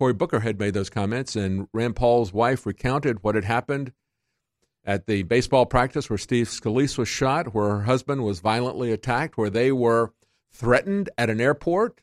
[0.00, 3.92] Cory Booker had made those comments, and Rand Paul's wife recounted what had happened
[4.82, 9.36] at the baseball practice where Steve Scalise was shot, where her husband was violently attacked,
[9.36, 10.14] where they were
[10.50, 12.00] threatened at an airport,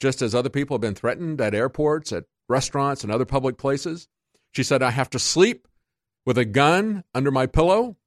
[0.00, 4.08] just as other people have been threatened at airports, at restaurants, and other public places.
[4.52, 5.68] She said, I have to sleep
[6.24, 7.98] with a gun under my pillow.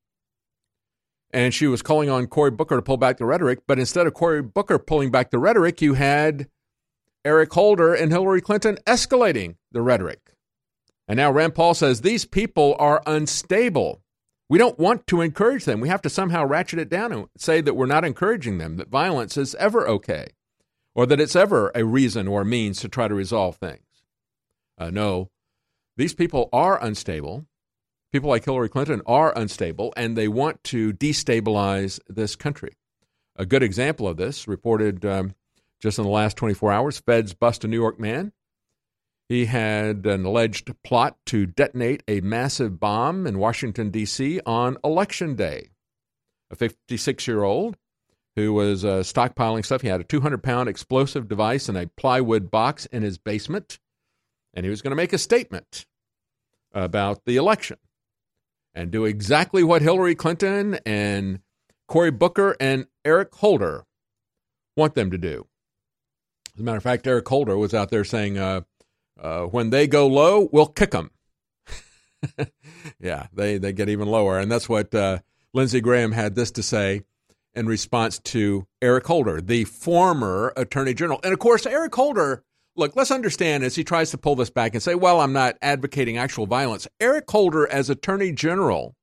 [1.29, 3.59] And she was calling on Cory Booker to pull back the rhetoric.
[3.67, 6.47] But instead of Cory Booker pulling back the rhetoric, you had
[7.25, 10.33] Eric Holder and Hillary Clinton escalating the rhetoric.
[11.07, 14.01] And now Rand Paul says these people are unstable.
[14.49, 15.79] We don't want to encourage them.
[15.79, 18.89] We have to somehow ratchet it down and say that we're not encouraging them, that
[18.89, 20.27] violence is ever okay,
[20.93, 23.83] or that it's ever a reason or a means to try to resolve things.
[24.77, 25.29] Uh, no,
[25.97, 27.45] these people are unstable.
[28.11, 32.73] People like Hillary Clinton are unstable, and they want to destabilize this country.
[33.35, 35.33] A good example of this, reported um,
[35.83, 38.31] just in the last 24 hours, feds bust a New York man.
[39.27, 44.39] He had an alleged plot to detonate a massive bomb in Washington, D.C.
[44.45, 45.71] on Election Day.
[46.49, 47.75] A 56 year old
[48.37, 49.81] who was uh, stockpiling stuff.
[49.81, 53.77] He had a 200 pound explosive device in a plywood box in his basement,
[54.53, 55.85] and he was going to make a statement
[56.71, 57.77] about the election
[58.73, 61.39] and do exactly what Hillary Clinton and
[61.89, 63.83] Cory Booker and Eric Holder
[64.77, 65.47] want them to do.
[66.55, 68.61] As a matter of fact, Eric Holder was out there saying, uh,
[69.19, 71.11] uh, when they go low, we'll kick them.
[72.99, 74.39] yeah, they, they get even lower.
[74.39, 75.19] And that's what uh,
[75.53, 77.01] Lindsey Graham had this to say
[77.55, 81.19] in response to Eric Holder, the former Attorney General.
[81.23, 82.43] And of course, Eric Holder,
[82.75, 85.57] look, let's understand as he tries to pull this back and say, well, I'm not
[85.61, 86.87] advocating actual violence.
[86.99, 88.95] Eric Holder, as Attorney General,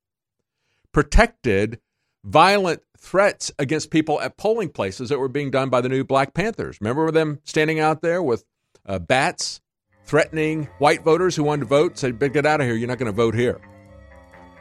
[0.93, 1.81] protected
[2.25, 6.35] violent threats against people at polling places that were being done by the new Black
[6.35, 6.79] Panthers.
[6.81, 8.45] Remember them standing out there with
[8.87, 9.61] uh, bats
[10.05, 13.11] threatening white voters who wanted to vote, said, get out of here, you're not going
[13.11, 13.61] to vote here.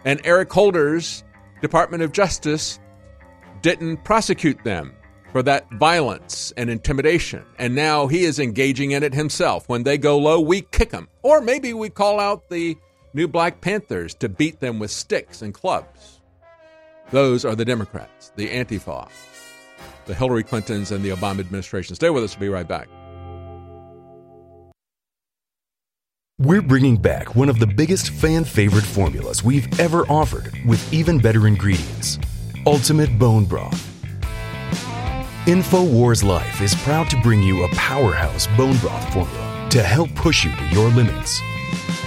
[0.05, 1.23] And Eric Holder's
[1.61, 2.79] Department of Justice
[3.61, 4.93] didn't prosecute them
[5.31, 7.43] for that violence and intimidation.
[7.57, 9.67] And now he is engaging in it himself.
[9.67, 11.09] When they go low, we kick them.
[11.23, 12.77] Or maybe we call out the
[13.13, 16.18] new Black Panthers to beat them with sticks and clubs.
[17.11, 19.09] Those are the Democrats, the Antifa,
[20.05, 21.95] the Hillary Clintons, and the Obama administration.
[21.95, 22.35] Stay with us.
[22.35, 22.87] We'll be right back.
[26.41, 31.19] We're bringing back one of the biggest fan favorite formulas we've ever offered with even
[31.19, 32.17] better ingredients
[32.65, 33.85] Ultimate Bone Broth.
[35.45, 40.45] InfoWars Life is proud to bring you a powerhouse bone broth formula to help push
[40.45, 41.41] you to your limits.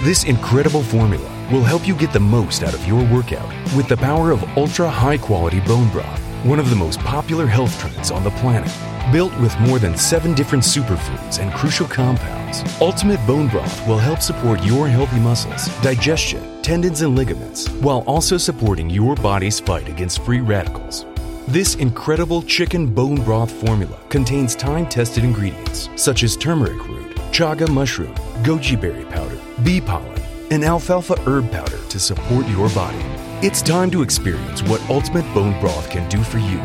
[0.01, 3.97] This incredible formula will help you get the most out of your workout with the
[3.97, 8.23] power of ultra high quality bone broth, one of the most popular health trends on
[8.23, 8.71] the planet.
[9.11, 14.21] Built with more than seven different superfoods and crucial compounds, Ultimate Bone Broth will help
[14.21, 20.23] support your healthy muscles, digestion, tendons, and ligaments, while also supporting your body's fight against
[20.23, 21.05] free radicals.
[21.47, 27.67] This incredible chicken bone broth formula contains time tested ingredients such as turmeric root, chaga
[27.67, 30.12] mushroom, goji berry powder, bee pollen,
[30.53, 33.03] and alfalfa herb powder to support your body.
[33.45, 36.61] It's time to experience what Ultimate Bone Broth can do for you.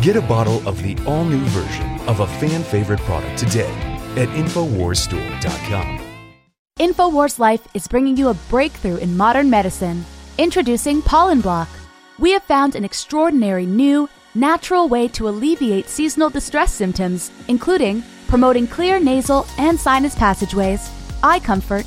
[0.00, 3.72] Get a bottle of the all new version of a fan favorite product today
[4.16, 6.00] at InfoWarsStore.com.
[6.78, 10.04] InfoWars Life is bringing you a breakthrough in modern medicine.
[10.38, 11.68] Introducing Pollen Block.
[12.18, 18.66] We have found an extraordinary new, natural way to alleviate seasonal distress symptoms, including promoting
[18.66, 20.90] clear nasal and sinus passageways,
[21.22, 21.86] eye comfort,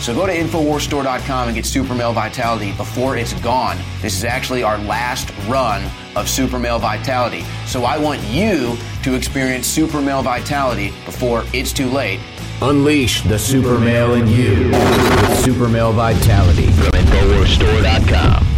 [0.00, 3.76] So go to InfoWarsStore.com and get Super Male Vitality before it's gone.
[4.00, 5.82] This is actually our last run
[6.16, 7.44] of Super Male Vitality.
[7.66, 12.20] So I want you to experience Super Male Vitality before it's too late.
[12.62, 18.57] Unleash the super male in you with Super Male Vitality from InfoWarsStore.com.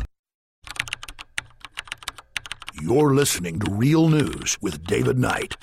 [2.81, 5.55] You're listening to Real News with David Knight.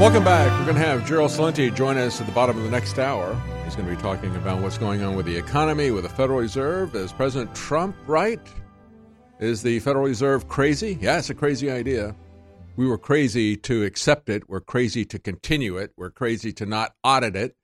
[0.00, 0.50] Welcome back.
[0.58, 3.38] We're going to have Gerald Celente join us at the bottom of the next hour.
[3.64, 6.38] He's going to be talking about what's going on with the economy, with the Federal
[6.38, 6.94] Reserve.
[6.94, 8.40] Is President Trump right?
[9.40, 10.96] Is the Federal Reserve crazy?
[11.02, 12.16] Yeah, it's a crazy idea.
[12.76, 14.48] We were crazy to accept it.
[14.48, 15.92] We're crazy to continue it.
[15.98, 17.54] We're crazy to not audit it.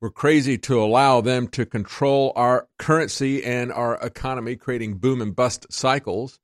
[0.00, 5.36] We're crazy to allow them to control our currency and our economy, creating boom and
[5.36, 6.40] bust cycles.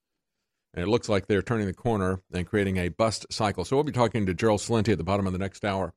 [0.75, 3.65] And it looks like they're turning the corner and creating a bust cycle.
[3.65, 5.95] So we'll be talking to Gerald Celente at the bottom of the next hour.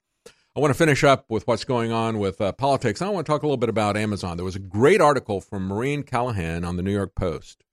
[0.55, 3.01] I want to finish up with what's going on with uh, politics.
[3.01, 4.37] I want to talk a little bit about Amazon.
[4.37, 7.63] There was a great article from Maureen Callahan on the New York Post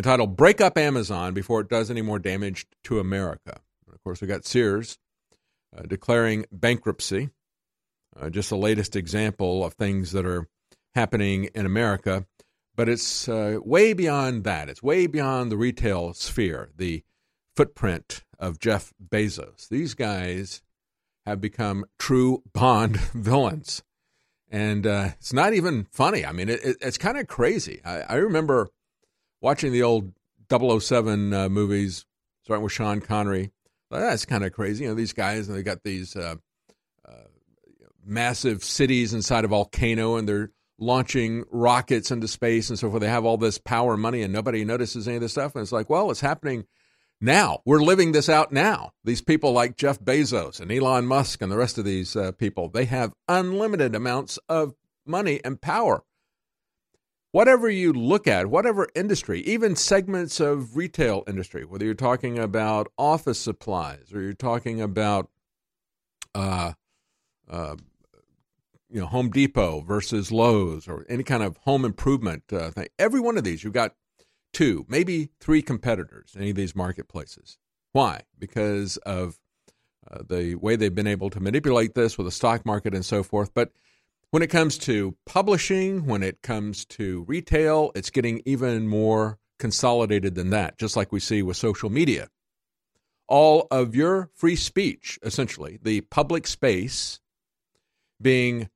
[0.00, 3.60] entitled Break Up Amazon Before It Does Any More Damage to America.
[3.86, 4.98] And of course, we got Sears
[5.76, 7.30] uh, declaring bankruptcy.
[8.18, 10.48] Uh, just the latest example of things that are
[10.94, 12.26] happening in America.
[12.80, 14.70] But it's uh, way beyond that.
[14.70, 17.04] It's way beyond the retail sphere, the
[17.54, 19.68] footprint of Jeff Bezos.
[19.68, 20.62] These guys
[21.26, 23.82] have become true Bond villains.
[24.48, 26.24] And uh, it's not even funny.
[26.24, 27.82] I mean, it, it, it's kind of crazy.
[27.84, 28.70] I, I, remember
[29.42, 30.14] watching the old
[30.50, 32.06] 007 uh, movies,
[32.44, 33.50] starting with Sean Connery.
[33.90, 34.84] That's kind of crazy.
[34.84, 36.36] You know, these guys, and they got these uh,
[37.06, 37.12] uh,
[38.02, 40.50] massive cities inside a volcano, and they're
[40.80, 43.02] launching rockets into space and so forth.
[43.02, 45.54] They have all this power and money, and nobody notices any of this stuff.
[45.54, 46.64] And it's like, well, it's happening
[47.20, 47.60] now.
[47.64, 48.92] We're living this out now.
[49.04, 52.68] These people like Jeff Bezos and Elon Musk and the rest of these uh, people,
[52.68, 54.74] they have unlimited amounts of
[55.06, 56.02] money and power.
[57.32, 62.88] Whatever you look at, whatever industry, even segments of retail industry, whether you're talking about
[62.98, 65.30] office supplies or you're talking about
[66.34, 66.72] uh,
[67.48, 67.76] uh,
[68.90, 72.88] you know Home Depot versus Lowe's or any kind of home improvement uh, thing.
[72.98, 73.94] Every one of these, you've got
[74.52, 77.58] two, maybe three competitors in any of these marketplaces.
[77.92, 78.22] Why?
[78.38, 79.38] Because of
[80.10, 83.22] uh, the way they've been able to manipulate this with the stock market and so
[83.22, 83.52] forth.
[83.54, 83.72] But
[84.30, 90.34] when it comes to publishing, when it comes to retail, it's getting even more consolidated
[90.34, 92.28] than that, just like we see with social media.
[93.28, 97.20] All of your free speech, essentially, the public space
[98.20, 98.68] being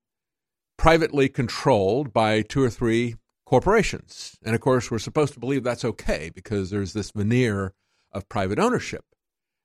[0.77, 4.37] privately controlled by two or three corporations.
[4.45, 7.73] And of course, we're supposed to believe that's okay because there's this veneer
[8.13, 9.05] of private ownership.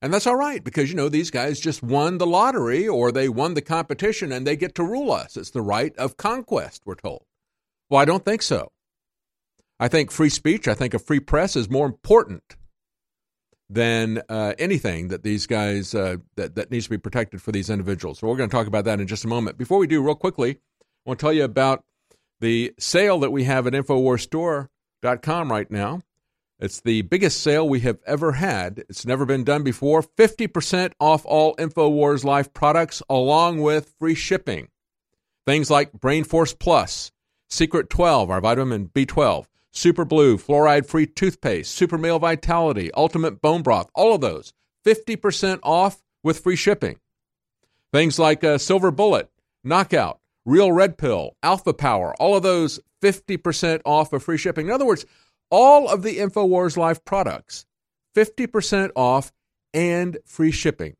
[0.01, 3.27] And that's all right because, you know, these guys just won the lottery or they
[3.27, 5.35] won the competition and they get to rule us.
[5.35, 7.25] It's the right of conquest, we're told.
[7.89, 8.71] Well, I don't think so.
[9.79, 12.55] I think free speech, I think a free press is more important
[13.69, 17.69] than uh, anything that these guys uh, that, that needs to be protected for these
[17.69, 18.19] individuals.
[18.19, 19.57] So we're going to talk about that in just a moment.
[19.57, 20.59] Before we do, real quickly,
[21.09, 21.85] I want to tell you about
[22.39, 26.03] the sale that we have at InfoWarsStore.com right now.
[26.59, 28.83] It's the biggest sale we have ever had.
[28.87, 30.03] It's never been done before.
[30.03, 34.67] 50% off all InfoWars Life products, along with free shipping.
[35.47, 37.11] Things like Brain Force Plus,
[37.49, 43.63] Secret 12, our vitamin B12, Super Blue, fluoride free toothpaste, Super Male Vitality, Ultimate Bone
[43.63, 44.53] Broth, all of those.
[44.85, 46.99] 50% off with free shipping.
[47.91, 49.31] Things like uh, Silver Bullet,
[49.63, 50.18] Knockout,
[50.49, 54.65] Real Red Pill, Alpha Power, all of those 50% off of free shipping.
[54.65, 55.05] In other words,
[55.51, 57.67] all of the InfoWars Life products,
[58.15, 59.31] 50% off
[59.75, 60.95] and free shipping.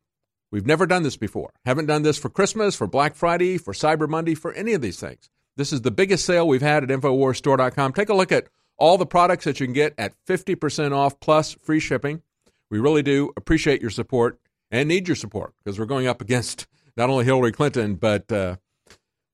[0.52, 1.52] We've never done this before.
[1.64, 5.00] Haven't done this for Christmas, for Black Friday, for Cyber Monday, for any of these
[5.00, 5.28] things.
[5.56, 7.92] This is the biggest sale we've had at InfoWarsStore.com.
[7.92, 8.46] Take a look at
[8.78, 12.22] all the products that you can get at 50% off plus free shipping.
[12.70, 14.38] We really do appreciate your support
[14.70, 18.54] and need your support because we're going up against not only Hillary Clinton, but uh,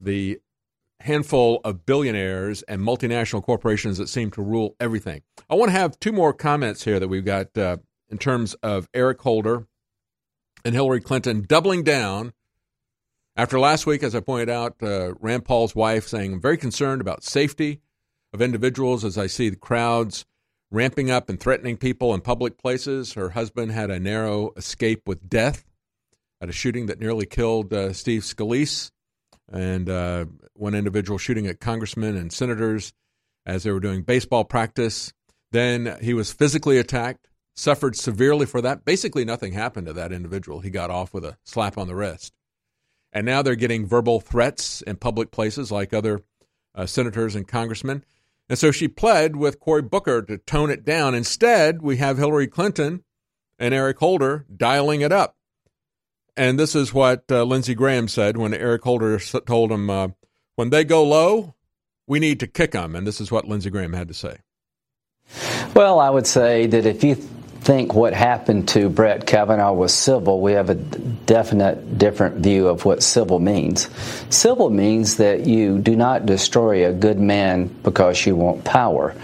[0.01, 0.41] the
[1.01, 5.23] handful of billionaires and multinational corporations that seem to rule everything.
[5.49, 7.77] I want to have two more comments here that we've got uh,
[8.09, 9.67] in terms of Eric Holder
[10.65, 12.33] and Hillary Clinton doubling down
[13.39, 17.03] after last week, as I pointed out, uh, Rand Paul's wife saying, I'm very concerned
[17.03, 17.83] about safety
[18.33, 20.25] of individuals as I see the crowds
[20.71, 23.13] ramping up and threatening people in public places.
[23.13, 25.67] Her husband had a narrow escape with death
[26.41, 28.91] at a shooting that nearly killed uh, Steve Scalise
[29.53, 32.93] and uh, one individual shooting at congressmen and senators
[33.45, 35.13] as they were doing baseball practice.
[35.53, 38.85] Then he was physically attacked, suffered severely for that.
[38.85, 40.61] Basically, nothing happened to that individual.
[40.61, 42.35] He got off with a slap on the wrist.
[43.13, 46.23] And now they're getting verbal threats in public places like other
[46.75, 48.05] uh, senators and congressmen.
[48.49, 51.15] And so she pled with Cory Booker to tone it down.
[51.15, 53.05] Instead, we have Hillary Clinton
[53.59, 55.36] and Eric Holder dialing it up.
[56.37, 60.09] And this is what uh, Lindsey Graham said when Eric Holder told him, uh,
[60.55, 61.55] when they go low,
[62.07, 62.95] we need to kick them.
[62.95, 64.39] And this is what Lindsey Graham had to say.
[65.75, 67.17] Well, I would say that if you
[67.67, 70.41] think what happened to Brett Kavanaugh was civil.
[70.41, 73.91] We have a definite different view of what civil means.
[74.31, 79.17] Civil means that you do not destroy a good man because you want power.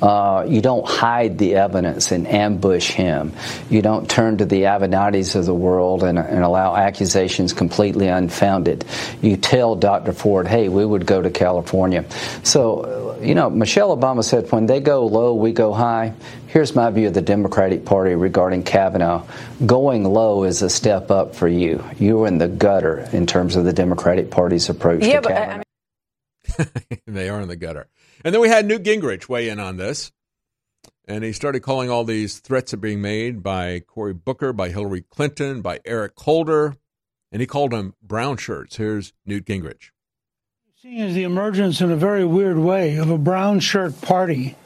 [0.00, 3.34] Uh, you don't hide the evidence and ambush him.
[3.68, 8.86] You don't turn to the Avenattis of the world and, and allow accusations completely unfounded.
[9.20, 10.14] You tell Dr.
[10.14, 12.06] Ford, hey, we would go to California.
[12.44, 16.14] So, you know, Michelle Obama said, when they go low, we go high.
[16.48, 19.24] Here's my view of the Democratic Party regarding Kavanaugh.
[19.64, 21.84] Going low is a step up for you.
[21.98, 25.34] You're in the gutter in terms of the Democratic Party's approach Yeah, to but, I-
[25.44, 25.62] Kavanaugh.
[27.06, 27.88] they are in the gutter.
[28.24, 30.12] And then we had Newt Gingrich weigh in on this.
[31.06, 34.68] And he started calling all these threats that are being made by Cory Booker, by
[34.68, 36.76] Hillary Clinton, by Eric Holder.
[37.32, 38.76] And he called them brown shirts.
[38.76, 39.90] Here's Newt Gingrich.
[40.82, 44.56] Seeing is the emergence in a very weird way of a brown shirt party,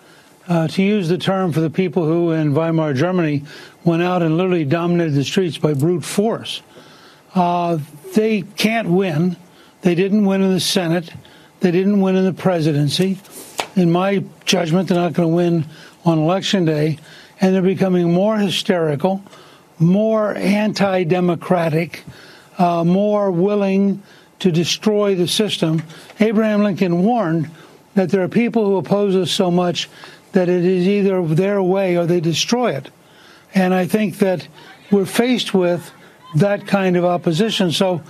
[0.47, 3.43] uh, to use the term for the people who in Weimar Germany
[3.83, 6.63] went out and literally dominated the streets by brute force.
[7.35, 7.81] Uh,
[8.15, 9.37] they can't win.
[9.83, 11.13] They didn't win in the Senate.
[11.59, 13.19] They didn't win in the presidency.
[13.75, 15.67] In my judgment, they're not going to win
[16.05, 17.01] on election day.
[17.41, 19.21] And they're becoming more hysterical,
[19.81, 22.05] more anti democratic,
[22.57, 24.01] uh, more willing
[24.45, 25.83] to destroy the system.
[26.21, 27.51] Abraham Lincoln warned
[27.95, 29.89] that there are people who oppose us so much
[30.33, 32.91] that it is either their way or they destroy it.
[33.55, 34.47] And I think that
[34.91, 35.91] we're faced with
[36.37, 37.73] that kind of opposition.
[37.73, 38.03] So,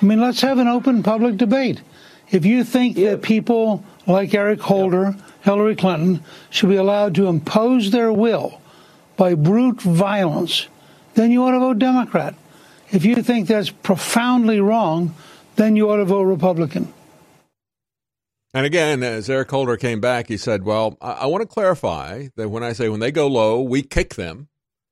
[0.00, 1.82] I mean, let's have an open public debate.
[2.30, 7.90] If you think that people like Eric Holder, Hillary Clinton, should be allowed to impose
[7.90, 8.62] their will
[9.18, 10.68] by brute violence,
[11.16, 12.34] then you ought to vote Democrat.
[12.90, 15.14] If you think that's profoundly wrong,
[15.62, 16.92] then you ought to vote Republican.
[18.54, 22.28] And again, as Eric Holder came back, he said, Well, I, I want to clarify
[22.36, 24.48] that when I say when they go low, we kick them.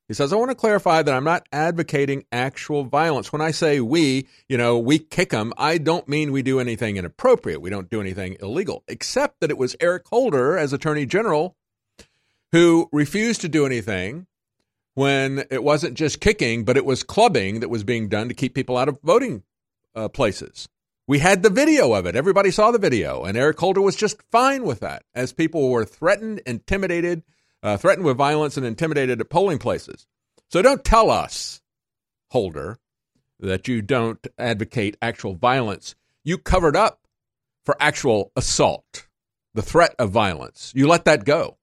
[0.09, 3.33] He says, I want to clarify that I'm not advocating actual violence.
[3.33, 6.97] When I say we, you know, we kick them, I don't mean we do anything
[6.97, 7.61] inappropriate.
[7.61, 11.55] We don't do anything illegal, except that it was Eric Holder, as Attorney General,
[12.51, 14.27] who refused to do anything
[14.95, 18.53] when it wasn't just kicking, but it was clubbing that was being done to keep
[18.53, 19.45] people out of voting
[19.95, 20.69] uh, places.
[21.07, 22.15] We had the video of it.
[22.15, 25.85] Everybody saw the video, and Eric Holder was just fine with that as people were
[25.85, 27.25] threatened, intimidated,
[27.63, 30.07] uh, threatened with violence, and intimidated at polling places.
[30.51, 31.61] So don't tell us,
[32.31, 32.79] Holder,
[33.41, 35.95] that you don't advocate actual violence.
[36.23, 37.07] You covered up
[37.65, 39.09] for actual assault,
[39.55, 40.73] the threat of violence.
[40.77, 41.59] You let that go.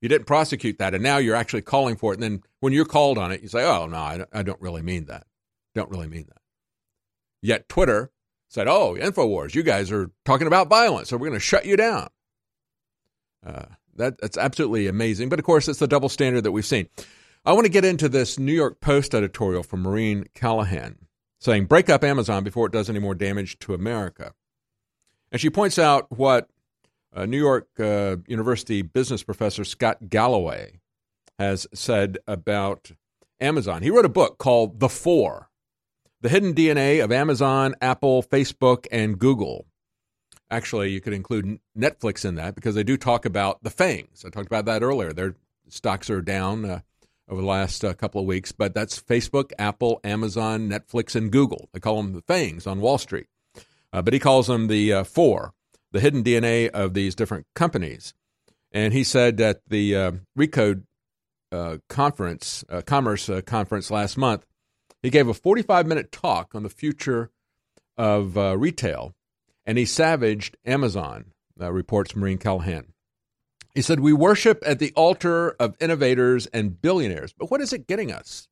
[0.00, 2.16] You didn't prosecute that, and now you're actually calling for it.
[2.16, 4.60] And then when you're called on it, you say, "Oh no, I don't, I don't
[4.60, 5.26] really mean that.
[5.74, 6.39] Don't really mean that."
[7.42, 8.10] Yet Twitter
[8.48, 11.76] said, "Oh, Infowars, you guys are talking about violence, so we're going to shut you
[11.76, 12.08] down."
[13.44, 15.28] Uh, that, that's absolutely amazing.
[15.28, 16.88] But of course, it's the double standard that we've seen.
[17.44, 21.06] I want to get into this New York Post editorial from Maureen Callahan
[21.38, 24.34] saying, "Break up Amazon before it does any more damage to America."
[25.32, 26.48] And she points out what
[27.14, 30.80] uh, New York uh, University business professor Scott Galloway
[31.38, 32.90] has said about
[33.40, 33.82] Amazon.
[33.82, 35.49] He wrote a book called The Four
[36.22, 39.64] The Hidden DNA of Amazon, Apple, Facebook, and Google.
[40.50, 44.22] Actually, you could include Netflix in that because they do talk about the fangs.
[44.26, 45.14] I talked about that earlier.
[45.14, 45.36] Their
[45.68, 46.80] stocks are down uh,
[47.26, 51.70] over the last uh, couple of weeks, but that's Facebook, Apple, Amazon, Netflix, and Google.
[51.72, 53.28] They call them the fangs on Wall Street.
[53.90, 55.54] Uh, but he calls them the uh, four,
[55.90, 58.12] the hidden DNA of these different companies.
[58.72, 60.82] And he said at the uh, Recode
[61.50, 64.44] uh, conference, commerce conference last month,
[65.02, 67.30] he gave a 45 minute talk on the future
[67.96, 69.14] of uh, retail,
[69.64, 72.92] and he savaged Amazon, uh, reports Maureen Callahan.
[73.74, 77.86] He said, We worship at the altar of innovators and billionaires, but what is it
[77.86, 78.48] getting us?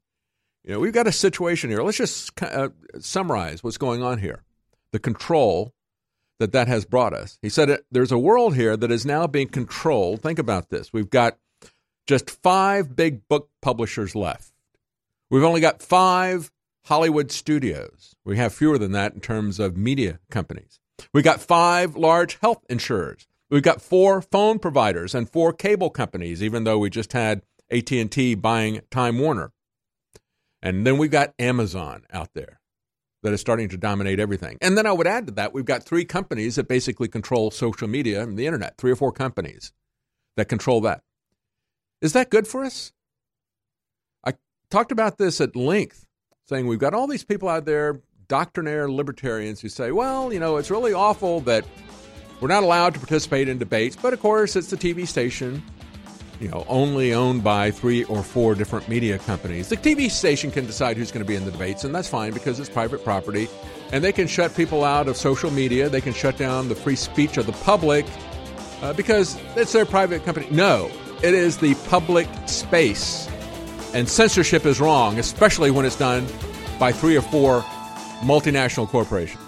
[0.64, 1.82] You know, we've got a situation here.
[1.82, 2.68] Let's just uh,
[3.00, 4.42] summarize what's going on here
[4.92, 5.74] the control
[6.38, 7.38] that that has brought us.
[7.42, 10.22] He said, There's a world here that is now being controlled.
[10.22, 10.92] Think about this.
[10.92, 11.38] We've got
[12.06, 14.52] just five big book publishers left.
[15.30, 16.50] We've only got five
[16.86, 18.14] Hollywood studios.
[18.24, 20.80] We have fewer than that in terms of media companies.
[21.12, 23.26] We've got five large health insurers.
[23.50, 28.34] We've got four phone providers and four cable companies, even though we just had AT&T
[28.36, 29.52] buying Time Warner.
[30.62, 32.60] And then we've got Amazon out there
[33.22, 34.58] that is starting to dominate everything.
[34.60, 37.88] And then I would add to that, we've got three companies that basically control social
[37.88, 39.72] media and the internet, three or four companies
[40.36, 41.02] that control that.
[42.00, 42.92] Is that good for us?
[44.70, 46.04] Talked about this at length,
[46.44, 50.58] saying we've got all these people out there, doctrinaire libertarians, who say, well, you know,
[50.58, 51.64] it's really awful that
[52.40, 55.62] we're not allowed to participate in debates, but of course, it's the TV station.
[56.40, 59.68] you know, only owned by three or four different media companies.
[59.70, 62.32] The TV station can decide who's going to be in the debates, and that's fine
[62.32, 63.48] because it's private property.
[63.90, 65.88] And they can shut people out of social media.
[65.88, 68.06] They can shut down the free speech of the public
[68.82, 70.46] uh, because it's their private company.
[70.50, 70.90] No,
[71.22, 73.28] it is the public space.
[73.94, 76.26] And censorship is wrong, especially when it's done
[76.78, 77.62] by three or four
[78.20, 79.47] multinational corporations.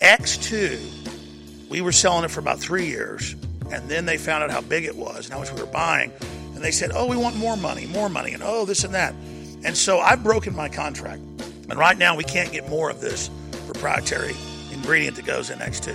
[0.00, 3.36] X2, we were selling it for about three years,
[3.70, 6.10] and then they found out how big it was and how much we were buying,
[6.54, 9.14] and they said, "Oh, we want more money, more money," and oh, this and that,
[9.62, 11.20] and so I've broken my contract,
[11.68, 13.28] and right now we can't get more of this
[13.66, 14.34] proprietary
[14.72, 15.94] ingredient that goes in X2.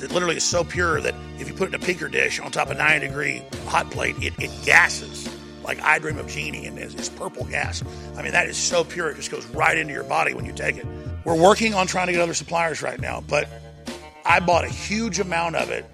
[0.00, 2.50] That literally is so pure that if you put it in a petri dish on
[2.50, 5.28] top of a 90 degree hot plate, it, it gases
[5.62, 7.84] like I Dream of Jeannie and it's purple gas.
[8.16, 10.52] I mean, that is so pure, it just goes right into your body when you
[10.52, 10.86] take it.
[11.24, 13.48] We're working on trying to get other suppliers right now, but
[14.24, 15.86] I bought a huge amount of it,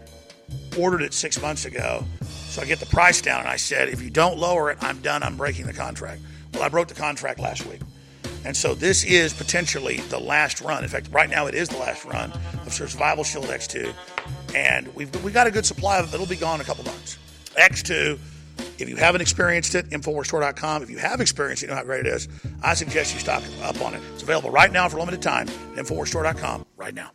[0.78, 2.04] ordered it six months ago.
[2.22, 4.98] So I get the price down, and I said, if you don't lower it, I'm
[5.00, 5.22] done.
[5.22, 6.20] I'm breaking the contract.
[6.52, 7.80] Well, I broke the contract last week.
[8.44, 10.82] And so this is potentially the last run.
[10.82, 12.32] In fact, right now it is the last run
[12.66, 13.94] of Survival Shield X2.
[14.54, 16.14] And we've, we got a good supply of it.
[16.14, 17.18] It'll be gone in a couple months.
[17.56, 18.18] X2,
[18.78, 20.82] if you haven't experienced it, InfoWarsStore.com.
[20.82, 22.28] If you have experienced it, you know how great it is.
[22.62, 24.02] I suggest you stock up on it.
[24.30, 27.10] Available right now for a limited time at InfoWarsStore.com right now.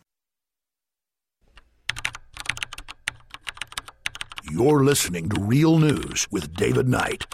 [4.51, 7.25] You're listening to Real News with David Knight.